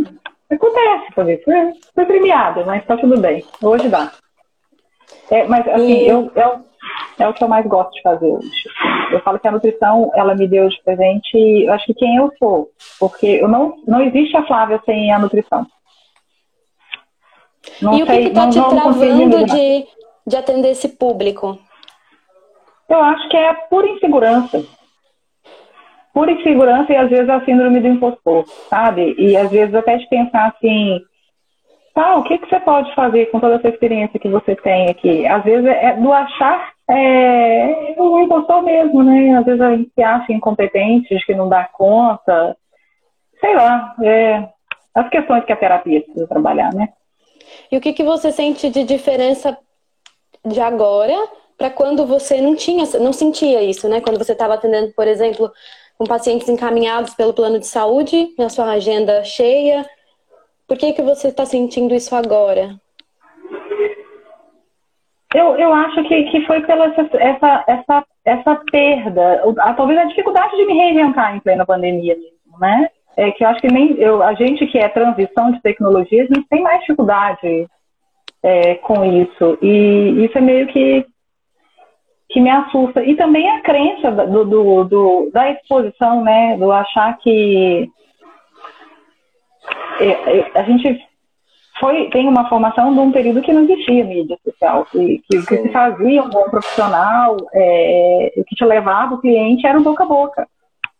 acontece. 0.49 1.13
Foi, 1.13 1.73
foi 1.93 2.05
premiada, 2.05 2.65
mas 2.65 2.83
tá 2.85 2.97
tudo 2.97 3.19
bem. 3.19 3.45
Hoje 3.61 3.87
dá. 3.87 4.11
É, 5.29 5.45
mas, 5.47 5.67
assim, 5.67 6.05
e... 6.05 6.07
eu, 6.07 6.31
eu, 6.35 6.65
é 7.19 7.27
o 7.27 7.33
que 7.33 7.43
eu 7.43 7.47
mais 7.47 7.65
gosto 7.67 7.91
de 7.91 8.01
fazer 8.01 8.25
hoje. 8.25 8.49
Eu 9.11 9.19
falo 9.21 9.37
que 9.39 9.47
a 9.47 9.51
nutrição, 9.51 10.11
ela 10.15 10.33
me 10.33 10.47
deu 10.47 10.67
de 10.67 10.81
presente, 10.83 11.37
eu 11.37 11.71
acho 11.73 11.85
que 11.85 11.93
quem 11.93 12.15
eu 12.15 12.31
sou. 12.39 12.69
Porque 12.99 13.27
eu 13.27 13.47
não, 13.47 13.75
não 13.87 14.01
existe 14.01 14.35
a 14.35 14.45
Flávia 14.45 14.81
sem 14.85 15.11
a 15.11 15.19
nutrição. 15.19 15.67
Não 17.81 17.93
e 17.93 18.05
sei, 18.05 18.19
o 18.19 18.21
que 18.23 18.27
está 18.29 18.49
te 18.49 18.59
travando 18.59 19.45
de, 19.45 19.85
de 20.27 20.35
atender 20.35 20.71
esse 20.71 20.89
público? 20.89 21.57
Eu 22.89 23.01
acho 23.01 23.29
que 23.29 23.37
é 23.37 23.53
pura 23.69 23.87
insegurança. 23.87 24.63
Pura 26.13 26.31
insegurança 26.31 26.91
e 26.91 26.95
às 26.97 27.09
vezes 27.09 27.29
a 27.29 27.43
síndrome 27.45 27.79
do 27.79 27.87
impostor, 27.87 28.45
sabe? 28.69 29.15
E 29.17 29.37
às 29.37 29.49
vezes 29.49 29.73
até 29.73 29.97
de 29.97 30.07
pensar 30.09 30.47
assim, 30.47 30.99
tá, 31.93 32.15
o 32.15 32.23
que, 32.23 32.37
que 32.37 32.49
você 32.49 32.59
pode 32.59 32.93
fazer 32.93 33.27
com 33.27 33.39
toda 33.39 33.55
essa 33.55 33.69
experiência 33.69 34.19
que 34.19 34.27
você 34.27 34.55
tem 34.55 34.89
aqui? 34.89 35.25
Às 35.25 35.43
vezes 35.43 35.65
é 35.65 35.93
do 35.93 36.11
achar 36.11 36.73
é, 36.89 37.95
um 37.97 38.23
impostor 38.23 38.63
mesmo, 38.63 39.03
né? 39.03 39.37
Às 39.37 39.45
vezes 39.45 39.61
a 39.61 39.75
gente 39.75 39.91
se 39.93 40.01
acha 40.01 40.33
incompetente, 40.33 41.17
que 41.25 41.35
não 41.35 41.47
dá 41.47 41.65
conta. 41.65 42.57
Sei 43.39 43.55
lá, 43.55 43.95
é, 44.03 44.49
as 44.95 45.09
questões 45.09 45.45
que 45.45 45.53
a 45.53 45.57
terapia 45.57 46.01
precisa 46.01 46.27
trabalhar, 46.27 46.73
né? 46.73 46.89
E 47.71 47.77
o 47.77 47.81
que, 47.81 47.93
que 47.93 48.03
você 48.03 48.31
sente 48.31 48.69
de 48.69 48.83
diferença 48.83 49.57
de 50.47 50.59
agora 50.59 51.15
para 51.57 51.69
quando 51.69 52.05
você 52.05 52.39
não 52.39 52.55
tinha, 52.55 52.85
não 52.99 53.11
sentia 53.11 53.63
isso, 53.63 53.89
né? 53.89 53.99
Quando 53.99 54.17
você 54.17 54.33
estava 54.33 54.53
atendendo, 54.53 54.93
por 54.93 55.07
exemplo, 55.07 55.51
com 55.97 56.05
pacientes 56.05 56.47
encaminhados 56.47 57.15
pelo 57.15 57.33
plano 57.33 57.59
de 57.59 57.65
saúde, 57.65 58.29
na 58.37 58.49
sua 58.49 58.71
agenda 58.71 59.23
cheia. 59.23 59.85
Por 60.67 60.77
que, 60.77 60.93
que 60.93 61.01
você 61.01 61.29
está 61.29 61.45
sentindo 61.45 61.95
isso 61.95 62.15
agora? 62.15 62.75
Eu, 65.33 65.55
eu 65.55 65.73
acho 65.73 66.03
que, 66.07 66.23
que 66.25 66.45
foi 66.45 66.61
pela 66.61 66.85
essa, 66.85 67.09
essa, 67.17 67.63
essa, 67.67 68.05
essa 68.23 68.55
perda, 68.71 69.43
a, 69.59 69.73
talvez 69.73 69.99
a 69.99 70.05
dificuldade 70.05 70.55
de 70.55 70.65
me 70.65 70.73
reinventar 70.73 71.35
em 71.35 71.39
plena 71.39 71.65
pandemia 71.65 72.15
mesmo, 72.15 72.59
né? 72.59 72.89
é 73.17 73.31
que 73.31 73.43
eu 73.43 73.49
acho 73.49 73.59
que 73.59 73.67
nem 73.67 73.93
eu, 73.97 74.21
a 74.21 74.35
gente 74.35 74.65
que 74.67 74.77
é 74.77 74.87
transição 74.87 75.51
de 75.51 75.59
tecnologias, 75.61 76.29
a 76.29 76.35
gente 76.35 76.47
tem 76.47 76.61
mais 76.61 76.79
dificuldade 76.81 77.67
é, 78.43 78.75
com 78.75 79.03
isso. 79.05 79.57
E 79.61 80.25
isso 80.25 80.37
é 80.37 80.41
meio 80.41 80.67
que, 80.67 81.05
que 82.29 82.39
me 82.39 82.49
assusta. 82.49 83.03
E 83.03 83.15
também 83.15 83.49
a 83.49 83.61
crença 83.61 84.11
do, 84.11 84.45
do, 84.45 84.83
do 84.83 85.29
da 85.31 85.51
exposição, 85.51 86.23
né? 86.23 86.57
Do 86.57 86.71
achar 86.71 87.17
que 87.17 87.89
é, 89.99 90.07
é, 90.07 90.51
a 90.55 90.63
gente 90.63 91.07
foi, 91.79 92.09
tem 92.09 92.27
uma 92.27 92.49
formação 92.49 92.93
de 92.93 92.99
um 92.99 93.11
período 93.11 93.41
que 93.41 93.53
não 93.53 93.63
existia 93.63 94.03
mídia 94.03 94.37
social, 94.43 94.85
que, 94.85 95.21
que 95.29 95.37
o 95.37 95.45
que 95.45 95.57
se 95.57 95.69
fazia 95.69 96.23
um 96.23 96.29
bom 96.29 96.49
profissional, 96.49 97.37
é, 97.53 98.33
o 98.37 98.43
que 98.43 98.55
te 98.55 98.65
levava 98.65 99.15
o 99.15 99.21
cliente 99.21 99.65
era 99.65 99.77
o 99.77 99.83
boca 99.83 100.03
a 100.03 100.07
boca. 100.07 100.47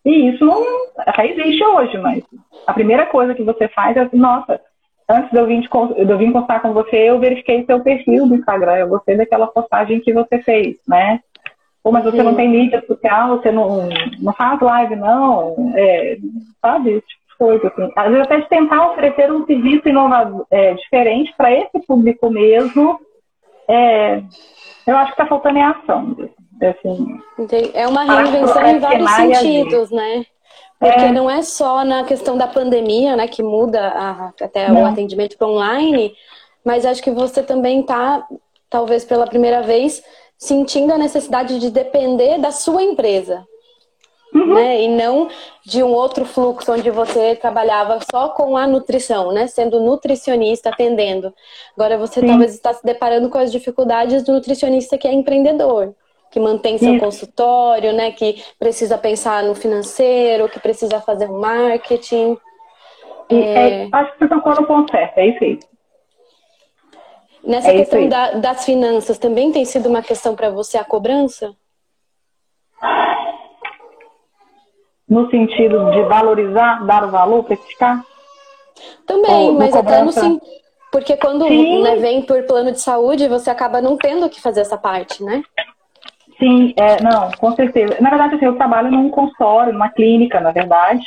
E 0.05 0.29
isso 0.29 0.45
não 0.45 0.63
até 0.99 1.27
existe 1.27 1.63
hoje, 1.63 1.97
mas 1.97 2.23
a 2.65 2.73
primeira 2.73 3.05
coisa 3.07 3.33
que 3.33 3.43
você 3.43 3.67
faz 3.67 3.97
é, 3.97 4.07
nossa, 4.13 4.61
antes 5.09 5.31
de 5.31 5.37
eu 5.37 5.45
vir, 5.45 5.61
de, 5.61 6.11
eu 6.11 6.17
vir 6.17 6.31
postar 6.31 6.59
com 6.61 6.73
você, 6.73 6.95
eu 6.95 7.19
verifiquei 7.19 7.65
seu 7.65 7.79
perfil 7.79 8.27
do 8.27 8.35
Instagram, 8.35 8.75
eu 8.75 8.89
gostei 8.89 9.15
daquela 9.15 9.47
postagem 9.47 9.99
que 9.99 10.13
você 10.13 10.39
fez, 10.39 10.77
né? 10.87 11.19
Pô, 11.83 11.91
mas 11.91 12.03
você 12.03 12.17
Sim. 12.17 12.23
não 12.23 12.35
tem 12.35 12.49
mídia 12.49 12.83
social, 12.85 13.37
você 13.37 13.51
não, 13.51 13.87
não 14.19 14.33
faz 14.33 14.59
live, 14.59 14.95
não, 14.95 15.73
é, 15.75 16.17
sabe? 16.61 17.01
Tipo, 17.01 17.27
coisa, 17.37 17.67
assim. 17.67 17.91
Às 17.95 18.09
vezes 18.09 18.25
até 18.25 18.39
de 18.39 18.49
tentar 18.49 18.91
oferecer 18.91 19.31
um 19.31 19.45
serviço 19.45 19.87
inovador, 19.87 20.45
é, 20.51 20.73
diferente 20.73 21.33
para 21.37 21.51
esse 21.51 21.79
público 21.87 22.29
mesmo, 22.29 22.99
é, 23.67 24.21
eu 24.85 24.97
acho 24.97 25.13
que 25.13 25.21
está 25.21 25.25
faltando 25.25 25.57
em 25.57 25.63
ação. 25.63 26.15
Assim, 26.59 27.21
é 27.75 27.87
uma 27.87 28.03
reinvenção 28.03 28.65
em 28.65 28.79
vários 28.79 29.11
sentidos, 29.11 29.91
né? 29.91 30.25
Porque 30.79 30.99
é. 30.99 31.11
não 31.11 31.29
é 31.29 31.41
só 31.41 31.83
na 31.83 32.03
questão 32.03 32.37
da 32.37 32.47
pandemia, 32.47 33.15
né, 33.15 33.27
que 33.27 33.41
muda 33.41 33.87
a, 33.87 34.33
até 34.41 34.69
não. 34.69 34.83
o 34.83 34.85
atendimento 34.85 35.37
para 35.37 35.47
online, 35.47 36.13
mas 36.63 36.85
acho 36.85 37.01
que 37.01 37.11
você 37.11 37.41
também 37.41 37.81
está, 37.81 38.27
talvez 38.69 39.03
pela 39.03 39.25
primeira 39.25 39.61
vez, 39.61 40.03
sentindo 40.37 40.93
a 40.93 40.97
necessidade 40.97 41.59
de 41.59 41.71
depender 41.71 42.37
da 42.37 42.51
sua 42.51 42.83
empresa. 42.83 43.45
Uhum. 44.33 44.53
Né? 44.53 44.83
E 44.83 44.87
não 44.89 45.29
de 45.65 45.81
um 45.81 45.93
outro 45.93 46.25
fluxo 46.25 46.71
onde 46.71 46.91
você 46.91 47.35
trabalhava 47.35 47.99
só 48.11 48.29
com 48.29 48.55
a 48.57 48.67
nutrição, 48.67 49.31
né? 49.31 49.47
Sendo 49.47 49.79
nutricionista, 49.79 50.69
atendendo. 50.69 51.33
Agora 51.75 51.97
você 51.97 52.19
Sim. 52.19 52.27
talvez 52.27 52.53
está 52.53 52.73
se 52.73 52.85
deparando 52.85 53.29
com 53.29 53.37
as 53.37 53.51
dificuldades 53.51 54.23
do 54.23 54.33
nutricionista 54.33 54.97
que 54.97 55.07
é 55.07 55.13
empreendedor, 55.13 55.95
que 56.31 56.39
mantém 56.39 56.77
seu 56.77 56.95
Isso. 56.95 57.03
consultório, 57.03 57.93
né? 57.93 58.11
Que 58.11 58.43
precisa 58.59 58.97
pensar 58.97 59.43
no 59.43 59.55
financeiro, 59.55 60.49
que 60.49 60.59
precisa 60.59 60.99
fazer 61.01 61.29
um 61.29 61.39
marketing. 61.39 62.37
É... 63.29 63.83
É, 63.83 63.89
acho 63.91 64.13
que 64.13 64.19
você 64.19 64.27
tocou 64.27 64.55
no 64.55 64.65
ponto 64.65 64.91
certo, 64.91 65.17
é 65.17 65.27
isso 65.27 65.43
aí. 65.43 65.59
Nessa 67.43 67.71
é 67.71 67.77
questão 67.77 68.09
da, 68.09 68.31
das 68.31 68.65
finanças, 68.65 69.17
também 69.17 69.51
tem 69.51 69.63
sido 69.63 69.87
uma 69.87 70.01
questão 70.01 70.35
para 70.35 70.49
você 70.49 70.77
a 70.77 70.83
cobrança? 70.83 71.55
no 75.07 75.29
sentido 75.29 75.89
de 75.91 76.03
valorizar, 76.03 76.85
dar 76.85 77.05
o 77.05 77.11
valor, 77.11 77.43
precificar? 77.43 78.03
Também, 79.05 79.47
Ou, 79.47 79.53
mas 79.53 79.73
até 79.75 80.03
no 80.03 80.11
sim. 80.11 80.39
Porque 80.91 81.15
quando 81.17 81.45
né, 81.49 81.95
vem 81.97 82.21
por 82.21 82.43
plano 82.43 82.71
de 82.71 82.79
saúde, 82.79 83.27
você 83.27 83.49
acaba 83.49 83.81
não 83.81 83.97
tendo 83.97 84.29
que 84.29 84.41
fazer 84.41 84.61
essa 84.61 84.77
parte, 84.77 85.23
né? 85.23 85.43
Sim, 86.39 86.73
é, 86.77 87.01
não, 87.01 87.31
com 87.31 87.51
certeza. 87.53 87.97
Na 87.99 88.09
verdade, 88.09 88.35
assim, 88.35 88.45
eu 88.45 88.55
trabalho 88.55 88.91
num 88.91 89.09
consultório, 89.09 89.73
numa 89.73 89.89
clínica, 89.89 90.39
na 90.39 90.51
verdade. 90.51 91.03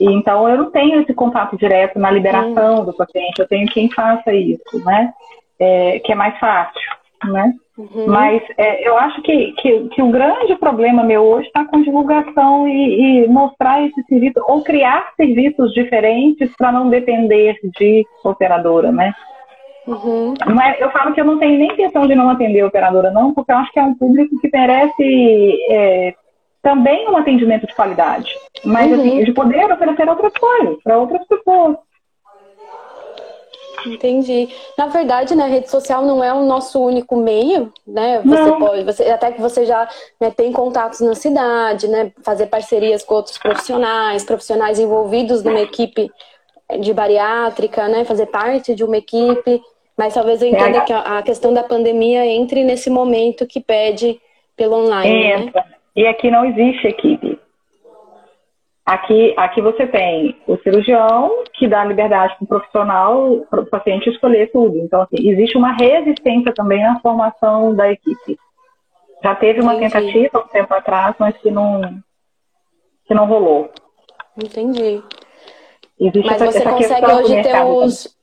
E 0.00 0.06
então 0.12 0.48
eu 0.48 0.56
não 0.56 0.70
tenho 0.70 1.00
esse 1.00 1.14
contato 1.14 1.56
direto 1.56 1.98
na 1.98 2.10
liberação 2.10 2.84
do 2.84 2.92
paciente, 2.92 3.38
eu 3.38 3.46
tenho 3.46 3.68
quem 3.68 3.88
faça 3.90 4.32
isso, 4.32 4.84
né? 4.84 5.12
É, 5.60 6.00
que 6.00 6.10
é 6.10 6.14
mais 6.14 6.36
fácil, 6.40 6.80
né? 7.24 7.54
Uhum. 7.78 8.06
Mas 8.06 8.42
é, 8.58 8.86
eu 8.86 8.98
acho 8.98 9.22
que, 9.22 9.52
que, 9.52 9.88
que, 9.88 10.02
o 10.02 10.10
grande 10.10 10.54
problema 10.56 11.02
meu 11.02 11.22
hoje 11.22 11.46
está 11.46 11.64
com 11.64 11.82
divulgação 11.82 12.68
e, 12.68 13.24
e, 13.24 13.28
mostrar 13.28 13.82
esse 13.82 14.02
serviço, 14.04 14.44
ou 14.46 14.62
criar 14.62 15.12
serviços 15.16 15.72
diferentes 15.72 16.50
para 16.56 16.72
não 16.72 16.90
depender 16.90 17.56
de 17.78 18.04
operadora, 18.24 18.92
né? 18.92 19.14
Uhum. 19.86 20.34
Mas 20.54 20.80
eu 20.80 20.90
falo 20.90 21.12
que 21.12 21.20
eu 21.20 21.24
não 21.24 21.38
tenho 21.38 21.58
nem 21.58 21.72
intenção 21.72 22.06
de 22.06 22.14
não 22.14 22.30
atender 22.30 22.60
a 22.60 22.66
operadora, 22.66 23.10
não, 23.10 23.34
porque 23.34 23.50
eu 23.50 23.56
acho 23.56 23.72
que 23.72 23.80
é 23.80 23.82
um 23.82 23.94
público 23.94 24.38
que 24.40 24.50
merece 24.52 25.58
é, 25.70 26.14
também 26.62 27.08
um 27.08 27.16
atendimento 27.16 27.66
de 27.66 27.74
qualidade, 27.74 28.32
mas 28.64 28.90
uhum. 28.90 29.00
assim, 29.00 29.24
de 29.24 29.32
poder 29.32 29.70
oferecer 29.72 30.08
outras 30.08 30.32
coisas 30.34 30.82
para 30.82 30.98
outras 30.98 31.26
pessoas. 31.26 31.76
Entendi. 33.84 34.48
Na 34.78 34.86
verdade, 34.86 35.34
né, 35.34 35.44
a 35.44 35.48
rede 35.48 35.68
social 35.68 36.04
não 36.04 36.22
é 36.22 36.32
o 36.32 36.44
nosso 36.44 36.80
único 36.80 37.16
meio, 37.16 37.72
né? 37.84 38.20
Você 38.24 38.40
não. 38.44 38.58
pode, 38.60 38.84
você, 38.84 39.04
até 39.10 39.32
que 39.32 39.40
você 39.40 39.64
já 39.64 39.88
né, 40.20 40.30
tem 40.30 40.52
contatos 40.52 41.00
na 41.00 41.16
cidade, 41.16 41.88
né? 41.88 42.12
Fazer 42.22 42.46
parcerias 42.46 43.02
com 43.02 43.16
outros 43.16 43.38
profissionais, 43.38 44.24
profissionais 44.24 44.78
envolvidos 44.78 45.42
numa 45.42 45.60
equipe 45.60 46.08
de 46.80 46.94
bariátrica, 46.94 47.88
né? 47.88 48.04
Fazer 48.04 48.26
parte 48.26 48.74
de 48.74 48.84
uma 48.84 48.96
equipe. 48.96 49.60
Mas 49.96 50.14
talvez 50.14 50.40
eu 50.40 50.48
entenda 50.48 50.78
é. 50.78 50.80
que 50.80 50.92
a 50.92 51.22
questão 51.22 51.52
da 51.52 51.62
pandemia 51.62 52.26
entre 52.26 52.64
nesse 52.64 52.88
momento 52.88 53.46
que 53.46 53.60
pede 53.60 54.20
pelo 54.56 54.76
online. 54.76 55.12
Né? 55.12 55.32
Entra. 55.34 55.60
Né? 55.62 55.74
E 55.94 56.06
aqui 56.06 56.30
não 56.30 56.44
existe 56.44 56.86
equipe. 56.86 57.38
Aqui, 58.84 59.32
aqui 59.36 59.60
você 59.60 59.86
tem 59.86 60.36
o 60.46 60.56
cirurgião 60.58 61.44
que 61.54 61.68
dá 61.68 61.84
liberdade 61.84 62.34
para 62.36 62.44
o 62.44 62.48
profissional, 62.48 63.46
para 63.48 63.60
o 63.60 63.66
paciente 63.66 64.10
escolher 64.10 64.50
tudo. 64.50 64.76
Então, 64.78 65.02
assim, 65.02 65.28
existe 65.28 65.56
uma 65.56 65.72
resistência 65.72 66.52
também 66.52 66.82
na 66.82 66.98
formação 66.98 67.74
da 67.74 67.92
equipe. 67.92 68.36
Já 69.22 69.36
teve 69.36 69.60
uma 69.60 69.76
Entendi. 69.76 69.92
tentativa 69.92 70.38
um 70.40 70.48
tempo 70.48 70.74
atrás, 70.74 71.14
mas 71.18 71.36
que 71.36 71.48
não, 71.48 71.80
que 73.06 73.14
não 73.14 73.26
rolou. 73.26 73.70
Entendi. 74.36 75.00
Existe 76.00 76.26
mas 76.26 76.42
essa, 76.42 76.50
você 76.50 76.58
essa 76.58 76.70
consegue 76.70 77.06
hoje 77.06 77.42
ter 77.42 77.64
os, 77.64 78.16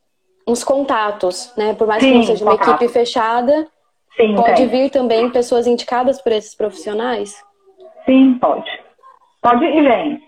uns 0.50 0.64
contatos, 0.64 1.54
né? 1.56 1.74
Por 1.74 1.88
mais 1.88 2.02
Sim, 2.02 2.10
que 2.10 2.18
não 2.18 2.24
seja 2.24 2.44
uma 2.44 2.58
contato. 2.58 2.70
equipe 2.82 2.92
fechada, 2.92 3.68
Sim, 4.18 4.36
pode 4.36 4.56
tem. 4.56 4.68
vir 4.68 4.90
também 4.90 5.30
pessoas 5.30 5.68
indicadas 5.68 6.22
por 6.22 6.32
esses 6.32 6.56
profissionais? 6.56 7.36
Sim, 8.06 8.38
pode. 8.40 8.70
Pode 9.42 9.64
e 9.64 9.82
vem. 9.82 10.22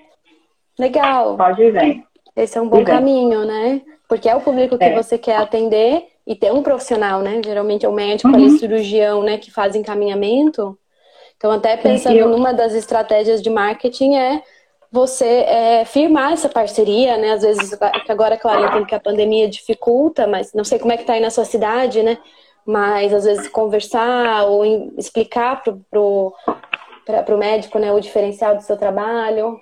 Legal. 0.77 1.35
Pode 1.35 1.61
ir, 1.61 1.71
vem. 1.71 2.05
Esse 2.35 2.57
é 2.57 2.61
um 2.61 2.69
bom 2.69 2.83
caminho, 2.83 3.43
né? 3.45 3.81
Porque 4.07 4.29
é 4.29 4.35
o 4.35 4.41
público 4.41 4.77
que 4.77 4.83
é. 4.83 4.95
você 4.95 5.17
quer 5.17 5.37
atender 5.37 6.07
e 6.25 6.35
ter 6.35 6.51
um 6.51 6.61
profissional, 6.61 7.21
né? 7.21 7.41
Geralmente 7.43 7.85
é 7.85 7.89
o 7.89 7.93
médico 7.93 8.29
uhum. 8.29 8.35
ali, 8.35 8.49
cirurgião, 8.51 9.23
né? 9.23 9.37
Que 9.37 9.51
faz 9.51 9.75
encaminhamento. 9.75 10.77
Então, 11.35 11.51
até 11.51 11.75
pensando 11.75 12.17
eu... 12.17 12.29
numa 12.29 12.53
das 12.53 12.73
estratégias 12.73 13.41
de 13.41 13.49
marketing 13.49 14.15
é 14.15 14.43
você 14.91 15.45
é, 15.47 15.85
firmar 15.85 16.33
essa 16.33 16.49
parceria, 16.49 17.17
né? 17.17 17.31
Às 17.31 17.43
vezes, 17.43 17.79
agora, 18.09 18.37
claro, 18.37 18.65
entendo 18.65 18.85
que 18.85 18.95
a 18.95 18.99
pandemia 18.99 19.47
dificulta, 19.47 20.27
mas 20.27 20.53
não 20.53 20.65
sei 20.65 20.77
como 20.79 20.91
é 20.91 20.97
que 20.97 21.05
tá 21.05 21.13
aí 21.13 21.21
na 21.21 21.29
sua 21.29 21.45
cidade, 21.45 22.03
né? 22.03 22.17
Mas 22.65 23.13
às 23.13 23.23
vezes 23.23 23.47
conversar 23.47 24.43
ou 24.45 24.65
explicar 24.97 25.63
pro, 25.63 25.79
pro, 25.89 26.33
pra, 27.05 27.23
pro 27.23 27.37
médico 27.37 27.79
né, 27.79 27.91
o 27.91 27.99
diferencial 27.99 28.55
do 28.55 28.61
seu 28.61 28.77
trabalho. 28.77 29.57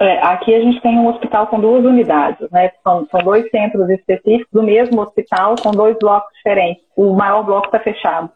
É, 0.00 0.18
aqui 0.22 0.54
a 0.54 0.60
gente 0.60 0.80
tem 0.80 0.98
um 0.98 1.08
hospital 1.08 1.46
com 1.46 1.60
duas 1.60 1.84
unidades, 1.84 2.50
né? 2.50 2.72
São, 2.82 3.06
são 3.10 3.20
dois 3.20 3.48
centros 3.50 3.88
específicos 3.90 4.48
do 4.50 4.62
mesmo 4.62 5.02
hospital 5.02 5.54
com 5.62 5.70
dois 5.70 5.96
blocos 5.98 6.32
diferentes. 6.36 6.82
O 6.96 7.12
maior 7.14 7.42
bloco 7.42 7.66
está 7.66 7.78
fechado. 7.78 8.30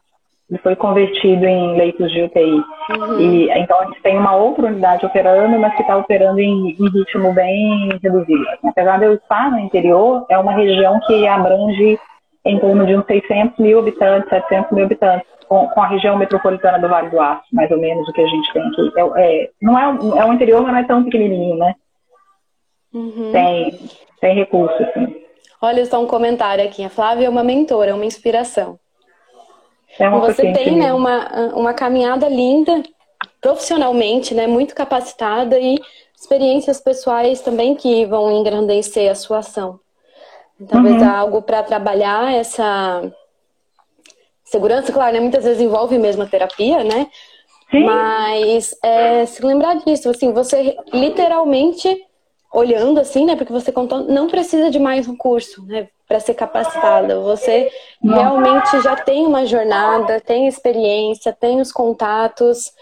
Ele 0.50 0.58
foi 0.58 0.76
convertido 0.76 1.44
em 1.46 1.76
leitos 1.76 2.12
de 2.12 2.22
UTI. 2.22 2.62
Uhum. 2.90 3.20
E, 3.20 3.50
então 3.50 3.80
a 3.80 3.86
gente 3.86 4.02
tem 4.02 4.18
uma 4.18 4.36
outra 4.36 4.66
unidade 4.66 5.06
operando, 5.06 5.58
mas 5.58 5.74
que 5.74 5.82
está 5.82 5.96
operando 5.96 6.38
em, 6.38 6.70
em, 6.70 6.90
ritmo 6.90 7.32
bem 7.32 7.98
reduzido. 8.02 8.44
Apesar 8.64 8.98
de 8.98 9.06
eu 9.06 9.14
estar 9.14 9.50
no 9.50 9.58
interior, 9.58 10.26
é 10.28 10.38
uma 10.38 10.52
região 10.52 11.00
que 11.06 11.26
abrange 11.26 11.98
em 12.44 12.58
torno 12.58 12.86
de 12.86 12.94
uns 12.94 13.06
600 13.06 13.58
mil 13.58 13.78
habitantes, 13.78 14.28
700 14.28 14.72
mil 14.72 14.84
habitantes 14.84 15.26
com, 15.48 15.66
com, 15.68 15.80
a 15.80 15.86
região 15.86 16.16
metropolitana 16.16 16.78
do 16.78 16.88
Vale 16.88 17.08
do 17.08 17.20
Aço, 17.20 17.44
mais 17.52 17.70
ou 17.70 17.78
menos 17.78 18.06
o 18.06 18.12
que 18.12 18.20
a 18.20 18.26
gente 18.26 18.52
tem 18.52 18.62
aqui. 18.62 18.92
É, 18.96 19.00
é 19.44 19.50
não 19.62 19.78
é, 19.78 19.84
é 20.18 20.24
um 20.26 20.34
interior, 20.34 20.62
mas 20.62 20.72
não 20.72 20.80
é 20.80 20.84
tão 20.84 21.04
pequenininho, 21.04 21.56
né? 21.56 21.74
Uhum. 22.92 23.32
Tem, 23.32 23.78
tem 24.20 24.34
recursos, 24.34 24.86
sim. 24.92 25.24
Olha 25.60 25.84
só 25.86 26.02
um 26.02 26.06
comentário 26.06 26.62
aqui. 26.62 26.84
A 26.84 26.90
Flávia 26.90 27.26
é 27.26 27.30
uma 27.30 27.42
mentora, 27.42 27.94
uma 27.94 28.04
inspiração. 28.04 28.78
É 29.98 30.10
Você 30.10 30.52
tem 30.52 30.76
né, 30.76 30.92
uma, 30.92 31.54
uma 31.54 31.74
caminhada 31.74 32.28
linda, 32.28 32.82
profissionalmente, 33.40 34.34
né, 34.34 34.46
muito 34.46 34.74
capacitada 34.74 35.58
e 35.58 35.78
experiências 36.16 36.80
pessoais 36.80 37.40
também 37.40 37.74
que 37.74 38.06
vão 38.06 38.30
engrandecer 38.32 39.10
a 39.10 39.14
sua 39.14 39.38
ação. 39.38 39.78
Talvez 40.68 41.02
uhum. 41.02 41.10
algo 41.10 41.42
para 41.42 41.62
trabalhar 41.62 42.32
essa 42.32 43.02
segurança, 44.44 44.92
claro, 44.92 45.14
né? 45.14 45.20
Muitas 45.20 45.44
vezes 45.44 45.60
envolve 45.60 45.98
mesmo 45.98 46.22
a 46.22 46.26
terapia, 46.26 46.84
né? 46.84 47.08
Sim. 47.70 47.84
Mas 47.84 48.76
é, 48.82 49.26
se 49.26 49.44
lembrar 49.44 49.74
disso, 49.76 50.08
assim, 50.08 50.32
você 50.32 50.76
literalmente 50.92 52.00
olhando 52.54 53.00
assim, 53.00 53.26
né? 53.26 53.34
Porque 53.36 53.52
você 53.52 53.72
contou, 53.72 54.04
não 54.04 54.28
precisa 54.28 54.70
de 54.70 54.78
mais 54.78 55.08
um 55.08 55.16
curso, 55.16 55.66
né? 55.66 55.88
Para 56.06 56.20
ser 56.20 56.34
capacitada. 56.34 57.18
Você 57.20 57.70
não. 58.02 58.16
realmente 58.16 58.80
já 58.80 58.94
tem 58.94 59.26
uma 59.26 59.44
jornada, 59.44 60.20
tem 60.20 60.46
experiência, 60.46 61.32
tem 61.32 61.60
os 61.60 61.72
contatos. 61.72 62.72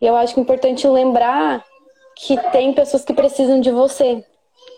E 0.00 0.06
eu 0.06 0.16
acho 0.16 0.34
que 0.34 0.40
é 0.40 0.42
importante 0.42 0.88
lembrar 0.88 1.64
que 2.16 2.36
tem 2.50 2.72
pessoas 2.72 3.04
que 3.04 3.14
precisam 3.14 3.60
de 3.60 3.70
você. 3.70 4.24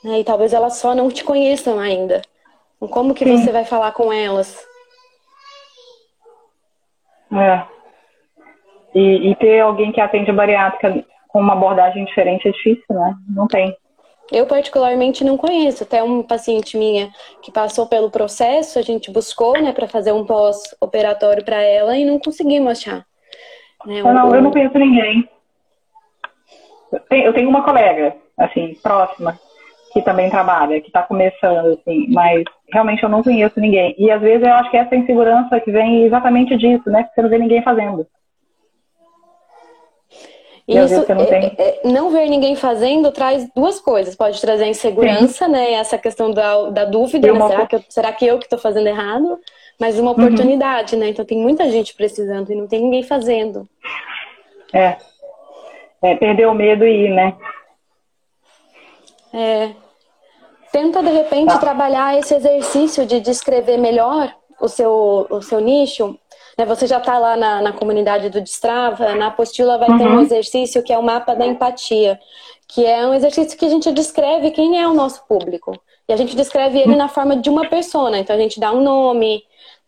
Né? 0.05 0.21
E 0.21 0.25
talvez 0.25 0.53
elas 0.53 0.77
só 0.77 0.95
não 0.95 1.09
te 1.09 1.25
conheçam 1.25 1.79
ainda. 1.79 2.21
Então, 2.77 2.89
como 2.89 3.15
que 3.15 3.25
Sim. 3.25 3.39
você 3.39 3.51
vai 3.51 3.65
falar 3.65 3.93
com 3.93 4.13
elas? 4.13 4.61
É. 7.33 7.65
E, 8.95 9.31
e 9.31 9.37
ter 9.37 9.61
alguém 9.61 9.91
que 9.91 10.01
atende 10.01 10.31
a 10.31 10.35
bariátrica 10.35 11.05
com 11.29 11.41
uma 11.41 11.55
abordagem 11.55 12.05
diferente 12.05 12.47
é 12.47 12.51
difícil, 12.51 12.85
né? 12.91 13.15
Não 13.29 13.47
tem. 13.47 13.75
Eu, 14.33 14.47
particularmente, 14.47 15.23
não 15.23 15.37
conheço. 15.37 15.83
Até 15.83 16.03
uma 16.03 16.25
paciente 16.25 16.77
minha 16.77 17.11
que 17.43 17.53
passou 17.53 17.87
pelo 17.87 18.11
processo, 18.11 18.79
a 18.79 18.83
gente 18.83 19.11
buscou, 19.11 19.53
né, 19.61 19.73
para 19.73 19.87
fazer 19.87 20.13
um 20.13 20.25
pós-operatório 20.25 21.45
para 21.45 21.61
ela 21.61 21.97
e 21.97 22.05
não 22.05 22.19
conseguimos 22.19 22.73
achar. 22.73 23.05
Né, 23.85 24.03
um... 24.03 24.13
Não, 24.13 24.35
eu 24.35 24.43
não 24.43 24.51
conheço 24.51 24.79
ninguém. 24.79 25.29
Eu 27.11 27.33
tenho 27.33 27.49
uma 27.49 27.63
colega, 27.63 28.17
assim, 28.39 28.75
próxima, 28.83 29.39
que 29.93 30.03
também 30.03 30.31
trabalha, 30.31 30.81
que 30.81 30.87
está 30.87 31.03
começando, 31.03 31.79
assim, 31.79 32.07
mas 32.09 32.45
realmente 32.73 33.03
eu 33.03 33.09
não 33.09 33.23
conheço 33.23 33.61
ninguém. 33.61 33.95
E 33.99 34.11
às 34.11 34.21
vezes 34.21 34.47
eu 34.47 34.55
acho 34.55 34.71
que 34.71 34.77
essa 34.77 34.97
insegurança 34.97 35.61
que 35.61 35.71
vem 35.71 36.05
exatamente 36.05 36.57
disso, 36.57 36.91
né? 36.91 37.03
Porque 37.03 37.15
você 37.15 37.23
não 37.23 37.29
vê 37.29 37.39
ninguém 37.39 37.63
fazendo. 37.63 38.07
Isso, 40.73 41.07
não, 41.09 41.21
é, 41.23 41.55
é, 41.59 41.81
não, 41.85 42.11
ver 42.11 42.29
ninguém 42.29 42.55
fazendo 42.57 43.11
traz 43.11 43.49
duas 43.55 43.81
coisas. 43.81 44.15
Pode 44.15 44.41
trazer 44.41 44.67
insegurança, 44.67 45.47
Sim. 45.47 45.53
né? 45.53 45.73
Essa 45.73 45.99
questão 45.99 46.31
da, 46.31 46.71
da 46.71 46.85
dúvida, 46.85 47.33
né? 47.33 47.49
será, 47.49 47.67
que 47.67 47.77
eu, 47.77 47.85
será 47.89 48.13
que 48.13 48.27
eu 48.27 48.39
que 48.39 48.45
estou 48.45 48.59
fazendo 48.59 48.87
errado? 48.87 49.39
Mas 49.79 49.99
uma 49.99 50.11
uhum. 50.11 50.17
oportunidade, 50.17 50.95
uhum. 50.95 51.01
né? 51.01 51.09
Então 51.09 51.25
tem 51.25 51.39
muita 51.39 51.71
gente 51.71 51.95
precisando 51.95 52.51
e 52.53 52.55
não 52.55 52.67
tem 52.67 52.81
ninguém 52.81 53.03
fazendo. 53.03 53.69
É. 54.73 54.97
é 56.03 56.15
perder 56.15 56.47
o 56.47 56.55
medo 56.55 56.87
e 56.87 57.07
ir, 57.07 57.11
né? 57.11 57.37
É. 59.33 59.71
Tenta, 60.73 61.03
de 61.03 61.11
repente, 61.11 61.49
tá. 61.49 61.59
trabalhar 61.59 62.19
esse 62.19 62.35
exercício 62.35 63.05
de 63.05 63.21
descrever 63.21 63.77
melhor 63.77 64.35
o 64.61 64.69
seu, 64.69 65.27
o 65.29 65.43
seu 65.43 65.61
nicho 65.61 66.19
você 66.67 66.87
já 66.87 66.99
está 66.99 67.19
lá 67.19 67.37
na, 67.37 67.63
na, 67.63 67.73
comunidade 67.73 68.29
do 68.29 68.41
Destrava, 68.41 69.15
na 69.15 69.29
apostila 69.29 69.79
vai 69.79 69.89
uhum. 69.89 69.99
ter 69.99 70.05
um 70.05 70.15
uhum. 70.15 70.21
exercício 70.21 70.83
que 70.83 70.93
é 70.93 70.99
o 70.99 71.03
mapa 71.03 71.35
da 71.35 71.47
empatia, 71.47 72.19
que 72.69 72.85
é 72.85 73.07
um 73.07 73.15
exercício 73.15 73.59
que 73.59 73.65
a 73.65 73.69
gente 73.69 73.91
descreve 73.93 74.51
quem 74.51 74.81
é 74.81 74.87
o 74.87 74.95
nosso 74.95 75.27
público. 75.27 75.73
E 76.09 76.13
a 76.13 76.17
gente 76.17 76.37
descreve 76.37 76.79
ele 76.79 76.97
na 76.97 77.09
forma 77.09 77.37
de 77.37 77.49
uma 77.49 77.69
persona. 77.69 78.19
Então 78.19 78.35
a 78.35 78.39
gente 78.39 78.61
dá 78.61 78.73
um 78.73 78.83
nome, 78.83 79.43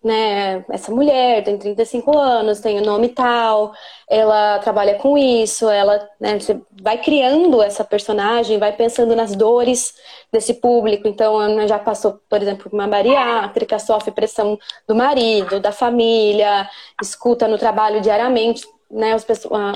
né, 0.04 0.62
essa 0.68 0.92
mulher 0.92 1.42
tem 1.42 1.56
35 1.56 2.16
anos, 2.16 2.60
tem 2.60 2.78
o 2.78 2.84
nome 2.84 3.08
tal, 3.08 3.72
ela 4.06 4.58
trabalha 4.58 4.96
com 4.96 5.16
isso, 5.16 5.68
ela, 5.70 6.06
né, 6.20 6.38
você 6.38 6.60
vai 6.82 6.98
criando 6.98 7.62
essa 7.62 7.82
personagem, 7.82 8.58
vai 8.58 8.72
pensando 8.72 9.16
nas 9.16 9.34
dores 9.34 9.94
desse 10.30 10.54
público. 10.54 11.08
Então, 11.08 11.40
ela 11.40 11.66
já 11.66 11.78
passou, 11.78 12.20
por 12.28 12.42
exemplo, 12.42 12.70
uma 12.70 12.86
bariátrica, 12.86 13.78
sofre 13.78 14.10
pressão 14.12 14.58
do 14.86 14.94
marido, 14.94 15.58
da 15.58 15.72
família, 15.72 16.68
escuta 17.00 17.48
no 17.48 17.56
trabalho 17.56 18.02
diariamente, 18.02 18.62
né, 18.90 19.16
os, 19.16 19.26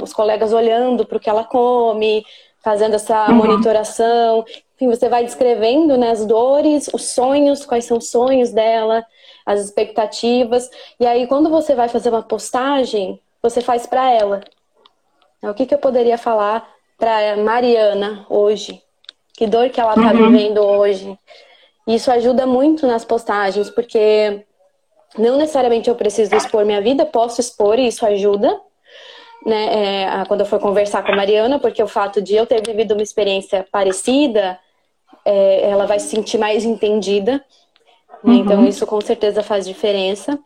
os 0.02 0.12
colegas 0.12 0.52
olhando 0.52 1.06
para 1.06 1.16
o 1.16 1.20
que 1.20 1.30
ela 1.30 1.44
come, 1.44 2.22
fazendo 2.62 2.96
essa 2.96 3.28
uhum. 3.28 3.34
monitoração. 3.34 4.44
Enfim, 4.74 4.88
você 4.88 5.08
vai 5.08 5.24
descrevendo 5.24 5.96
né, 5.96 6.10
as 6.10 6.26
dores, 6.26 6.90
os 6.92 7.14
sonhos, 7.14 7.64
quais 7.64 7.86
são 7.86 7.96
os 7.96 8.10
sonhos 8.10 8.50
dela, 8.52 9.06
as 9.48 9.60
expectativas. 9.60 10.70
E 11.00 11.06
aí, 11.06 11.26
quando 11.26 11.48
você 11.48 11.74
vai 11.74 11.88
fazer 11.88 12.10
uma 12.10 12.22
postagem, 12.22 13.18
você 13.42 13.62
faz 13.62 13.86
para 13.86 14.12
ela. 14.12 14.42
O 15.42 15.54
que, 15.54 15.64
que 15.64 15.74
eu 15.74 15.78
poderia 15.78 16.18
falar 16.18 16.68
para 16.98 17.34
Mariana 17.38 18.26
hoje? 18.28 18.82
Que 19.32 19.46
dor 19.46 19.70
que 19.70 19.80
ela 19.80 19.94
está 19.94 20.12
uhum. 20.12 20.30
vivendo 20.30 20.58
hoje? 20.58 21.18
Isso 21.86 22.10
ajuda 22.10 22.46
muito 22.46 22.86
nas 22.86 23.06
postagens, 23.06 23.70
porque 23.70 24.44
não 25.16 25.38
necessariamente 25.38 25.88
eu 25.88 25.94
preciso 25.94 26.36
expor 26.36 26.66
minha 26.66 26.82
vida, 26.82 27.06
posso 27.06 27.40
expor 27.40 27.78
e 27.78 27.86
isso 27.86 28.04
ajuda. 28.04 28.60
Né, 29.46 30.02
é, 30.02 30.24
quando 30.26 30.40
eu 30.40 30.46
for 30.46 30.60
conversar 30.60 31.02
com 31.02 31.12
a 31.12 31.16
Mariana, 31.16 31.58
porque 31.58 31.82
o 31.82 31.88
fato 31.88 32.20
de 32.20 32.34
eu 32.34 32.44
ter 32.44 32.60
vivido 32.60 32.92
uma 32.92 33.02
experiência 33.02 33.66
parecida, 33.72 34.58
é, 35.24 35.70
ela 35.70 35.86
vai 35.86 35.98
se 35.98 36.08
sentir 36.08 36.36
mais 36.36 36.66
entendida. 36.66 37.42
Né? 38.22 38.34
Uhum. 38.34 38.40
Então, 38.40 38.66
isso 38.66 38.86
com 38.86 39.00
certeza 39.00 39.42
faz 39.42 39.66
diferença. 39.66 40.38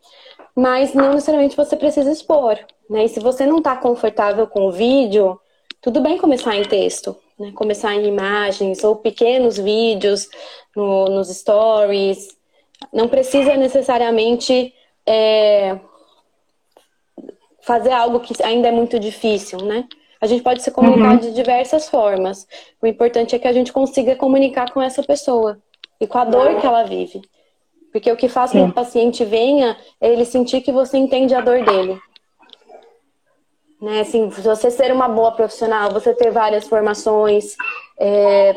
Mas 0.55 0.93
não 0.93 1.13
necessariamente 1.13 1.57
você 1.57 1.77
precisa 1.77 2.11
expor. 2.11 2.59
Né? 2.89 3.05
E 3.05 3.09
se 3.09 3.21
você 3.21 3.47
não 3.47 3.59
está 3.59 3.77
confortável 3.77 4.47
com 4.47 4.67
o 4.67 4.73
vídeo, 4.73 5.41
tudo 5.81 6.01
bem 6.01 6.19
começar 6.19 6.55
em 6.57 6.63
texto. 6.63 7.17
Né? 7.39 7.53
Começar 7.55 7.95
em 7.95 8.07
imagens 8.07 8.85
ou 8.85 8.97
pequenos 8.97 9.57
vídeos 9.59 10.29
no, 10.77 11.07
nos 11.07 11.29
stories. 11.29 12.37
Não 12.93 13.09
precisa 13.09 13.57
necessariamente 13.57 14.75
é, 15.07 15.79
fazer 17.63 17.93
algo 17.93 18.21
que 18.21 18.43
ainda 18.43 18.69
é 18.69 18.73
muito 18.73 18.99
difícil, 18.99 19.59
né? 19.61 19.87
A 20.21 20.27
gente 20.27 20.43
pode 20.43 20.63
se 20.63 20.71
comunicar 20.71 21.13
uhum. 21.13 21.17
de 21.17 21.33
diversas 21.33 21.89
formas. 21.89 22.47
O 22.81 22.87
importante 22.87 23.35
é 23.35 23.39
que 23.39 23.49
a 23.49 23.53
gente 23.53 23.73
consiga 23.73 24.15
comunicar 24.15 24.71
com 24.73 24.81
essa 24.81 25.03
pessoa 25.03 25.59
e 26.01 26.07
com 26.07 26.19
a 26.19 26.25
dor 26.25 26.61
que 26.61 26.67
ela 26.67 26.85
vive. 26.85 27.21
Porque 27.93 28.11
o 28.11 28.17
que 28.17 28.29
faz 28.29 28.51
com 28.51 28.65
que 28.65 28.71
o 28.71 28.75
paciente 28.75 29.23
venha 29.25 29.77
é 30.01 30.11
ele 30.11 30.25
sentir 30.25 30.63
que 30.63 30.73
você 30.73 30.97
entende 30.97 31.35
a 31.35 31.43
dor 31.43 31.63
dele. 31.63 32.01
Né? 33.81 34.01
Assim, 34.01 34.29
você 34.29 34.71
ser 34.71 34.91
uma 34.91 35.09
boa 35.09 35.33
profissional, 35.33 35.91
você 35.91 36.15
ter 36.15 36.31
várias 36.31 36.67
formações, 36.67 37.55
é, 38.01 38.55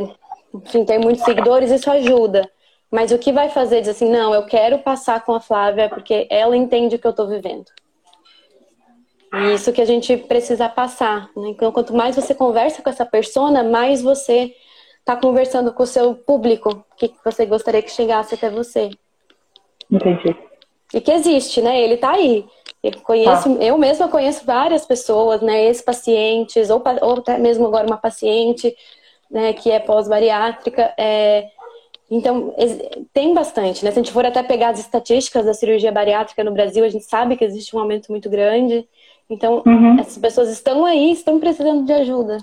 enfim, 0.54 0.86
ter 0.86 1.00
muitos 1.00 1.24
seguidores, 1.26 1.70
isso 1.70 1.92
ajuda. 1.92 2.50
Mas 2.90 3.12
o 3.12 3.18
que 3.18 3.34
vai 3.34 3.50
fazer 3.50 3.80
dizer 3.82 3.92
assim, 3.92 4.10
não, 4.10 4.34
eu 4.34 4.46
quero 4.46 4.80
passar 4.80 5.26
com 5.26 5.34
a 5.34 5.42
Flávia 5.42 5.90
porque 5.90 6.28
ela 6.30 6.56
entende 6.56 6.96
o 6.96 7.00
que 7.00 7.06
eu 7.06 7.12
estou 7.12 7.28
vivendo. 7.28 7.66
E 9.34 9.54
isso 9.54 9.74
que 9.74 9.82
a 9.82 9.86
gente 9.86 10.16
precisa 10.16 10.70
passar. 10.70 11.30
Né? 11.36 11.50
Então, 11.50 11.72
quanto 11.74 11.94
mais 11.94 12.16
você 12.16 12.34
conversa 12.34 12.82
com 12.82 12.90
essa 12.90 13.06
persona, 13.06 13.64
mais 13.64 14.02
você 14.02 14.56
está 15.00 15.16
conversando 15.16 15.74
com 15.74 15.84
o 15.84 15.88
seu 15.88 16.16
público, 16.16 16.86
que 16.96 17.14
você 17.24 17.46
gostaria 17.46 17.82
que 17.82 17.92
chegasse 17.92 18.36
até 18.36 18.50
você. 18.50 18.92
Entendi. 19.92 20.36
E 20.94 21.02
que 21.02 21.12
existe, 21.12 21.62
né? 21.62 21.82
Ele 21.82 21.98
tá 21.98 22.12
aí. 22.12 22.46
Eu 22.84 22.92
conheço, 23.02 23.58
ah. 23.60 23.64
eu 23.64 23.78
mesma 23.78 24.08
conheço 24.08 24.46
várias 24.46 24.86
pessoas, 24.86 25.42
né? 25.42 25.66
Ex-pacientes, 25.66 26.70
ou, 26.70 26.84
ou 27.02 27.14
até 27.14 27.38
mesmo 27.38 27.66
agora 27.66 27.88
uma 27.88 27.98
paciente, 27.98 28.76
né, 29.30 29.54
que 29.54 29.72
é 29.72 29.80
pós-bariátrica. 29.80 30.94
É, 30.98 31.48
então, 32.10 32.54
tem 33.12 33.34
bastante, 33.34 33.84
né? 33.84 33.92
Se 33.92 34.00
a 34.00 34.04
gente 34.04 34.14
for 34.14 34.26
até 34.26 34.44
pegar 34.44 34.70
as 34.70 34.80
estatísticas 34.80 35.46
da 35.46 35.54
cirurgia 35.54 35.92
bariátrica 35.92 36.44
no 36.44 36.52
Brasil, 36.52 36.86
a 36.86 36.90
gente 36.90 37.06
sabe 37.06 37.36
que 37.36 37.44
existe 37.44 37.76
um 37.76 37.80
aumento 37.80 38.12
muito 38.12 38.30
grande. 38.30 38.88
Então, 39.28 39.64
uhum. 39.66 40.00
essas 40.00 40.18
pessoas 40.18 40.50
estão 40.50 40.86
aí, 40.86 41.12
estão 41.12 41.40
precisando 41.40 41.84
de 41.86 41.94
ajuda. 41.94 42.38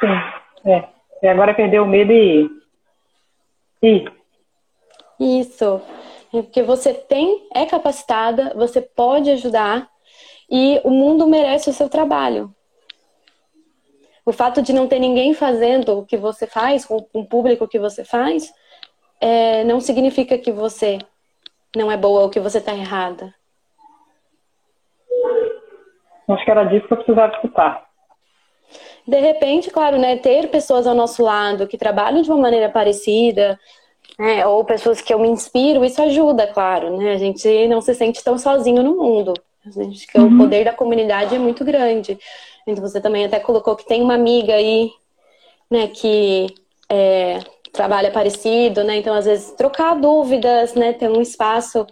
Sim, 0.00 0.70
é. 0.70 0.84
E 1.22 1.26
agora 1.26 1.54
perdeu 1.54 1.82
o 1.82 1.88
medo 1.88 2.12
e. 2.12 2.48
E 3.82 4.04
isso. 5.18 5.80
Porque 6.30 6.62
você 6.62 6.92
tem, 6.92 7.46
é 7.54 7.64
capacitada, 7.64 8.52
você 8.56 8.80
pode 8.80 9.30
ajudar 9.30 9.88
e 10.50 10.80
o 10.84 10.90
mundo 10.90 11.26
merece 11.26 11.70
o 11.70 11.72
seu 11.72 11.88
trabalho. 11.88 12.52
O 14.26 14.32
fato 14.32 14.62
de 14.62 14.72
não 14.72 14.88
ter 14.88 14.98
ninguém 14.98 15.34
fazendo 15.34 15.98
o 15.98 16.04
que 16.04 16.16
você 16.16 16.46
faz, 16.46 16.84
com 16.84 17.06
o 17.12 17.24
público 17.26 17.68
que 17.68 17.78
você 17.78 18.04
faz, 18.04 18.52
é, 19.20 19.62
não 19.64 19.80
significa 19.80 20.38
que 20.38 20.50
você 20.50 20.98
não 21.76 21.90
é 21.90 21.96
boa 21.96 22.22
ou 22.22 22.30
que 22.30 22.40
você 22.40 22.58
está 22.58 22.74
errada. 22.74 23.34
Acho 26.28 26.44
que 26.44 26.50
era 26.50 26.64
disso 26.64 26.86
que 26.86 26.92
eu 26.92 26.96
precisava 26.96 27.34
escutar. 27.34 27.86
De 29.06 29.20
repente, 29.20 29.70
claro, 29.70 29.98
né, 29.98 30.16
ter 30.16 30.48
pessoas 30.48 30.86
ao 30.86 30.94
nosso 30.94 31.22
lado 31.22 31.66
que 31.66 31.76
trabalham 31.76 32.22
de 32.22 32.30
uma 32.30 32.40
maneira 32.40 32.70
parecida, 32.70 33.60
é, 34.18 34.46
ou 34.46 34.64
pessoas 34.64 35.00
que 35.00 35.12
eu 35.12 35.18
me 35.18 35.28
inspiro, 35.28 35.84
isso 35.84 36.00
ajuda, 36.00 36.46
claro, 36.46 36.96
né? 36.96 37.12
A 37.12 37.18
gente 37.18 37.68
não 37.68 37.80
se 37.80 37.94
sente 37.94 38.22
tão 38.22 38.38
sozinho 38.38 38.82
no 38.82 38.96
mundo. 38.96 39.34
A 39.66 39.70
gente, 39.70 40.06
que 40.06 40.18
uhum. 40.18 40.34
O 40.34 40.38
poder 40.38 40.64
da 40.64 40.72
comunidade 40.72 41.34
é 41.34 41.38
muito 41.38 41.64
grande. 41.64 42.18
Então 42.66 42.82
você 42.82 43.00
também 43.00 43.24
até 43.24 43.40
colocou 43.40 43.74
que 43.76 43.86
tem 43.86 44.02
uma 44.02 44.14
amiga 44.14 44.54
aí, 44.54 44.90
né, 45.70 45.88
que 45.88 46.46
é, 46.88 47.40
trabalha 47.72 48.10
parecido, 48.10 48.84
né? 48.84 48.96
Então, 48.96 49.14
às 49.14 49.24
vezes, 49.24 49.50
trocar 49.52 49.94
dúvidas, 49.94 50.74
né? 50.74 50.92
Ter 50.92 51.10
um 51.10 51.20
espaço 51.20 51.86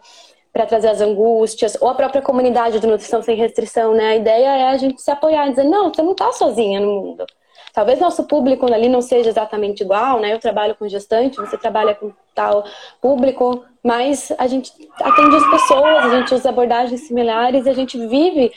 para 0.52 0.66
trazer 0.66 0.88
as 0.88 1.00
angústias, 1.00 1.76
ou 1.80 1.88
a 1.88 1.94
própria 1.94 2.22
comunidade 2.22 2.78
do 2.78 2.86
Nutrição 2.86 3.22
Sem 3.22 3.36
Restrição, 3.36 3.94
né? 3.94 4.10
A 4.10 4.16
ideia 4.16 4.56
é 4.58 4.68
a 4.68 4.76
gente 4.76 5.00
se 5.00 5.10
apoiar 5.10 5.46
e 5.46 5.50
dizer, 5.50 5.64
não, 5.64 5.92
você 5.92 6.02
não 6.02 6.12
está 6.12 6.30
sozinha 6.32 6.78
no 6.78 7.00
mundo. 7.00 7.26
Talvez 7.72 7.98
nosso 7.98 8.24
público 8.24 8.66
ali 8.72 8.88
não 8.88 9.00
seja 9.00 9.30
exatamente 9.30 9.82
igual, 9.82 10.20
né? 10.20 10.32
Eu 10.32 10.38
trabalho 10.38 10.74
com 10.74 10.86
gestante, 10.88 11.36
você 11.36 11.56
trabalha 11.56 11.94
com 11.94 12.12
tal 12.34 12.64
público, 13.00 13.64
mas 13.82 14.30
a 14.38 14.46
gente 14.46 14.72
atende 15.00 15.36
as 15.36 15.50
pessoas, 15.50 16.04
a 16.04 16.10
gente 16.10 16.34
usa 16.34 16.50
abordagens 16.50 17.00
similares, 17.06 17.66
a 17.66 17.72
gente 17.72 17.98
vive 18.06 18.52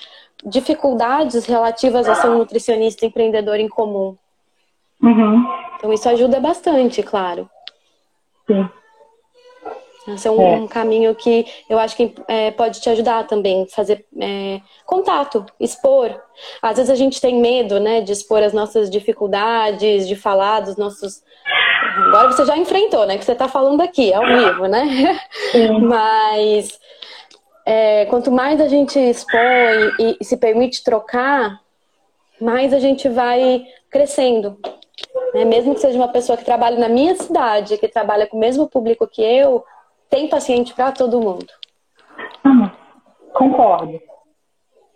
dificuldades 0.45 1.45
relativas 1.45 2.09
a 2.09 2.16
ser 2.16 2.28
um 2.28 2.38
nutricionista 2.39 3.05
empreendedor 3.05 3.59
em 3.59 3.70
comum. 3.70 4.18
Uhum. 5.01 5.45
Então 5.78 5.93
isso 5.93 6.09
ajuda 6.09 6.39
bastante, 6.39 7.01
claro. 7.01 7.49
Sim. 8.47 8.70
Esse 10.08 10.28
é 10.28 10.32
um, 10.32 10.41
é. 10.41 10.56
um, 10.58 10.68
caminho 10.68 11.16
que 11.16 11.45
eu 11.68 11.80
acho 11.80 11.95
que 11.95 12.14
é, 12.28 12.51
pode 12.51 12.80
te 12.80 12.89
ajudar 12.89 13.26
também, 13.26 13.68
fazer 13.68 14.06
é, 14.22 14.62
contato, 14.86 15.45
expor. 15.60 16.22
Às 16.62 16.78
vezes 16.78 16.91
a 16.91 16.95
gente 16.95 17.20
tem 17.20 17.39
medo, 17.39 17.80
né, 17.80 18.01
de 18.01 18.12
expor 18.12 18.43
as 18.43 18.53
nossas 18.53 18.89
dificuldades, 18.89 20.08
de 20.08 20.16
falar 20.16 20.60
dos 20.60 20.78
nossos. 20.78 21.24
Agora 22.08 22.32
você 22.32 22.45
já 22.45 22.56
enfrentou, 22.56 23.06
né, 23.06 23.18
que 23.18 23.26
você 23.26 23.32
está 23.32 23.47
falando 23.47 23.82
aqui, 23.82 24.14
ao 24.14 24.26
vivo, 24.26 24.68
né? 24.68 25.20
Sim. 25.51 25.80
Mas 25.88 26.80
é, 27.66 28.06
quanto 28.06 28.32
mais 28.32 28.62
a 28.62 28.68
gente 28.68 28.99
expõe 28.99 29.91
e, 29.99 30.18
e 30.22 30.26
se 30.26 30.38
permite 30.38 30.84
trocar, 30.84 31.60
mais 32.39 32.74
a 32.74 32.80
gente 32.80 33.10
vai 33.10 33.66
crescendo. 33.89 34.58
Né? 35.34 35.45
Mesmo 35.45 35.74
que 35.74 35.82
seja 35.82 35.97
uma 35.97 36.08
pessoa 36.08 36.38
que 36.38 36.45
trabalhe 36.45 36.78
na 36.78 36.88
minha 36.88 37.16
cidade, 37.16 37.78
que 37.78 37.88
trabalha 37.88 38.28
com 38.28 38.38
o 38.38 38.39
mesmo 38.39 38.68
público 38.68 39.08
que 39.08 39.22
eu, 39.22 39.64
tem 40.10 40.30
paciente 40.30 40.74
para 40.74 40.91
todo 40.91 41.22
mundo. 41.22 41.47
Hum, 42.45 42.70
concordo. 43.34 43.99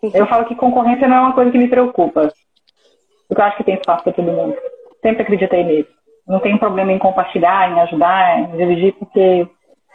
Eu 0.02 0.26
falo 0.26 0.46
que 0.46 0.54
concorrência 0.54 1.06
não 1.06 1.16
é 1.16 1.20
uma 1.20 1.32
coisa 1.34 1.50
que 1.50 1.58
me 1.58 1.68
preocupa. 1.68 2.32
Porque 3.28 3.40
eu 3.40 3.44
acho 3.44 3.56
que 3.58 3.64
tem 3.64 3.74
espaço 3.74 4.02
para 4.02 4.12
todo 4.12 4.32
mundo. 4.32 4.56
Sempre 5.02 5.22
acreditei 5.22 5.62
nisso. 5.62 5.90
Não 6.26 6.40
tem 6.40 6.56
problema 6.58 6.92
em 6.92 6.98
compartilhar, 6.98 7.70
em 7.70 7.80
ajudar, 7.80 8.38
em 8.38 8.56
dividir, 8.56 8.92
porque 8.94 9.46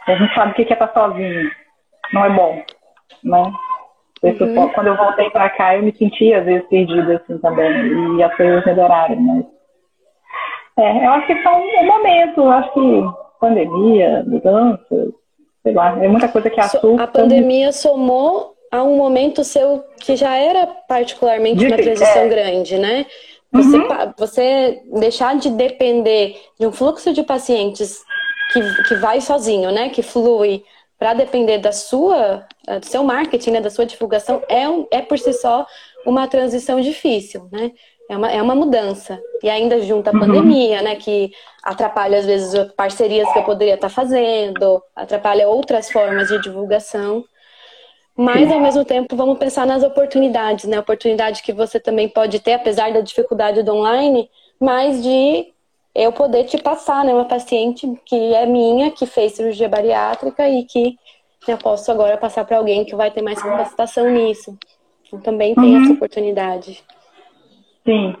a 0.06 0.14
gente 0.14 0.34
sabe 0.34 0.52
o 0.52 0.54
que 0.54 0.62
é 0.62 0.72
estar 0.72 0.92
sozinho. 0.92 1.50
Não 2.12 2.24
é 2.24 2.30
bom, 2.30 2.62
né? 3.24 3.52
Uhum. 4.22 4.68
Quando 4.70 4.86
eu 4.86 4.96
voltei 4.96 5.30
para 5.30 5.50
cá, 5.50 5.76
eu 5.76 5.82
me 5.82 5.94
senti 5.96 6.32
às 6.32 6.44
vezes 6.44 6.66
perdida 6.68 7.16
assim 7.16 7.38
também. 7.38 8.16
E 8.16 8.22
as 8.22 8.34
coisas 8.36 8.64
melhoraram, 8.64 9.16
mas... 9.16 9.44
É, 10.78 11.06
eu 11.06 11.10
acho 11.12 11.26
que 11.26 11.42
são 11.42 11.58
um 11.58 11.86
momento, 11.86 12.40
eu 12.42 12.50
acho 12.50 12.72
que 12.72 13.04
pandemia, 13.40 14.24
mudanças, 14.26 15.12
sei 15.62 15.74
lá, 15.74 16.02
é 16.02 16.08
muita 16.08 16.28
coisa 16.28 16.50
que 16.50 16.60
assusta. 16.60 17.02
A 17.02 17.06
pandemia 17.06 17.72
somou 17.72 18.54
a 18.70 18.82
um 18.82 18.96
momento 18.96 19.44
seu 19.44 19.84
que 20.00 20.16
já 20.16 20.36
era 20.36 20.66
particularmente 20.66 21.58
de, 21.58 21.66
uma 21.66 21.76
transição 21.76 22.22
é. 22.22 22.28
grande, 22.28 22.78
né? 22.78 23.06
Você, 23.52 23.76
uhum. 23.76 24.12
você 24.18 24.82
deixar 25.00 25.36
de 25.36 25.50
depender 25.50 26.36
de 26.58 26.66
um 26.66 26.72
fluxo 26.72 27.12
de 27.12 27.22
pacientes 27.22 28.02
que, 28.52 28.82
que 28.84 28.94
vai 28.96 29.20
sozinho, 29.20 29.70
né? 29.70 29.88
Que 29.88 30.02
flui 30.02 30.62
para 30.98 31.14
depender 31.14 31.58
da 31.58 31.72
sua, 31.72 32.46
eh, 32.66 32.80
do 32.80 32.86
seu 32.86 33.04
marketing, 33.04 33.50
né? 33.50 33.60
da 33.60 33.70
sua 33.70 33.84
divulgação, 33.84 34.42
é, 34.48 34.68
um, 34.68 34.86
é 34.90 35.02
por 35.02 35.18
si 35.18 35.32
só 35.34 35.66
uma 36.06 36.26
transição 36.26 36.80
difícil, 36.80 37.48
né? 37.52 37.72
É 38.08 38.16
uma, 38.16 38.30
é 38.30 38.40
uma 38.40 38.54
mudança. 38.54 39.20
E 39.42 39.48
ainda 39.48 39.80
junta 39.82 40.10
a 40.10 40.12
uhum. 40.12 40.20
pandemia, 40.20 40.82
né? 40.82 40.96
Que 40.96 41.32
atrapalha, 41.62 42.18
às 42.18 42.26
vezes, 42.26 42.72
parcerias 42.76 43.30
que 43.32 43.38
eu 43.38 43.44
poderia 43.44 43.74
estar 43.74 43.88
fazendo, 43.88 44.82
atrapalha 44.94 45.48
outras 45.48 45.90
formas 45.90 46.28
de 46.28 46.40
divulgação. 46.40 47.24
Mas, 48.16 48.50
ao 48.50 48.60
mesmo 48.60 48.84
tempo, 48.84 49.14
vamos 49.14 49.38
pensar 49.38 49.66
nas 49.66 49.82
oportunidades, 49.82 50.64
né? 50.64 50.78
Oportunidade 50.80 51.42
que 51.42 51.52
você 51.52 51.78
também 51.78 52.08
pode 52.08 52.40
ter, 52.40 52.54
apesar 52.54 52.92
da 52.92 53.00
dificuldade 53.00 53.62
do 53.62 53.74
online, 53.74 54.30
mas 54.58 55.02
de 55.02 55.52
eu 55.94 56.12
poder 56.12 56.44
te 56.44 56.56
passar, 56.56 57.04
né? 57.04 57.12
Uma 57.12 57.26
paciente 57.26 57.86
que 58.06 58.34
é 58.34 58.46
minha, 58.46 58.90
que 58.90 59.04
fez 59.04 59.32
cirurgia 59.32 59.68
bariátrica 59.68 60.48
e 60.48 60.64
que 60.64 60.96
eu 61.46 61.58
posso 61.58 61.90
agora 61.90 62.16
passar 62.16 62.44
para 62.44 62.56
alguém 62.56 62.84
que 62.84 62.96
vai 62.96 63.10
ter 63.10 63.20
mais 63.20 63.42
capacitação 63.42 64.08
nisso. 64.10 64.56
Então, 65.06 65.20
também 65.20 65.54
tem 65.54 65.76
uhum. 65.76 65.84
essa 65.84 65.92
oportunidade. 65.92 66.82
Sim. 67.86 68.14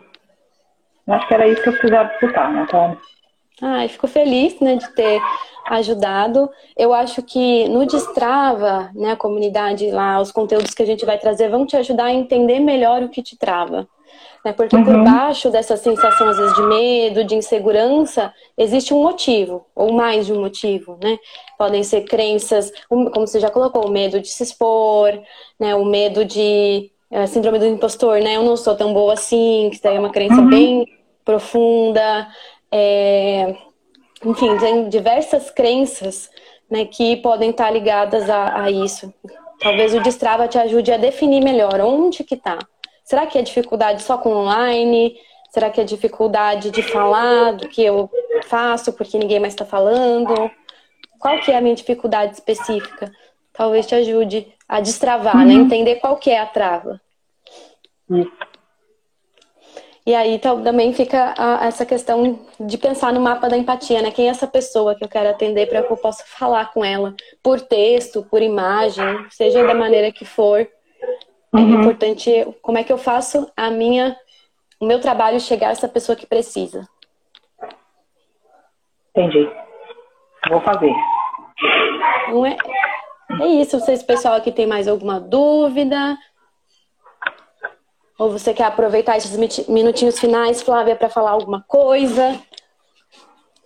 Acho 1.06 1.28
que 1.28 1.34
era 1.34 1.46
isso 1.46 1.62
que 1.62 1.68
eu 1.68 1.72
precisava 1.74 2.10
escutar, 2.14 2.52
Natália. 2.52 2.98
Ai, 3.60 3.88
fico 3.88 4.06
feliz, 4.06 4.58
né, 4.60 4.76
de 4.76 4.88
ter 4.94 5.20
ajudado. 5.68 6.48
Eu 6.76 6.92
acho 6.92 7.22
que 7.22 7.68
no 7.68 7.86
Destrava, 7.86 8.90
né, 8.94 9.12
a 9.12 9.16
comunidade 9.16 9.90
lá, 9.90 10.20
os 10.20 10.32
conteúdos 10.32 10.72
que 10.72 10.82
a 10.82 10.86
gente 10.86 11.04
vai 11.04 11.18
trazer 11.18 11.48
vão 11.48 11.66
te 11.66 11.76
ajudar 11.76 12.06
a 12.06 12.12
entender 12.12 12.60
melhor 12.60 13.02
o 13.02 13.08
que 13.08 13.22
te 13.22 13.36
trava. 13.36 13.88
Né? 14.44 14.52
Porque 14.52 14.76
uhum. 14.76 14.84
por 14.84 15.02
baixo 15.02 15.50
dessa 15.50 15.76
sensação, 15.76 16.28
às 16.28 16.36
vezes, 16.36 16.54
de 16.54 16.62
medo, 16.62 17.24
de 17.24 17.34
insegurança, 17.34 18.32
existe 18.56 18.94
um 18.94 19.02
motivo, 19.02 19.66
ou 19.74 19.92
mais 19.92 20.26
de 20.26 20.32
um 20.32 20.40
motivo, 20.40 20.96
né? 21.02 21.18
Podem 21.58 21.82
ser 21.82 22.02
crenças, 22.02 22.70
como 22.88 23.10
você 23.12 23.40
já 23.40 23.50
colocou, 23.50 23.86
o 23.86 23.90
medo 23.90 24.20
de 24.20 24.28
se 24.28 24.44
expor, 24.44 25.20
né? 25.58 25.74
o 25.74 25.84
medo 25.84 26.24
de 26.24 26.92
a 27.10 27.26
síndrome 27.26 27.58
do 27.58 27.66
impostor, 27.66 28.20
né? 28.20 28.36
Eu 28.36 28.42
não 28.42 28.56
sou 28.56 28.74
tão 28.74 28.92
boa 28.92 29.12
assim, 29.12 29.70
que 29.72 29.80
daí 29.80 29.96
é 29.96 30.00
uma 30.00 30.10
crença 30.10 30.40
uhum. 30.40 30.48
bem 30.48 30.86
profunda. 31.24 32.28
É... 32.70 33.54
Enfim, 34.24 34.56
tem 34.58 34.88
diversas 34.88 35.50
crenças 35.50 36.30
né, 36.70 36.84
que 36.84 37.16
podem 37.16 37.50
estar 37.50 37.70
ligadas 37.70 38.28
a, 38.28 38.62
a, 38.62 38.70
isso. 38.70 39.12
Talvez 39.60 39.94
o 39.94 40.00
Destrava 40.00 40.48
te 40.48 40.58
ajude 40.58 40.92
a 40.92 40.96
definir 40.96 41.42
melhor 41.42 41.80
onde 41.80 42.24
que 42.24 42.34
está. 42.34 42.58
Será 43.04 43.26
que 43.26 43.38
é 43.38 43.42
dificuldade 43.42 44.02
só 44.02 44.18
com 44.18 44.30
online? 44.30 45.16
Será 45.50 45.70
que 45.70 45.80
é 45.80 45.84
dificuldade 45.84 46.70
de 46.70 46.82
falar 46.82 47.52
do 47.52 47.68
que 47.68 47.82
eu 47.82 48.10
faço 48.46 48.92
porque 48.92 49.16
ninguém 49.16 49.38
mais 49.38 49.52
está 49.52 49.64
falando? 49.64 50.50
Qual 51.18 51.38
que 51.40 51.52
é 51.52 51.56
a 51.56 51.60
minha 51.60 51.74
dificuldade 51.74 52.34
específica? 52.34 53.10
Talvez 53.52 53.86
te 53.86 53.94
ajude 53.94 54.46
a 54.68 54.80
destravar, 54.80 55.36
né? 55.36 55.54
uhum. 55.54 55.58
né? 55.58 55.64
Entender 55.64 55.96
qual 55.96 56.16
que 56.16 56.30
é 56.30 56.40
a 56.40 56.46
trava. 56.46 57.00
Isso. 58.10 58.32
E 60.06 60.14
aí 60.14 60.38
também 60.38 60.92
fica 60.92 61.34
a, 61.36 61.66
essa 61.66 61.84
questão 61.84 62.38
de 62.60 62.78
pensar 62.78 63.12
no 63.12 63.20
mapa 63.20 63.48
da 63.48 63.56
empatia, 63.56 64.00
né? 64.00 64.12
Quem 64.12 64.28
é 64.28 64.30
essa 64.30 64.46
pessoa 64.46 64.94
que 64.94 65.02
eu 65.02 65.08
quero 65.08 65.28
atender 65.28 65.68
para 65.68 65.82
que 65.82 65.92
eu 65.92 65.96
possa 65.96 66.22
falar 66.24 66.72
com 66.72 66.84
ela 66.84 67.12
por 67.42 67.60
texto, 67.60 68.22
por 68.22 68.40
imagem, 68.40 69.04
seja 69.30 69.66
da 69.66 69.74
maneira 69.74 70.12
que 70.12 70.24
for. 70.24 70.60
É 70.60 70.68
uhum. 71.52 71.78
É 71.78 71.80
importante 71.80 72.30
como 72.62 72.78
é 72.78 72.84
que 72.84 72.92
eu 72.92 72.98
faço 72.98 73.50
a 73.56 73.68
minha, 73.68 74.16
o 74.80 74.86
meu 74.86 75.00
trabalho 75.00 75.40
chegar 75.40 75.68
a 75.68 75.72
essa 75.72 75.88
pessoa 75.88 76.14
que 76.14 76.26
precisa. 76.26 76.88
Entendi. 79.10 79.50
Vou 80.48 80.60
fazer. 80.60 80.92
Não 82.28 82.46
é, 82.46 82.56
é 83.40 83.46
isso. 83.46 83.78
Vocês, 83.78 84.02
pessoal, 84.02 84.34
aqui 84.34 84.52
tem 84.52 84.66
mais 84.66 84.88
alguma 84.88 85.20
dúvida? 85.20 86.16
Ou 88.18 88.30
você 88.30 88.54
quer 88.54 88.64
aproveitar 88.64 89.16
esses 89.16 89.36
minutinhos 89.68 90.18
finais, 90.18 90.62
Flávia, 90.62 90.96
para 90.96 91.08
falar 91.08 91.32
alguma 91.32 91.62
coisa? 91.68 92.40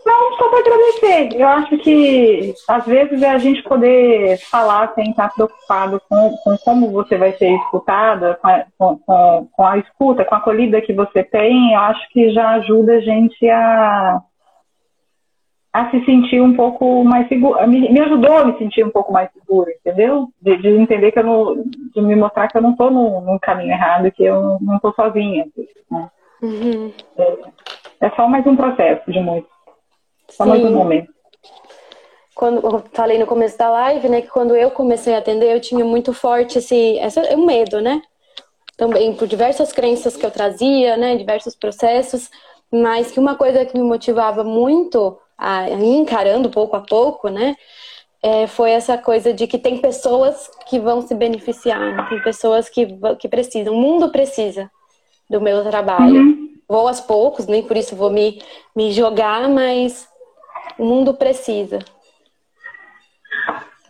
Não, 0.04 0.36
só 0.36 0.48
para 0.48 0.58
agradecer. 0.58 1.40
Eu 1.40 1.46
acho 1.46 1.78
que 1.78 2.54
às 2.66 2.84
vezes 2.86 3.22
é 3.22 3.30
a 3.30 3.38
gente 3.38 3.62
poder 3.62 4.38
falar 4.50 4.92
sem 4.94 5.10
estar 5.10 5.32
preocupado 5.32 6.00
com, 6.08 6.36
com 6.42 6.56
como 6.58 6.90
você 6.90 7.16
vai 7.16 7.32
ser 7.32 7.54
escutada, 7.56 8.38
com 8.40 8.48
a, 8.48 8.64
com, 8.78 9.48
com 9.52 9.64
a 9.64 9.78
escuta, 9.78 10.24
com 10.24 10.34
a 10.34 10.38
acolhida 10.38 10.80
que 10.80 10.92
você 10.92 11.22
tem, 11.22 11.74
eu 11.74 11.80
acho 11.80 12.08
que 12.10 12.32
já 12.32 12.50
ajuda 12.50 12.94
a 12.94 13.00
gente 13.00 13.48
a, 13.48 14.22
a 15.72 15.90
se 15.90 16.04
sentir 16.04 16.40
um 16.40 16.54
pouco 16.54 17.04
mais 17.04 17.28
seguro. 17.28 17.66
Me, 17.68 17.92
me, 17.92 18.00
ajudou 18.00 18.38
a 18.38 18.44
me 18.44 18.58
sentir 18.58 18.84
um 18.84 18.90
pouco 18.90 19.12
mais 19.12 19.30
seguro, 19.32 19.70
entendeu? 19.70 20.28
De, 20.40 20.56
de, 20.56 20.68
entender 20.68 21.12
que 21.12 21.18
eu 21.20 21.24
não. 21.24 21.64
de 21.64 22.02
me 22.02 22.16
mostrar 22.16 22.48
que 22.48 22.56
eu 22.56 22.62
não 22.62 22.72
estou 22.72 22.90
no, 22.90 23.20
no, 23.20 23.38
caminho 23.38 23.70
errado, 23.70 24.10
que 24.10 24.24
eu 24.24 24.58
não 24.60 24.76
estou 24.76 24.92
sozinha. 24.94 25.46
Né? 25.90 26.10
Uhum. 26.42 26.92
É, 27.16 27.38
é, 28.00 28.10
só 28.10 28.26
mais 28.26 28.44
um 28.46 28.56
processo 28.56 29.10
de 29.12 29.20
muito. 29.20 29.48
Só 30.28 30.44
Sim. 30.44 30.50
mais 30.50 30.64
um 30.64 30.74
momento. 30.74 31.12
Quando 32.34 32.66
eu 32.66 32.82
falei 32.92 33.18
no 33.18 33.26
começo 33.26 33.58
da 33.58 33.70
live, 33.70 34.08
né, 34.08 34.22
que 34.22 34.28
quando 34.28 34.56
eu 34.56 34.70
comecei 34.70 35.14
a 35.14 35.18
atender, 35.18 35.54
eu 35.54 35.60
tinha 35.60 35.84
muito 35.84 36.12
forte 36.12 36.58
esse, 36.58 36.96
esse 36.98 37.20
um 37.34 37.44
medo, 37.44 37.80
né? 37.80 38.00
Também 38.76 39.14
por 39.14 39.28
diversas 39.28 39.72
crenças 39.72 40.16
que 40.16 40.24
eu 40.24 40.30
trazia, 40.30 40.96
né, 40.96 41.16
diversos 41.16 41.54
processos, 41.54 42.30
mas 42.72 43.10
que 43.10 43.20
uma 43.20 43.34
coisa 43.34 43.66
que 43.66 43.76
me 43.76 43.84
motivava 43.84 44.42
muito 44.42 45.18
a, 45.40 45.70
encarando 45.70 46.50
pouco 46.50 46.76
a 46.76 46.80
pouco, 46.80 47.30
né? 47.30 47.56
É, 48.22 48.46
foi 48.46 48.72
essa 48.72 48.98
coisa 48.98 49.32
de 49.32 49.46
que 49.46 49.58
tem 49.58 49.78
pessoas 49.78 50.50
que 50.66 50.78
vão 50.78 51.00
se 51.00 51.14
beneficiar, 51.14 51.80
né? 51.80 52.06
tem 52.10 52.22
pessoas 52.22 52.68
que, 52.68 52.86
que 53.18 53.26
precisam, 53.26 53.72
o 53.72 53.80
mundo 53.80 54.10
precisa 54.12 54.70
do 55.28 55.40
meu 55.40 55.64
trabalho. 55.64 56.20
Uhum. 56.20 56.50
Vou 56.68 56.86
aos 56.86 57.00
poucos, 57.00 57.46
nem 57.46 57.62
por 57.62 57.78
isso 57.78 57.96
vou 57.96 58.10
me, 58.10 58.42
me 58.76 58.92
jogar, 58.92 59.48
mas 59.48 60.06
o 60.78 60.84
mundo 60.84 61.14
precisa. 61.14 61.78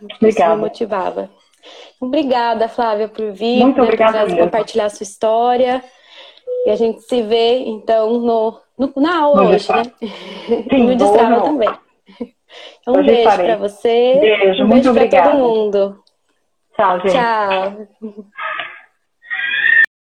Obrigada. 0.01 0.29
Isso 0.29 0.55
me 0.55 0.55
motivava. 0.55 1.29
Obrigada, 1.99 2.69
Flávia, 2.69 3.09
por 3.09 3.31
vir, 3.31 3.61
Muito 3.61 3.77
né, 3.77 3.83
obrigada 3.83 4.25
por 4.25 4.37
compartilhar 4.37 4.85
a 4.85 4.89
sua 4.89 5.03
história. 5.03 5.83
E 6.65 6.69
a 6.69 6.75
gente 6.75 7.01
se 7.01 7.21
vê, 7.23 7.59
então, 7.59 8.19
no, 8.19 8.59
no 8.77 8.93
na 8.97 9.19
aula 9.19 9.49
hoje, 9.49 9.71
né? 9.71 9.83
Sim, 10.69 10.83
no 10.83 10.95
Destrava 10.95 11.41
também. 11.41 11.69
Um 12.87 12.97
Hoje 12.97 13.03
beijo 13.07 13.35
pra 13.37 13.55
você. 13.57 14.17
Beijo, 14.19 14.63
um 14.63 14.67
muito 14.67 14.91
beijo 14.91 14.93
pra 14.93 15.21
obrigada. 15.21 15.31
todo 15.31 15.39
mundo. 15.39 16.03
Tchau, 16.75 16.99
gente. 16.99 17.11
Tchau. 17.13 18.27